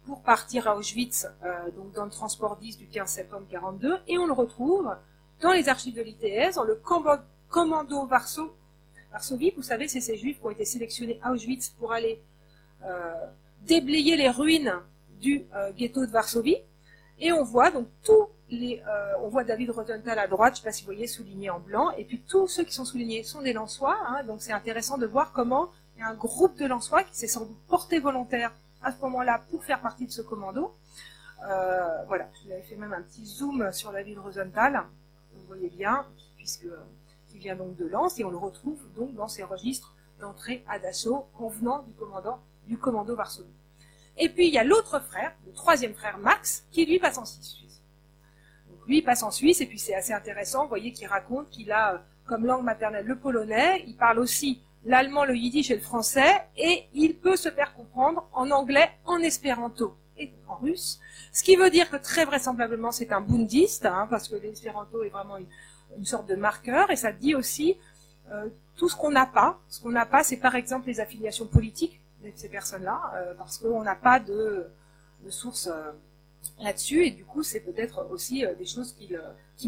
pour 0.05 0.23
partir 0.23 0.67
à 0.67 0.75
Auschwitz, 0.75 1.27
donc 1.75 1.91
dans 1.93 2.05
le 2.05 2.09
transport 2.09 2.57
10 2.57 2.79
du 2.79 2.87
15 2.87 3.07
septembre 3.07 3.45
42, 3.51 3.99
et 4.07 4.17
on 4.17 4.25
le 4.25 4.33
retrouve 4.33 4.91
dans 5.43 5.51
les 5.51 5.67
archives 5.67 5.93
de 5.93 6.01
l'ITS, 6.01 6.55
dans 6.55 6.63
le 6.63 6.81
commando 7.49 8.05
Varso, 8.05 8.55
Varsovie. 9.11 9.53
Vous 9.55 9.61
savez, 9.61 9.89
c'est 9.89 9.99
ces 9.99 10.17
juifs 10.17 10.39
qui 10.39 10.45
ont 10.45 10.49
été 10.49 10.65
sélectionnés 10.65 11.19
à 11.21 11.31
Auschwitz 11.31 11.69
pour 11.77 11.91
aller 11.91 12.21
euh, 12.85 13.13
déblayer 13.61 14.15
les 14.15 14.29
ruines 14.29 14.73
du 15.19 15.45
euh, 15.53 15.71
ghetto 15.73 16.05
de 16.05 16.11
Varsovie. 16.11 16.57
Et 17.19 17.33
on 17.33 17.43
voit 17.43 17.71
donc 17.71 17.87
tous 18.03 18.29
les, 18.49 18.81
euh, 18.87 19.13
on 19.21 19.27
voit 19.27 19.43
David 19.43 19.71
Rosenthal 19.71 20.17
à 20.17 20.27
droite, 20.27 20.55
je 20.55 20.59
ne 20.59 20.63
sais 20.63 20.69
pas 20.69 20.71
si 20.71 20.83
vous 20.83 20.87
voyez, 20.87 21.07
souligné 21.07 21.49
en 21.49 21.59
blanc, 21.59 21.91
et 21.91 22.05
puis 22.05 22.21
tous 22.27 22.47
ceux 22.47 22.63
qui 22.63 22.73
sont 22.73 22.85
soulignés 22.85 23.23
sont 23.23 23.41
des 23.41 23.53
Lensois, 23.53 23.97
hein, 24.07 24.23
donc 24.23 24.41
c'est 24.41 24.51
intéressant 24.51 24.97
de 24.97 25.05
voir 25.05 25.31
comment 25.31 25.69
il 25.95 25.99
y 25.99 26.03
a 26.03 26.07
un 26.07 26.15
groupe 26.15 26.57
de 26.57 26.65
Lensois 26.65 27.03
qui 27.03 27.15
s'est 27.15 27.27
sans 27.27 27.45
doute 27.45 27.57
porté 27.67 27.99
volontaire 27.99 28.51
à 28.81 28.91
ce 28.91 28.99
moment-là 29.01 29.43
pour 29.51 29.63
faire 29.63 29.81
partie 29.81 30.05
de 30.05 30.11
ce 30.11 30.21
commando. 30.21 30.73
Voilà, 32.07 32.29
je 32.33 32.47
vous 32.47 32.53
avais 32.53 32.63
fait 32.63 32.75
même 32.75 32.93
un 32.93 33.01
petit 33.01 33.25
zoom 33.25 33.71
sur 33.71 33.91
David 33.91 34.17
Rosenthal, 34.19 34.83
bien, 35.69 36.05
puisque 36.37 36.67
qui 37.29 37.39
vient 37.39 37.55
donc 37.55 37.75
de 37.75 37.85
Lens, 37.85 38.19
et 38.19 38.23
on 38.23 38.29
le 38.29 38.37
retrouve 38.37 38.79
donc 38.95 39.13
dans 39.15 39.27
ses 39.27 39.43
registres 39.43 39.95
d'entrée 40.19 40.63
à 40.67 40.79
Dachau, 40.79 41.27
convenant 41.37 41.83
du 41.83 41.93
commandant 41.93 42.39
du 42.67 42.77
commando 42.77 43.15
Varsovie. 43.15 43.49
Et 44.17 44.29
puis 44.29 44.47
il 44.47 44.53
y 44.53 44.57
a 44.57 44.63
l'autre 44.63 44.99
frère, 44.99 45.33
le 45.45 45.53
troisième 45.53 45.93
frère 45.93 46.17
Max, 46.17 46.65
qui 46.71 46.85
lui 46.85 46.99
passe 46.99 47.17
en 47.17 47.25
Suisse. 47.25 47.81
Donc 48.69 48.87
lui 48.87 49.01
passe 49.01 49.23
en 49.23 49.31
Suisse 49.31 49.61
et 49.61 49.65
puis 49.65 49.79
c'est 49.79 49.95
assez 49.95 50.13
intéressant, 50.13 50.63
vous 50.63 50.69
voyez 50.69 50.93
qu'il 50.93 51.07
raconte 51.07 51.49
qu'il 51.49 51.71
a 51.71 51.95
euh, 51.95 51.97
comme 52.25 52.45
langue 52.45 52.63
maternelle 52.63 53.05
le 53.05 53.17
polonais, 53.17 53.83
il 53.87 53.97
parle 53.97 54.19
aussi 54.19 54.61
l'allemand, 54.85 55.25
le 55.25 55.35
yiddish 55.35 55.71
et 55.71 55.75
le 55.75 55.81
français, 55.81 56.45
et 56.55 56.83
il 56.93 57.15
peut 57.15 57.35
se 57.35 57.49
faire 57.49 57.73
comprendre 57.73 58.29
en 58.33 58.51
anglais, 58.51 58.91
en 59.05 59.19
espéranto 59.19 59.97
en 60.47 60.55
russe. 60.55 60.99
Ce 61.31 61.43
qui 61.43 61.55
veut 61.55 61.69
dire 61.69 61.89
que 61.89 61.97
très 61.97 62.25
vraisemblablement 62.25 62.91
c'est 62.91 63.11
un 63.11 63.21
bundiste, 63.21 63.85
hein, 63.85 64.07
parce 64.09 64.27
que 64.27 64.35
l'espéranto 64.35 65.03
est 65.03 65.09
vraiment 65.09 65.37
une, 65.37 66.05
sorte 66.05 66.27
de 66.27 66.35
marqueur, 66.35 66.89
et 66.89 66.95
ça 66.95 67.11
dit 67.11 67.35
aussi 67.35 67.77
euh, 68.31 68.49
tout 68.75 68.89
ce 68.89 68.95
qu'on 68.95 69.11
n'a 69.11 69.27
pas. 69.27 69.59
Ce 69.69 69.79
qu'on 69.79 69.91
n'a 69.91 70.07
pas, 70.07 70.23
c'est 70.23 70.37
par 70.37 70.55
exemple 70.55 70.87
les 70.87 70.99
affiliations 70.99 71.45
politiques 71.45 72.01
de 72.23 72.31
ces 72.35 72.49
personnes-là, 72.49 73.13
euh, 73.15 73.33
parce 73.35 73.59
qu'on 73.59 73.83
n'a 73.83 73.95
pas 73.95 74.19
de, 74.19 74.65
de 75.23 75.29
source 75.29 75.67
euh, 75.67 75.91
là-dessus, 76.59 77.05
et 77.05 77.11
du 77.11 77.25
coup, 77.25 77.43
c'est 77.43 77.59
peut-être 77.59 78.07
aussi 78.09 78.43
des 78.57 78.65
choses 78.65 78.93
qui, 78.93 79.15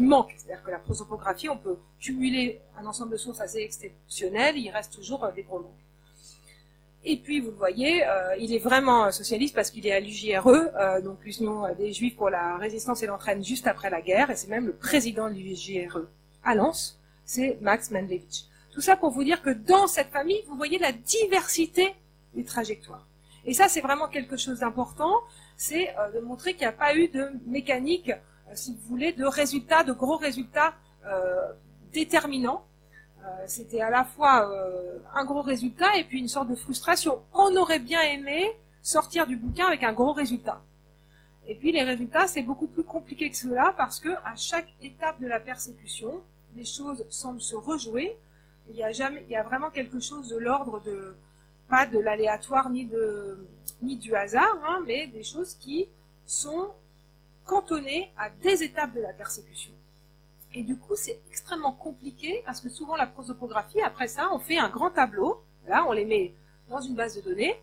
manquent. 0.00 0.34
C'est-à-dire 0.36 0.62
que 0.64 0.70
la 0.70 0.78
prosopographie, 0.78 1.48
on 1.48 1.56
peut 1.56 1.78
cumuler 2.00 2.60
un 2.76 2.84
ensemble 2.86 3.12
de 3.12 3.16
sources 3.16 3.40
assez 3.40 3.60
exceptionnelles, 3.60 4.56
il 4.58 4.70
reste 4.70 4.92
toujours 4.92 5.26
des 5.34 5.44
gros. 5.44 5.64
Et 7.08 7.16
puis, 7.18 7.38
vous 7.40 7.52
le 7.52 7.56
voyez, 7.56 8.04
il 8.40 8.52
est 8.52 8.58
vraiment 8.58 9.12
socialiste 9.12 9.54
parce 9.54 9.70
qu'il 9.70 9.86
est 9.86 9.92
à 9.92 10.00
l'UJRE, 10.00 11.02
donc 11.04 11.18
l'Union 11.24 11.62
des 11.78 11.92
Juifs 11.92 12.16
pour 12.16 12.30
la 12.30 12.56
résistance 12.56 13.00
et 13.04 13.06
l'entraîne 13.06 13.44
juste 13.44 13.68
après 13.68 13.90
la 13.90 14.02
guerre, 14.02 14.28
et 14.30 14.34
c'est 14.34 14.48
même 14.48 14.66
le 14.66 14.74
président 14.74 15.30
de 15.30 15.34
l'UJRE 15.34 16.08
à 16.42 16.54
Lens, 16.56 17.00
c'est 17.24 17.58
Max 17.60 17.92
Mendevich. 17.92 18.46
Tout 18.72 18.80
ça 18.80 18.96
pour 18.96 19.10
vous 19.10 19.24
dire 19.24 19.40
que 19.40 19.50
dans 19.50 19.86
cette 19.86 20.10
famille, 20.10 20.42
vous 20.48 20.56
voyez 20.56 20.78
la 20.78 20.92
diversité 20.92 21.94
des 22.34 22.44
trajectoires. 22.44 23.06
Et 23.46 23.54
ça, 23.54 23.68
c'est 23.68 23.80
vraiment 23.80 24.08
quelque 24.08 24.36
chose 24.36 24.60
d'important, 24.60 25.14
c'est 25.56 25.96
euh, 25.96 26.10
de 26.12 26.20
montrer 26.20 26.52
qu'il 26.52 26.62
n'y 26.62 26.66
a 26.66 26.72
pas 26.72 26.94
eu 26.94 27.08
de 27.08 27.30
mécanique, 27.46 28.10
euh, 28.10 28.52
si 28.54 28.74
vous 28.74 28.88
voulez, 28.88 29.12
de 29.12 29.24
résultats, 29.24 29.82
de 29.82 29.92
gros 29.92 30.16
résultats 30.16 30.74
euh, 31.06 31.52
déterminants. 31.92 32.66
C'était 33.46 33.80
à 33.80 33.90
la 33.90 34.04
fois 34.04 34.50
un 35.14 35.24
gros 35.24 35.42
résultat 35.42 35.96
et 35.96 36.04
puis 36.04 36.18
une 36.18 36.28
sorte 36.28 36.48
de 36.48 36.54
frustration. 36.54 37.22
On 37.32 37.54
aurait 37.56 37.78
bien 37.78 38.02
aimé 38.02 38.56
sortir 38.82 39.26
du 39.26 39.36
bouquin 39.36 39.66
avec 39.66 39.82
un 39.82 39.92
gros 39.92 40.12
résultat. 40.12 40.62
Et 41.46 41.54
puis 41.54 41.70
les 41.70 41.84
résultats, 41.84 42.26
c'est 42.26 42.42
beaucoup 42.42 42.66
plus 42.66 42.82
compliqué 42.82 43.30
que 43.30 43.36
cela 43.36 43.72
parce 43.76 44.00
que 44.00 44.08
à 44.24 44.34
chaque 44.36 44.68
étape 44.82 45.20
de 45.20 45.28
la 45.28 45.38
persécution, 45.38 46.22
les 46.56 46.64
choses 46.64 47.04
semblent 47.08 47.40
se 47.40 47.54
rejouer. 47.54 48.16
Il 48.68 48.76
y 48.76 48.82
a 49.36 49.42
vraiment 49.44 49.70
quelque 49.70 50.00
chose 50.00 50.28
de 50.28 50.38
l'ordre 50.38 50.80
de 50.82 51.14
pas 51.68 51.86
de 51.86 51.98
l'aléatoire 51.98 52.68
ni 52.70 52.86
du 53.96 54.14
hasard, 54.14 54.58
hein, 54.66 54.82
mais 54.86 55.06
des 55.08 55.22
choses 55.22 55.54
qui 55.54 55.88
sont 56.24 56.72
cantonnées 57.44 58.10
à 58.16 58.28
des 58.30 58.64
étapes 58.64 58.94
de 58.94 59.00
la 59.00 59.12
persécution. 59.12 59.72
Et 60.56 60.62
du 60.62 60.78
coup, 60.78 60.96
c'est 60.96 61.20
extrêmement 61.28 61.72
compliqué 61.72 62.42
parce 62.46 62.62
que 62.62 62.70
souvent 62.70 62.96
la 62.96 63.06
prosopographie, 63.06 63.82
après 63.82 64.08
ça, 64.08 64.30
on 64.32 64.38
fait 64.38 64.56
un 64.56 64.70
grand 64.70 64.90
tableau. 64.90 65.44
Là, 65.68 65.84
on 65.86 65.92
les 65.92 66.06
met 66.06 66.34
dans 66.70 66.80
une 66.80 66.94
base 66.94 67.14
de 67.14 67.20
données. 67.20 67.62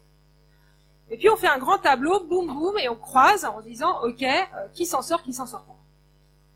Et 1.10 1.18
puis 1.18 1.28
on 1.28 1.36
fait 1.36 1.48
un 1.48 1.58
grand 1.58 1.80
tableau, 1.80 2.24
boum 2.24 2.54
boum, 2.54 2.78
et 2.78 2.90
on 2.90 2.96
croise 2.96 3.46
en 3.46 3.62
disant, 3.62 4.04
ok, 4.04 4.22
euh, 4.22 4.44
qui 4.74 4.86
s'en 4.86 5.02
sort, 5.02 5.24
qui 5.24 5.34
s'en 5.34 5.48
sort 5.48 5.66
pas. 5.66 5.76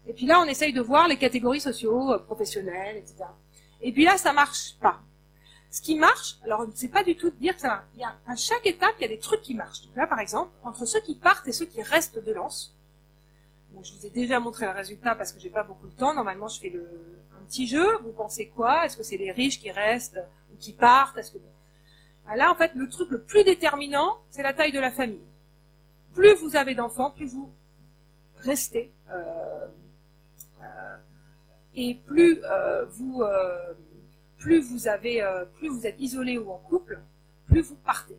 Et 0.06 0.14
puis 0.14 0.28
là, 0.28 0.40
on 0.40 0.46
essaye 0.46 0.74
de 0.74 0.82
voir 0.82 1.08
les 1.08 1.18
catégories 1.18 1.60
sociaux, 1.60 2.12
euh, 2.12 2.20
professionnelles, 2.20 2.98
etc. 2.98 3.26
Et 3.82 3.92
puis 3.92 4.06
là, 4.06 4.20
ça 4.20 4.32
marche 4.32 4.76
pas. 4.80 5.00
Ce 5.72 5.82
qui 5.82 5.96
marche, 5.96 6.38
alors 6.44 6.68
c'est 6.76 6.88
pas 6.90 7.04
du 7.04 7.18
tout 7.18 7.32
de 7.32 7.36
dire 7.36 7.56
que 7.56 7.62
ça 7.62 7.84
a, 8.00 8.32
à 8.32 8.36
chaque 8.36 8.66
étape, 8.68 8.94
il 9.00 9.02
y 9.02 9.06
a 9.06 9.10
des 9.10 9.20
trucs 9.20 9.42
qui 9.42 9.56
marchent. 9.56 9.82
Donc 9.88 9.96
là, 9.96 10.06
par 10.06 10.20
exemple, 10.20 10.52
entre 10.64 10.86
ceux 10.86 11.02
qui 11.02 11.16
partent 11.16 11.48
et 11.48 11.52
ceux 11.52 11.66
qui 11.66 11.82
restent 11.82 12.24
de 12.24 12.32
lance, 12.32 12.77
je 13.84 13.94
vous 13.94 14.06
ai 14.06 14.10
déjà 14.10 14.40
montré 14.40 14.66
le 14.66 14.72
résultat 14.72 15.16
parce 15.16 15.32
que 15.32 15.40
j'ai 15.40 15.50
pas 15.50 15.64
beaucoup 15.64 15.88
de 15.88 15.94
temps. 15.94 16.14
Normalement, 16.14 16.48
je 16.48 16.60
fais 16.60 16.74
un 17.40 17.46
petit 17.46 17.68
jeu. 17.68 17.86
Vous 18.04 18.12
pensez 18.12 18.48
quoi? 18.48 18.86
Est-ce 18.86 18.98
que 18.98 19.04
c'est 19.04 19.18
les 19.18 19.32
riches 19.32 19.60
qui 19.60 19.72
restent 19.72 20.20
ou 20.54 20.58
qui 20.58 20.74
partent? 20.74 21.18
Est-ce 21.18 21.32
que 21.32 21.38
ah, 22.28 22.36
Là, 22.36 22.52
en 22.52 22.56
fait, 22.56 22.72
le 22.76 22.88
truc 22.90 23.10
le 23.10 23.22
plus 23.22 23.44
déterminant, 23.44 24.18
c'est 24.30 24.44
la 24.44 24.54
taille 24.54 24.72
de 24.72 24.80
la 24.80 24.92
famille. 24.92 25.22
Plus 26.14 26.34
vous 26.36 26.56
avez 26.56 26.76
d'enfants, 26.76 27.12
plus 27.12 27.28
vous 27.28 27.52
restez. 28.38 28.92
Euh, 29.10 29.68
euh, 30.62 30.98
et 31.76 31.96
plus 32.06 32.42
euh, 32.44 32.86
vous 32.86 33.24
plus 34.38 34.60
vous 34.62 34.88
avez, 34.88 35.24
plus 35.56 35.68
vous 35.68 35.86
êtes 35.86 36.00
isolé 36.00 36.38
ou 36.38 36.52
en 36.52 36.58
couple, 36.58 37.02
plus 37.48 37.62
vous 37.62 37.76
partez. 37.76 38.18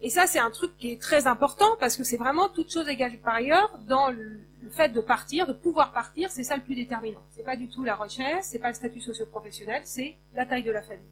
Et 0.00 0.10
ça, 0.10 0.26
c'est 0.26 0.38
un 0.38 0.50
truc 0.50 0.76
qui 0.76 0.92
est 0.92 1.00
très 1.00 1.26
important 1.26 1.76
parce 1.80 1.96
que 1.96 2.04
c'est 2.04 2.18
vraiment 2.18 2.48
toute 2.48 2.70
chose 2.70 2.88
égale 2.88 3.18
par 3.18 3.36
ailleurs 3.36 3.78
dans 3.86 4.10
le, 4.10 4.40
fait 4.70 4.90
de 4.90 5.00
partir, 5.00 5.46
de 5.46 5.52
pouvoir 5.52 5.92
partir, 5.92 6.30
c'est 6.30 6.44
ça 6.44 6.56
le 6.56 6.62
plus 6.62 6.74
déterminant. 6.74 7.22
C'est 7.30 7.44
pas 7.44 7.56
du 7.56 7.68
tout 7.68 7.84
la 7.84 7.94
recherche, 7.94 8.42
c'est 8.44 8.58
pas 8.58 8.68
le 8.68 8.74
statut 8.74 9.00
socio-professionnel, 9.00 9.82
c'est 9.84 10.16
la 10.34 10.44
taille 10.44 10.62
de 10.62 10.72
la 10.72 10.82
famille. 10.82 11.04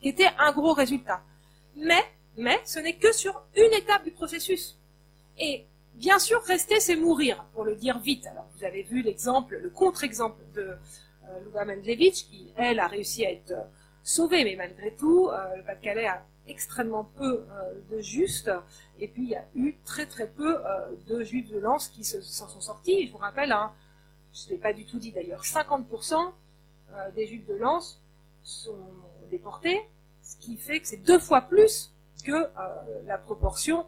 qui 0.00 0.08
était 0.08 0.28
un 0.38 0.52
gros 0.52 0.74
résultat. 0.74 1.22
Mais, 1.76 2.04
mais, 2.36 2.60
ce 2.64 2.78
n'est 2.78 2.96
que 2.96 3.12
sur 3.12 3.42
une 3.56 3.72
étape 3.72 4.04
du 4.04 4.10
processus. 4.10 4.78
Et 5.38 5.64
bien 5.94 6.18
sûr, 6.18 6.42
rester, 6.42 6.80
c'est 6.80 6.96
mourir, 6.96 7.44
pour 7.54 7.64
le 7.64 7.76
dire 7.76 7.98
vite. 7.98 8.26
Alors, 8.26 8.46
vous 8.56 8.64
avez 8.64 8.82
vu 8.82 9.02
l'exemple, 9.02 9.58
le 9.62 9.70
contre-exemple 9.70 10.42
de 10.54 10.62
euh, 10.62 11.40
Luba 11.44 11.64
Mendlevich, 11.64 12.26
qui, 12.28 12.52
elle, 12.56 12.80
a 12.80 12.86
réussi 12.86 13.24
à 13.24 13.32
être 13.32 13.52
euh, 13.52 13.64
sauvée, 14.02 14.44
mais 14.44 14.56
malgré 14.56 14.94
tout, 14.94 15.28
euh, 15.28 15.56
le 15.56 15.62
Pas-de-Calais 15.62 16.06
a 16.06 16.24
extrêmement 16.48 17.04
peu 17.16 17.44
euh, 17.50 17.74
de 17.90 18.00
justes, 18.00 18.50
et 18.98 19.08
puis 19.08 19.22
il 19.22 19.28
y 19.30 19.36
a 19.36 19.44
eu 19.54 19.76
très 19.84 20.06
très 20.06 20.28
peu 20.28 20.56
euh, 20.56 20.92
de 21.06 21.22
juifs 21.22 21.50
de 21.50 21.58
lance 21.58 21.88
qui 21.88 22.04
s'en 22.04 22.48
sont 22.48 22.60
sortis. 22.60 23.06
Je 23.06 23.12
vous 23.12 23.18
rappelle, 23.18 23.52
hein, 23.52 23.72
je 24.32 24.46
ne 24.46 24.50
l'ai 24.50 24.58
pas 24.58 24.72
du 24.72 24.84
tout 24.84 24.98
dit 24.98 25.12
d'ailleurs, 25.12 25.42
50% 25.42 26.32
euh, 26.92 27.10
des 27.12 27.26
juifs 27.26 27.46
de 27.46 27.54
lance 27.54 28.00
sont 28.42 28.78
déportés, 29.30 29.80
ce 30.22 30.36
qui 30.36 30.56
fait 30.56 30.80
que 30.80 30.86
c'est 30.86 30.98
deux 31.04 31.18
fois 31.18 31.42
plus 31.42 31.92
que 32.24 32.48
la 33.04 33.18
proportion 33.18 33.86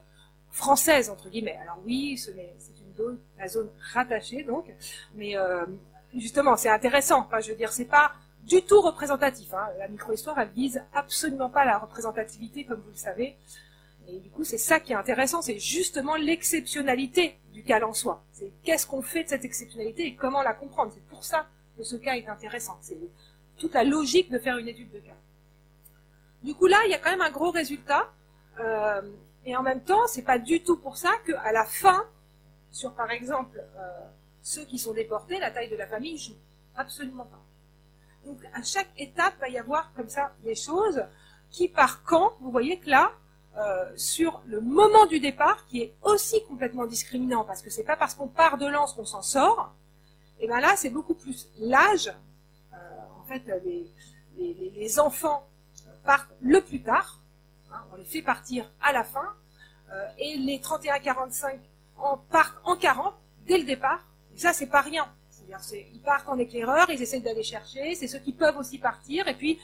française, 0.51 1.11
entre 1.11 1.29
guillemets. 1.29 1.59
Alors 1.63 1.79
oui, 1.85 2.17
c'est 2.19 2.31
une 2.33 2.95
zone, 2.97 3.19
la 3.37 3.49
zone 3.49 3.69
rattachée, 3.93 4.45
donc, 4.45 4.73
mais 5.15 5.35
justement, 6.15 6.57
c'est 6.57 6.69
intéressant. 6.69 7.29
Je 7.41 7.51
veux 7.51 7.57
dire, 7.57 7.73
c'est 7.73 7.87
pas 7.87 8.13
du 8.49 8.63
tout 8.63 8.81
représentatif. 8.81 9.53
Hein. 9.53 9.69
La 9.79 9.89
micro-histoire, 9.89 10.39
elle 10.39 10.49
vise 10.49 10.83
absolument 10.95 11.51
pas 11.51 11.65
la 11.65 11.79
représentativité, 11.79 12.65
comme 12.65 12.81
vous 12.81 12.91
le 12.91 12.97
savez. 12.97 13.37
Et 14.09 14.21
du 14.21 14.31
coup, 14.31 14.43
c'est 14.43 14.59
ça 14.59 14.81
qui 14.81 14.93
est 14.93 14.97
intéressant, 14.97 15.43
c'est 15.43 15.59
justement 15.59 16.17
l'exceptionnalité 16.17 17.39
du 17.53 17.63
cas 17.63 17.85
en 17.85 17.93
soi. 17.93 18.25
C'est 18.33 18.51
qu'est-ce 18.63 18.87
qu'on 18.87 19.03
fait 19.03 19.25
de 19.25 19.29
cette 19.29 19.45
exceptionnalité 19.45 20.07
et 20.07 20.15
comment 20.15 20.43
la 20.43 20.55
comprendre. 20.55 20.93
C'est 20.95 21.07
pour 21.09 21.25
ça 21.25 21.47
que 21.77 21.85
ce 21.85 21.97
cas 21.97 22.15
est 22.15 22.27
intéressant. 22.27 22.79
C'est 22.81 22.99
toute 23.59 23.75
la 23.75 23.85
logique 23.85 24.31
de 24.31 24.39
faire 24.39 24.57
une 24.57 24.69
étude 24.69 24.91
de 24.93 24.99
cas. 24.99 25.17
Du 26.43 26.55
coup, 26.55 26.67
là, 26.67 26.79
il 26.87 26.91
y 26.91 26.95
a 26.95 26.99
quand 26.99 27.11
même 27.11 27.21
un 27.21 27.31
gros 27.31 27.51
résultat. 27.51 28.11
Euh, 28.61 29.03
et 29.45 29.57
en 29.57 29.63
même 29.63 29.83
temps, 29.83 30.07
c'est 30.07 30.23
pas 30.23 30.39
du 30.39 30.63
tout 30.63 30.79
pour 30.79 30.97
ça 30.97 31.11
qu'à 31.27 31.53
la 31.53 31.67
fin, 31.67 32.05
sur 32.71 32.95
par 32.95 33.11
exemple 33.11 33.63
euh, 33.77 33.89
ceux 34.43 34.65
qui 34.65 34.79
sont 34.79 34.95
déportés, 34.95 35.39
la 35.39 35.51
taille 35.51 35.71
de 35.71 35.77
la 35.77 35.87
famille 35.87 36.17
joue. 36.17 36.37
Absolument 36.77 37.25
pas. 37.25 37.43
Donc 38.25 38.39
à 38.55 38.63
chaque 38.63 38.91
étape, 38.97 39.35
il 39.39 39.41
va 39.41 39.49
y 39.49 39.59
avoir 39.59 39.93
comme 39.95 40.09
ça 40.09 40.33
des 40.43 40.55
choses 40.55 41.03
qui, 41.51 41.69
par 41.69 42.03
quand, 42.03 42.33
vous 42.41 42.51
voyez 42.51 42.79
que 42.79 42.91
là, 42.91 43.13
euh, 43.57 43.91
sur 43.97 44.43
le 44.47 44.61
moment 44.61 45.07
du 45.07 45.19
départ, 45.19 45.67
qui 45.67 45.83
est 45.83 45.95
aussi 46.03 46.45
complètement 46.47 46.87
discriminant, 46.87 47.45
parce 47.45 47.63
que 47.63 47.71
c'est 47.71 47.85
pas 47.85 47.97
parce 47.97 48.15
qu'on 48.15 48.29
part 48.29 48.59
de 48.59 48.67
lance 48.67 48.93
qu'on 48.93 49.05
s'en 49.05 49.23
sort, 49.23 49.75
et 50.39 50.47
bien 50.47 50.61
là, 50.61 50.77
c'est 50.77 50.91
beaucoup 50.91 51.15
plus 51.15 51.49
l'âge. 51.59 52.15
Euh, 52.73 52.77
en 53.19 53.25
fait, 53.25 53.43
les, 53.65 53.91
les, 54.37 54.73
les, 54.77 55.01
enfants 55.01 55.49
partent 56.05 56.31
le 56.41 56.61
plus 56.61 56.83
tard, 56.83 57.21
hein, 57.73 57.83
on 57.93 57.97
les 57.97 58.05
fait 58.05 58.23
partir 58.23 58.71
à 58.81 58.93
la 58.93 59.03
fin, 59.03 59.35
euh, 59.91 60.07
et 60.19 60.37
les 60.37 60.59
31-45 60.59 61.59
en 61.97 62.19
partent 62.19 62.61
en 62.65 62.77
40 62.77 63.15
dès 63.47 63.59
le 63.59 63.65
départ. 63.65 64.05
Et 64.35 64.39
ça, 64.39 64.53
c'est 64.53 64.69
pas 64.69 64.83
rien. 64.83 65.13
Ils 65.73 66.01
partent 66.01 66.29
en 66.29 66.39
éclaireur, 66.39 66.91
ils 66.91 67.01
essayent 67.01 67.23
d'aller 67.23 67.43
chercher, 67.43 67.95
c'est 67.95 68.09
ceux 68.09 68.19
qui 68.19 68.33
peuvent 68.33 68.57
aussi 68.57 68.79
partir, 68.79 69.29
et 69.29 69.35
puis 69.35 69.59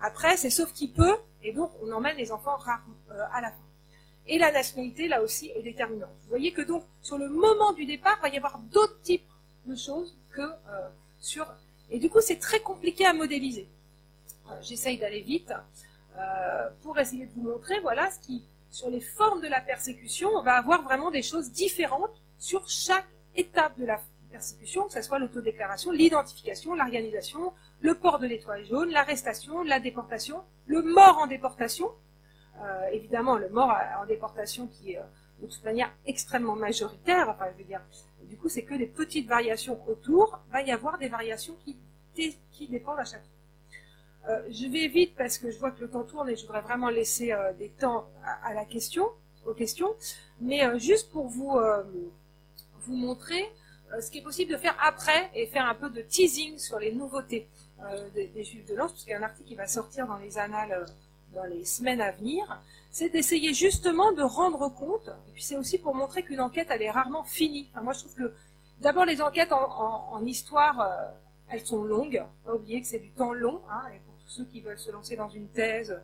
après, 0.00 0.36
c'est 0.36 0.50
sauf 0.50 0.72
qui 0.72 0.88
peut, 0.88 1.16
et 1.42 1.52
donc 1.52 1.70
on 1.82 1.90
emmène 1.92 2.16
les 2.16 2.32
enfants 2.32 2.58
euh, 2.68 3.22
à 3.32 3.40
la 3.40 3.50
fin. 3.50 3.56
Et 4.26 4.38
la 4.38 4.50
nationalité, 4.50 5.08
là 5.08 5.22
aussi, 5.22 5.50
est 5.54 5.62
déterminante. 5.62 6.10
Vous 6.22 6.30
voyez 6.30 6.52
que 6.52 6.62
donc, 6.62 6.84
sur 7.00 7.16
le 7.16 7.28
moment 7.28 7.72
du 7.72 7.86
départ, 7.86 8.18
il 8.18 8.22
va 8.22 8.28
y 8.28 8.36
avoir 8.36 8.58
d'autres 8.58 9.00
types 9.02 9.30
de 9.66 9.76
choses 9.76 10.16
que 10.30 10.42
euh, 10.42 10.88
sur... 11.20 11.46
Et 11.90 11.98
du 11.98 12.10
coup, 12.10 12.20
c'est 12.20 12.38
très 12.38 12.60
compliqué 12.60 13.06
à 13.06 13.12
modéliser. 13.12 13.68
Euh, 14.50 14.54
J'essaye 14.62 14.98
d'aller 14.98 15.20
vite 15.20 15.52
pour 16.80 16.98
essayer 16.98 17.26
de 17.26 17.32
vous 17.34 17.42
montrer, 17.42 17.78
voilà, 17.80 18.10
ce 18.10 18.18
qui, 18.20 18.42
sur 18.70 18.88
les 18.88 19.02
formes 19.02 19.42
de 19.42 19.48
la 19.48 19.60
persécution, 19.60 20.30
on 20.30 20.42
va 20.42 20.54
avoir 20.54 20.82
vraiment 20.82 21.10
des 21.10 21.20
choses 21.20 21.50
différentes 21.52 22.16
sur 22.38 22.66
chaque 22.70 23.06
étape 23.34 23.78
de 23.78 23.84
la 23.84 24.00
persécution, 24.26 24.86
que 24.86 24.92
ce 24.92 25.02
soit 25.02 25.18
l'autodéclaration, 25.18 25.90
l'identification, 25.90 26.74
l'organisation, 26.74 27.52
le 27.80 27.94
port 27.94 28.18
de 28.18 28.26
l'étoile 28.26 28.64
jaune, 28.64 28.90
l'arrestation, 28.90 29.62
la 29.62 29.80
déportation, 29.80 30.42
le 30.66 30.82
mort 30.82 31.18
en 31.18 31.26
déportation, 31.26 31.90
euh, 32.62 32.86
évidemment 32.92 33.36
le 33.36 33.48
mort 33.48 33.74
en 34.00 34.06
déportation 34.06 34.66
qui 34.66 34.92
est 34.92 34.98
euh, 34.98 35.02
de 35.40 35.46
toute 35.46 35.64
manière 35.64 35.92
extrêmement 36.06 36.56
majoritaire, 36.56 37.28
enfin 37.28 37.46
je 37.52 37.58
veux 37.58 37.68
dire, 37.68 37.82
du 38.24 38.36
coup 38.36 38.48
c'est 38.48 38.62
que 38.62 38.74
des 38.74 38.86
petites 38.86 39.28
variations 39.28 39.80
autour, 39.88 40.40
va 40.50 40.62
y 40.62 40.72
avoir 40.72 40.98
des 40.98 41.08
variations 41.08 41.56
qui, 41.64 41.76
dépendent 42.68 43.00
à 43.00 43.04
chaque 43.04 43.22
fois. 43.22 44.30
Euh, 44.30 44.42
je 44.50 44.66
vais 44.66 44.88
vite 44.88 45.14
parce 45.16 45.38
que 45.38 45.50
je 45.50 45.58
vois 45.58 45.70
que 45.70 45.80
le 45.82 45.90
temps 45.90 46.02
tourne 46.02 46.28
et 46.30 46.36
je 46.36 46.42
voudrais 46.42 46.62
vraiment 46.62 46.88
laisser 46.88 47.32
euh, 47.32 47.52
des 47.52 47.68
temps 47.68 48.08
à, 48.42 48.54
la 48.54 48.64
question, 48.64 49.06
aux 49.44 49.54
questions, 49.54 49.94
mais 50.40 50.64
euh, 50.64 50.78
juste 50.78 51.12
pour 51.12 51.26
euh, 51.58 51.82
vous 52.80 52.96
montrer 52.96 53.44
ce 54.00 54.10
qui 54.10 54.18
est 54.18 54.22
possible 54.22 54.52
de 54.52 54.56
faire 54.56 54.76
après 54.82 55.30
et 55.34 55.46
faire 55.46 55.66
un 55.66 55.74
peu 55.74 55.90
de 55.90 56.02
teasing 56.02 56.58
sur 56.58 56.78
les 56.78 56.92
nouveautés 56.92 57.48
euh, 57.84 58.08
des, 58.14 58.26
des, 58.28 58.44
Juifs 58.44 58.66
de 58.66 58.74
l'Anse, 58.74 58.92
parce 58.92 59.04
qu'il 59.04 59.12
y 59.12 59.14
a 59.14 59.18
un 59.18 59.22
article 59.22 59.48
qui 59.48 59.54
va 59.54 59.66
sortir 59.66 60.06
dans 60.06 60.16
les 60.16 60.38
annales 60.38 60.72
euh, 60.72 60.84
dans 61.34 61.44
les 61.44 61.64
semaines 61.64 62.00
à 62.00 62.10
venir, 62.12 62.60
c'est 62.90 63.10
d'essayer 63.10 63.52
justement 63.52 64.12
de 64.12 64.22
rendre 64.22 64.68
compte, 64.72 65.08
et 65.28 65.32
puis 65.32 65.42
c'est 65.42 65.56
aussi 65.56 65.78
pour 65.78 65.94
montrer 65.94 66.22
qu'une 66.22 66.40
enquête, 66.40 66.68
elle 66.70 66.82
est 66.82 66.90
rarement 66.90 67.24
finie. 67.24 67.68
Moi, 67.82 67.92
je 67.92 68.00
trouve 68.00 68.14
que 68.14 68.34
d'abord, 68.80 69.04
les 69.04 69.20
enquêtes 69.20 69.52
en, 69.52 70.24
histoire, 70.24 70.80
euh, 70.80 71.10
elles 71.50 71.64
sont 71.64 71.82
longues, 71.84 72.24
pas 72.44 72.54
oublier 72.54 72.80
que 72.80 72.86
c'est 72.86 72.98
du 72.98 73.10
temps 73.10 73.32
long, 73.32 73.60
hein, 73.70 73.82
et 73.94 73.98
pour 73.98 74.14
tous 74.24 74.30
ceux 74.30 74.44
qui 74.46 74.60
veulent 74.60 74.78
se 74.78 74.90
lancer 74.90 75.16
dans 75.16 75.28
une 75.28 75.48
thèse, 75.48 76.00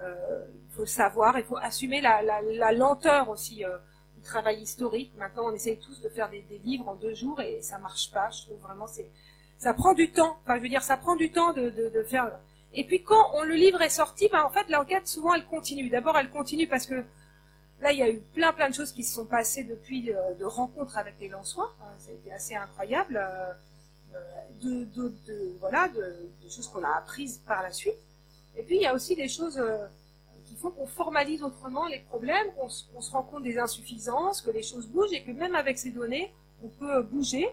euh, 0.00 0.44
il 0.54 0.74
faut 0.74 0.82
le 0.82 0.86
savoir, 0.86 1.36
il 1.38 1.44
faut 1.44 1.56
assumer 1.56 2.00
la, 2.00 2.72
lenteur 2.72 3.28
aussi 3.28 3.64
euh, 3.64 3.76
travail 4.22 4.60
historique. 4.60 5.12
Maintenant, 5.16 5.44
on 5.46 5.52
essaye 5.52 5.78
tous 5.78 6.00
de 6.00 6.08
faire 6.08 6.30
des, 6.30 6.44
livres 6.64 6.88
en 6.88 6.94
deux 6.94 7.14
jours, 7.14 7.40
et 7.40 7.60
ça 7.62 7.78
marche 7.78 8.10
pas, 8.10 8.30
je 8.30 8.42
trouve 8.42 8.58
vraiment, 8.58 8.86
c'est 8.86 9.10
ça 9.58 9.74
prend 9.74 9.92
du 9.92 10.10
temps. 10.12 10.38
Enfin, 10.44 10.56
je 10.56 10.62
veux 10.62 10.68
dire, 10.68 10.82
ça 10.82 10.96
prend 10.96 11.16
du 11.16 11.32
temps 11.32 11.52
de, 11.52 11.70
de, 11.70 12.02
faire. 12.04 12.30
Et 12.72 12.84
puis 12.84 13.02
quand 13.02 13.32
on, 13.34 13.42
le 13.42 13.54
livre 13.54 13.82
est 13.82 13.88
sorti, 13.88 14.28
ben, 14.30 14.42
en 14.42 14.50
fait, 14.50 14.68
l'enquête 14.68 15.08
souvent 15.08 15.34
elle 15.34 15.46
continue. 15.46 15.88
D'abord, 15.90 16.16
elle 16.16 16.30
continue 16.30 16.68
parce 16.68 16.86
que 16.86 17.04
là, 17.80 17.90
il 17.92 17.98
y 17.98 18.02
a 18.02 18.08
eu 18.08 18.20
plein 18.20 18.52
plein 18.52 18.68
de 18.68 18.74
choses 18.74 18.92
qui 18.92 19.02
se 19.02 19.14
sont 19.14 19.26
passées 19.26 19.64
depuis 19.64 20.12
euh, 20.12 20.34
de 20.34 20.44
rencontres 20.44 20.96
avec 20.96 21.14
les 21.20 21.28
Lensois. 21.28 21.74
Hein, 21.80 21.92
ça 21.98 22.12
a 22.12 22.14
été 22.14 22.32
assez 22.32 22.54
incroyable. 22.54 23.16
Euh, 23.16 23.52
de, 24.62 24.84
de, 24.84 25.12
de, 25.26 25.56
voilà, 25.60 25.88
de, 25.88 26.48
choses 26.48 26.68
qu'on 26.68 26.82
a 26.82 26.96
apprises 26.96 27.42
par 27.46 27.62
la 27.62 27.70
suite. 27.70 27.98
Et 28.56 28.62
puis 28.62 28.76
il 28.76 28.82
y 28.82 28.86
a 28.86 28.94
aussi 28.94 29.14
des 29.14 29.28
choses 29.28 29.58
euh, 29.58 29.86
font 30.58 30.70
qu'on 30.70 30.86
formalise 30.86 31.42
autrement 31.42 31.86
les 31.86 32.00
problèmes, 32.00 32.48
qu'on 32.54 32.68
qu 32.68 33.02
se 33.02 33.10
rend 33.10 33.22
compte 33.22 33.42
des 33.42 33.58
insuffisances, 33.58 34.42
que 34.42 34.50
les 34.50 34.62
choses 34.62 34.86
bougent 34.86 35.12
et 35.12 35.22
que 35.22 35.30
même 35.30 35.54
avec 35.54 35.78
ces 35.78 35.90
données, 35.90 36.32
on 36.62 36.68
peut 36.68 37.02
bouger. 37.02 37.48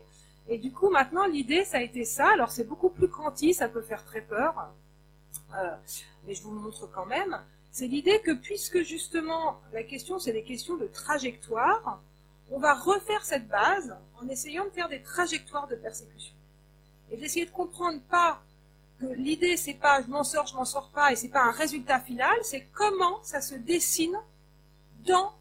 Et 0.47 0.58
du 0.58 0.72
coup, 0.72 0.89
maintenant, 0.89 1.26
l'idée, 1.26 1.64
ça 1.64 1.78
a 1.78 1.82
été 1.82 2.06
ça. 2.06 2.28
Alors, 2.34 2.51
c'est 2.51 2.66
beaucoup 2.66 2.89
plus 2.89 3.10
quanti, 3.10 3.53
ça 3.53 3.68
peut 3.68 3.82
faire 3.82 4.03
très 4.06 4.22
peur, 4.22 4.53
euh, 5.56 5.76
mais 6.26 6.36
je 6.36 6.43
vous 6.43 6.53
le 6.53 6.60
montre 6.60 6.88
quand 6.91 7.06
même. 7.06 7.39
C'est 7.72 7.88
l'idée 7.88 8.22
que 8.22 8.32
puisque 8.32 8.82
justement, 8.84 9.60
la 9.74 9.84
question, 9.84 10.20
c'est 10.20 10.34
des 10.34 10.43
questions 10.43 10.78
de 10.78 10.88
trajectoire, 10.88 12.01
on 12.51 12.60
va 12.60 12.74
refaire 12.74 13.26
cette 13.26 13.47
base 13.47 13.95
en 14.22 14.28
essayant 14.30 14.66
de 14.66 14.70
faire 14.70 14.88
des 14.88 15.01
trajectoires 15.01 15.68
de 15.68 15.76
persécution. 15.76 16.34
Et 17.12 17.18
d'essayer 17.18 17.45
de 17.45 17.51
comprendre 17.51 17.99
pas 18.10 18.41
l'idée, 19.01 19.57
c'est 19.57 19.73
pas 19.73 20.01
je 20.01 20.07
m'en 20.07 20.23
sors, 20.23 20.47
je 20.47 20.55
m'en 20.55 20.65
sors 20.65 20.89
pas, 20.89 21.11
et 21.11 21.15
c'est 21.15 21.29
pas 21.29 21.43
un 21.43 21.51
résultat 21.51 21.99
final, 21.99 22.35
c'est 22.43 22.67
comment 22.73 23.23
ça 23.23 23.41
se 23.41 23.55
dessine 23.55 24.17
dans 25.05 25.33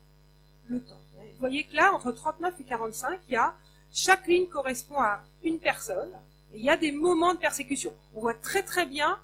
le 0.69 0.81
temps. 0.81 1.01
Vous 1.17 1.41
voyez 1.41 1.65
que 1.65 1.75
là, 1.75 1.93
entre 1.93 2.13
39 2.13 2.55
et 2.61 2.65
45, 2.65 3.21
il 3.29 3.35
y 3.35 3.37
a 3.37 3.55
chaque 3.93 4.27
ligne 4.27 4.47
correspond 4.47 4.99
à 4.99 5.23
une 5.43 5.59
personne. 5.59 6.11
Et 6.53 6.59
il 6.59 6.65
y 6.65 6.71
a 6.71 6.77
des 6.77 6.93
moments 6.93 7.35
de 7.35 7.39
persécution. 7.39 7.93
On 8.15 8.21
voit 8.21 8.35
très 8.35 8.63
très 8.63 8.87
bien 8.87 9.19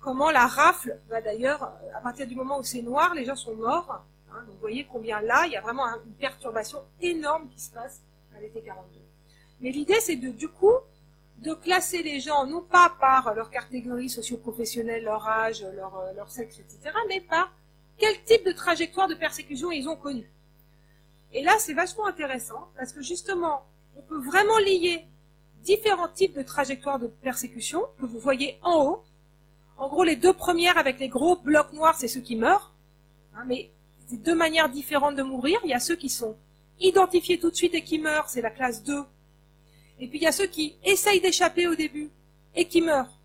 comment 0.00 0.30
la 0.30 0.46
rafle 0.46 0.98
va 1.08 1.20
d'ailleurs, 1.20 1.72
à 1.94 2.00
partir 2.00 2.26
du 2.26 2.34
moment 2.34 2.58
où 2.58 2.62
c'est 2.62 2.82
noir, 2.82 3.14
les 3.14 3.24
gens 3.24 3.36
sont 3.36 3.54
morts. 3.54 4.02
Hein, 4.30 4.42
donc 4.46 4.54
vous 4.54 4.60
voyez 4.60 4.86
combien 4.90 5.20
là, 5.20 5.44
il 5.46 5.52
y 5.52 5.56
a 5.56 5.60
vraiment 5.60 5.86
une 6.04 6.12
perturbation 6.14 6.82
énorme 7.00 7.48
qui 7.48 7.60
se 7.60 7.70
passe 7.70 8.02
à 8.36 8.40
l'été 8.40 8.62
42. 8.62 9.00
Mais 9.60 9.70
l'idée, 9.70 10.00
c'est 10.00 10.16
de, 10.16 10.30
du 10.30 10.48
coup, 10.48 10.74
de 11.42 11.54
classer 11.54 12.02
les 12.02 12.20
gens, 12.20 12.46
non 12.46 12.62
pas 12.62 12.94
par 13.00 13.34
leur 13.34 13.50
catégorie 13.50 14.08
socio-professionnelle, 14.08 15.04
leur 15.04 15.26
âge, 15.28 15.66
leur, 15.74 16.00
leur 16.14 16.30
sexe, 16.30 16.60
etc., 16.60 16.94
mais 17.08 17.20
par 17.20 17.52
quel 17.98 18.22
type 18.24 18.44
de 18.46 18.52
trajectoire 18.52 19.08
de 19.08 19.14
persécution 19.14 19.70
ils 19.70 19.88
ont 19.88 19.96
connu. 19.96 20.30
Et 21.32 21.42
là, 21.42 21.52
c'est 21.58 21.74
vachement 21.74 22.06
intéressant, 22.06 22.68
parce 22.76 22.92
que 22.92 23.02
justement, 23.02 23.64
on 23.96 24.02
peut 24.02 24.20
vraiment 24.20 24.58
lier 24.58 25.04
différents 25.62 26.08
types 26.08 26.36
de 26.36 26.42
trajectoires 26.42 26.98
de 26.98 27.06
persécution 27.06 27.82
que 27.98 28.06
vous 28.06 28.18
voyez 28.18 28.58
en 28.62 28.84
haut. 28.84 29.04
En 29.78 29.88
gros, 29.88 30.04
les 30.04 30.16
deux 30.16 30.32
premières 30.32 30.78
avec 30.78 31.00
les 31.00 31.08
gros 31.08 31.36
blocs 31.36 31.72
noirs, 31.72 31.96
c'est 31.96 32.08
ceux 32.08 32.20
qui 32.20 32.36
meurent. 32.36 32.72
Hein, 33.34 33.44
mais 33.46 33.70
c'est 34.06 34.22
deux 34.22 34.34
manières 34.34 34.68
différentes 34.68 35.16
de 35.16 35.22
mourir. 35.22 35.58
Il 35.64 35.70
y 35.70 35.74
a 35.74 35.80
ceux 35.80 35.96
qui 35.96 36.08
sont 36.08 36.36
identifiés 36.80 37.38
tout 37.38 37.50
de 37.50 37.56
suite 37.56 37.74
et 37.74 37.82
qui 37.82 37.98
meurent, 37.98 38.28
c'est 38.28 38.42
la 38.42 38.50
classe 38.50 38.82
2. 38.82 39.02
Et 40.02 40.08
puis 40.08 40.18
il 40.18 40.22
y 40.22 40.26
a 40.26 40.32
ceux 40.32 40.48
qui 40.48 40.74
essayent 40.82 41.20
d'échapper 41.20 41.68
au 41.68 41.76
début 41.76 42.10
et 42.56 42.66
qui 42.66 42.82
meurent. 42.82 43.20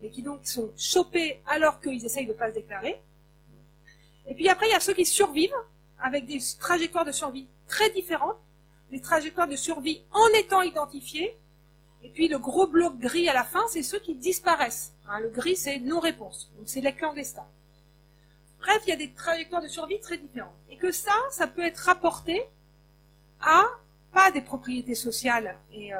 et 0.00 0.10
qui 0.10 0.22
donc 0.22 0.46
sont 0.46 0.70
chopés 0.76 1.40
alors 1.44 1.80
qu'ils 1.80 2.04
essayent 2.04 2.26
de 2.26 2.32
ne 2.32 2.38
pas 2.38 2.50
se 2.50 2.54
déclarer. 2.54 3.02
Et 4.28 4.34
puis 4.34 4.48
après, 4.48 4.68
il 4.68 4.70
y 4.70 4.76
a 4.76 4.80
ceux 4.80 4.94
qui 4.94 5.04
survivent 5.04 5.60
avec 5.98 6.26
des 6.26 6.38
trajectoires 6.60 7.04
de 7.04 7.10
survie 7.10 7.48
très 7.66 7.90
différentes, 7.90 8.38
des 8.92 9.00
trajectoires 9.00 9.48
de 9.48 9.56
survie 9.56 10.02
en 10.12 10.28
étant 10.38 10.62
identifiés. 10.62 11.36
Et 12.04 12.10
puis 12.10 12.28
le 12.28 12.38
gros 12.38 12.68
bloc 12.68 12.96
gris 12.96 13.28
à 13.28 13.34
la 13.34 13.42
fin, 13.42 13.66
c'est 13.68 13.82
ceux 13.82 13.98
qui 13.98 14.14
disparaissent. 14.14 14.92
Hein, 15.08 15.18
le 15.18 15.30
gris, 15.30 15.56
c'est 15.56 15.80
non-réponse. 15.80 16.52
Donc 16.56 16.68
c'est 16.68 16.80
les 16.80 16.94
clandestins. 16.94 17.48
Bref, 18.60 18.82
il 18.86 18.90
y 18.90 18.92
a 18.92 18.96
des 18.96 19.12
trajectoires 19.12 19.62
de 19.62 19.68
survie 19.68 19.98
très 19.98 20.18
différentes. 20.18 20.54
Et 20.70 20.76
que 20.76 20.92
ça, 20.92 21.16
ça 21.32 21.48
peut 21.48 21.64
être 21.64 21.78
rapporté 21.78 22.40
à 23.40 23.64
pas 24.14 24.30
des 24.30 24.40
propriétés 24.40 24.94
sociales 24.94 25.58
et, 25.72 25.92
euh, 25.92 25.98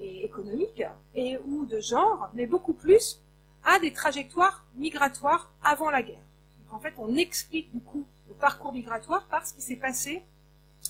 et 0.00 0.24
économiques 0.24 0.82
et 1.14 1.38
ou 1.44 1.66
de 1.66 1.78
genre, 1.78 2.30
mais 2.34 2.46
beaucoup 2.46 2.72
plus 2.72 3.20
à 3.64 3.78
des 3.78 3.92
trajectoires 3.92 4.64
migratoires 4.74 5.52
avant 5.62 5.90
la 5.90 6.02
guerre. 6.02 6.24
en 6.70 6.80
fait, 6.80 6.94
on 6.96 7.14
explique 7.16 7.70
du 7.72 7.80
coup 7.80 8.06
le 8.28 8.34
parcours 8.34 8.72
migratoire 8.72 9.26
par 9.26 9.46
ce 9.46 9.52
qui 9.54 9.62
s'est 9.62 9.76
passé, 9.76 10.22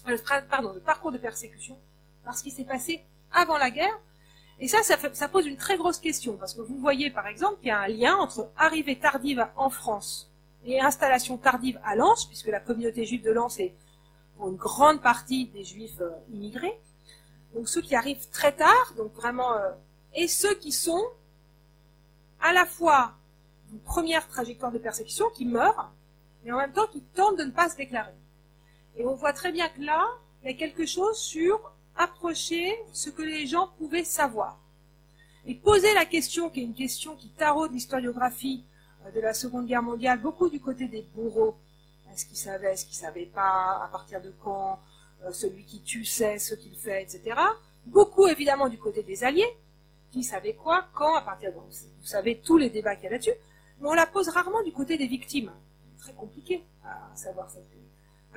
euh, 0.09 0.17
le 0.75 0.81
parcours 0.81 1.13
de 1.13 1.19
persécution 1.19 1.77
par 2.25 2.37
ce 2.37 2.43
qui 2.45 2.51
s'est 2.51 2.65
passé 2.65 3.03
avant 3.33 3.59
la 3.59 3.71
guerre. 3.71 3.99
Et 4.61 4.69
ça, 4.69 4.83
ça 4.83 5.29
pose 5.29 5.47
une 5.47 5.57
très 5.57 5.77
grosse 5.77 5.99
question, 5.99 6.37
parce 6.37 6.55
que 6.55 6.61
vous 6.61 6.79
voyez 6.79 7.11
par 7.11 7.27
exemple 7.27 7.59
qu'il 7.59 7.69
y 7.69 7.71
a 7.71 7.81
un 7.81 7.89
lien 7.89 8.17
entre 8.17 8.51
arrivée 8.57 8.99
tardive 8.99 9.47
en 9.57 9.71
France 9.71 10.31
et 10.65 10.81
installation 10.81 11.39
tardive 11.39 11.79
à 11.85 11.95
Lens, 11.95 12.27
puisque 12.27 12.49
la 12.49 12.61
communauté 12.61 13.05
juive 13.05 13.23
de 13.23 13.31
Lens 13.31 13.61
est 13.61 13.73
pour 14.39 14.49
une 14.49 14.57
grande 14.57 15.03
partie 15.03 15.47
des 15.49 15.65
juifs 15.65 16.01
euh, 16.01 16.11
immigrés. 16.33 16.81
Donc 17.55 17.69
ceux 17.69 17.83
qui 17.83 17.95
arrivent 17.97 18.29
très 18.31 18.53
tard, 18.53 18.95
donc 18.97 19.13
vraiment, 19.15 19.53
euh, 19.55 19.73
et 20.15 20.29
ceux 20.29 20.55
qui 20.55 20.73
sont 20.73 21.05
à 22.41 22.53
la 22.53 22.65
fois 22.65 23.15
une 23.73 23.81
première 23.81 24.27
trajectoire 24.29 24.73
de 24.73 24.79
persécution, 24.79 25.27
qui 25.35 25.45
meurent, 25.45 25.93
mais 26.45 26.53
en 26.53 26.57
même 26.57 26.73
temps 26.73 26.87
qui 26.87 27.03
tentent 27.03 27.39
de 27.39 27.45
ne 27.45 27.51
pas 27.51 27.69
se 27.69 27.77
déclarer. 27.77 28.15
Et 28.97 29.05
on 29.05 29.15
voit 29.15 29.33
très 29.33 29.53
bien 29.53 29.69
que 29.69 29.83
là, 29.83 30.07
il 30.43 30.51
y 30.51 30.55
a 30.55 30.57
quelque 30.57 30.87
chose 30.87 31.19
sur 31.19 31.73
approcher 31.97 32.75
ce 32.93 33.11
que 33.11 33.23
les 33.23 33.47
gens 33.47 33.69
pouvaient 33.77 34.05
savoir. 34.05 34.59
Et 35.47 35.55
poser 35.55 35.93
la 35.95 36.05
question, 36.05 36.49
qui 36.49 36.61
est 36.61 36.65
une 36.65 36.75
question 36.75 37.17
qui 37.17 37.29
taraude 37.31 37.73
l'historiographie 37.73 38.65
euh, 39.05 39.11
de 39.11 39.21
la 39.21 39.35
Seconde 39.35 39.67
Guerre 39.67 39.83
mondiale, 39.83 40.21
beaucoup 40.21 40.49
du 40.49 40.61
côté 40.61 40.87
des 40.87 41.03
bourreaux, 41.15 41.57
est-ce 42.13 42.27
qu'il 42.27 42.37
savait, 42.37 42.73
est-ce 42.73 42.87
qu'il 42.87 42.97
savait 42.97 43.27
pas, 43.27 43.83
à 43.85 43.89
partir 43.91 44.21
de 44.21 44.33
quand, 44.43 44.79
euh, 45.25 45.33
celui 45.33 45.65
qui 45.65 45.83
tue 45.83 46.05
sait 46.05 46.39
ce 46.39 46.55
qu'il 46.55 46.77
fait, 46.77 47.03
etc. 47.03 47.37
Beaucoup 47.87 48.27
évidemment 48.27 48.69
du 48.69 48.79
côté 48.79 49.03
des 49.03 49.25
alliés, 49.25 49.57
qui 50.11 50.23
savaient 50.23 50.55
quoi, 50.55 50.87
quand, 50.95 51.15
à 51.15 51.23
partir 51.23 51.53
de... 51.53 51.57
Vous 51.57 52.07
savez 52.07 52.41
tous 52.41 52.57
les 52.57 52.71
débats 52.71 52.95
qu'il 52.97 53.05
y 53.05 53.09
a 53.09 53.11
là-dessus, 53.11 53.35
mais 53.81 53.89
on 53.89 53.95
la 53.95 54.07
pose 54.07 54.29
rarement 54.29 54.63
du 54.63 54.73
côté 54.73 54.97
des 54.97 55.07
victimes. 55.07 55.53
Très 55.99 56.13
compliqué 56.13 56.65
à 56.85 57.15
savoir 57.15 57.51
cette 57.51 57.69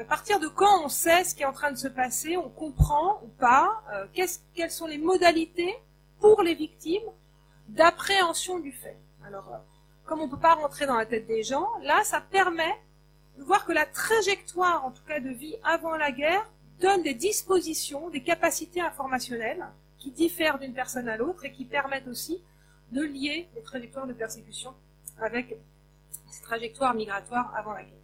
à 0.01 0.03
partir 0.03 0.39
de 0.39 0.47
quand 0.47 0.83
on 0.83 0.89
sait 0.89 1.23
ce 1.23 1.35
qui 1.35 1.43
est 1.43 1.45
en 1.45 1.53
train 1.53 1.71
de 1.71 1.77
se 1.77 1.87
passer, 1.87 2.37
on 2.37 2.49
comprend 2.49 3.21
ou 3.23 3.27
pas, 3.27 3.83
euh, 3.93 4.07
quelles 4.55 4.71
sont 4.71 4.87
les 4.87 4.97
modalités 4.97 5.75
pour 6.19 6.41
les 6.41 6.55
victimes 6.55 7.09
d'appréhension 7.67 8.59
du 8.59 8.71
fait. 8.71 8.97
Alors, 9.25 9.53
euh, 9.53 9.57
comme 10.05 10.21
on 10.21 10.25
ne 10.25 10.31
peut 10.31 10.39
pas 10.39 10.55
rentrer 10.55 10.85
dans 10.85 10.97
la 10.97 11.05
tête 11.05 11.27
des 11.27 11.43
gens, 11.43 11.67
là, 11.83 12.03
ça 12.03 12.21
permet 12.21 12.79
de 13.37 13.43
voir 13.43 13.65
que 13.65 13.71
la 13.71 13.85
trajectoire, 13.85 14.85
en 14.85 14.91
tout 14.91 15.03
cas 15.03 15.19
de 15.19 15.29
vie 15.29 15.55
avant 15.63 15.95
la 15.95 16.11
guerre, 16.11 16.49
donne 16.79 17.03
des 17.03 17.13
dispositions, 17.13 18.09
des 18.09 18.23
capacités 18.23 18.81
informationnelles 18.81 19.65
qui 19.97 20.11
diffèrent 20.11 20.59
d'une 20.59 20.73
personne 20.73 21.07
à 21.07 21.17
l'autre 21.17 21.45
et 21.45 21.51
qui 21.51 21.65
permettent 21.65 22.07
aussi 22.07 22.43
de 22.91 23.01
lier 23.01 23.47
les 23.55 23.61
trajectoires 23.61 24.07
de 24.07 24.13
persécution 24.13 24.73
avec 25.21 25.57
ces 26.29 26.41
trajectoires 26.41 26.93
migratoires 26.93 27.53
avant 27.55 27.73
la 27.73 27.83
guerre. 27.83 28.01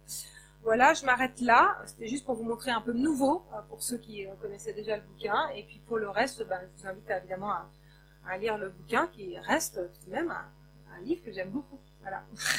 Voilà, 0.62 0.94
je 0.94 1.04
m'arrête 1.04 1.40
là. 1.40 1.78
C'était 1.86 2.08
juste 2.08 2.24
pour 2.24 2.34
vous 2.34 2.44
montrer 2.44 2.70
un 2.70 2.80
peu 2.80 2.92
nouveau 2.92 3.44
euh, 3.52 3.60
pour 3.68 3.82
ceux 3.82 3.98
qui 3.98 4.26
euh, 4.26 4.34
connaissaient 4.40 4.72
déjà 4.72 4.96
le 4.96 5.02
bouquin. 5.02 5.48
Et 5.54 5.62
puis 5.64 5.80
pour 5.86 5.98
le 5.98 6.08
reste, 6.08 6.46
ben, 6.46 6.60
je 6.76 6.82
vous 6.82 6.88
invite 6.88 7.10
évidemment 7.10 7.50
à, 7.50 8.38
lire 8.38 8.58
le 8.58 8.68
bouquin 8.68 9.06
qui 9.06 9.38
reste 9.38 9.80
tout 9.94 10.06
de 10.06 10.10
même 10.10 10.30
un 10.30 11.00
livre 11.00 11.24
que 11.24 11.32
j'aime 11.32 11.50
beaucoup. 11.50 11.80
Voilà. 12.02 12.24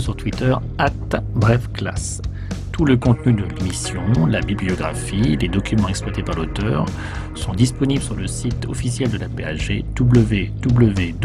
sur 0.00 0.16
Twitter, 0.16 0.54
brefclasse. 1.34 2.20
Tout 2.72 2.84
le 2.84 2.96
contenu 2.96 3.34
de 3.34 3.44
l'émission, 3.44 4.26
la 4.26 4.40
bibliographie, 4.40 5.36
les 5.36 5.48
documents 5.48 5.88
exploités 5.88 6.22
par 6.22 6.36
l'auteur 6.36 6.86
sont 7.34 7.52
disponibles 7.52 8.02
sur 8.02 8.14
le 8.14 8.26
site 8.26 8.66
officiel 8.66 9.10
de 9.10 9.18
la 9.18 9.28
PAG 9.28 9.84
www.apag.fr. 9.98 11.20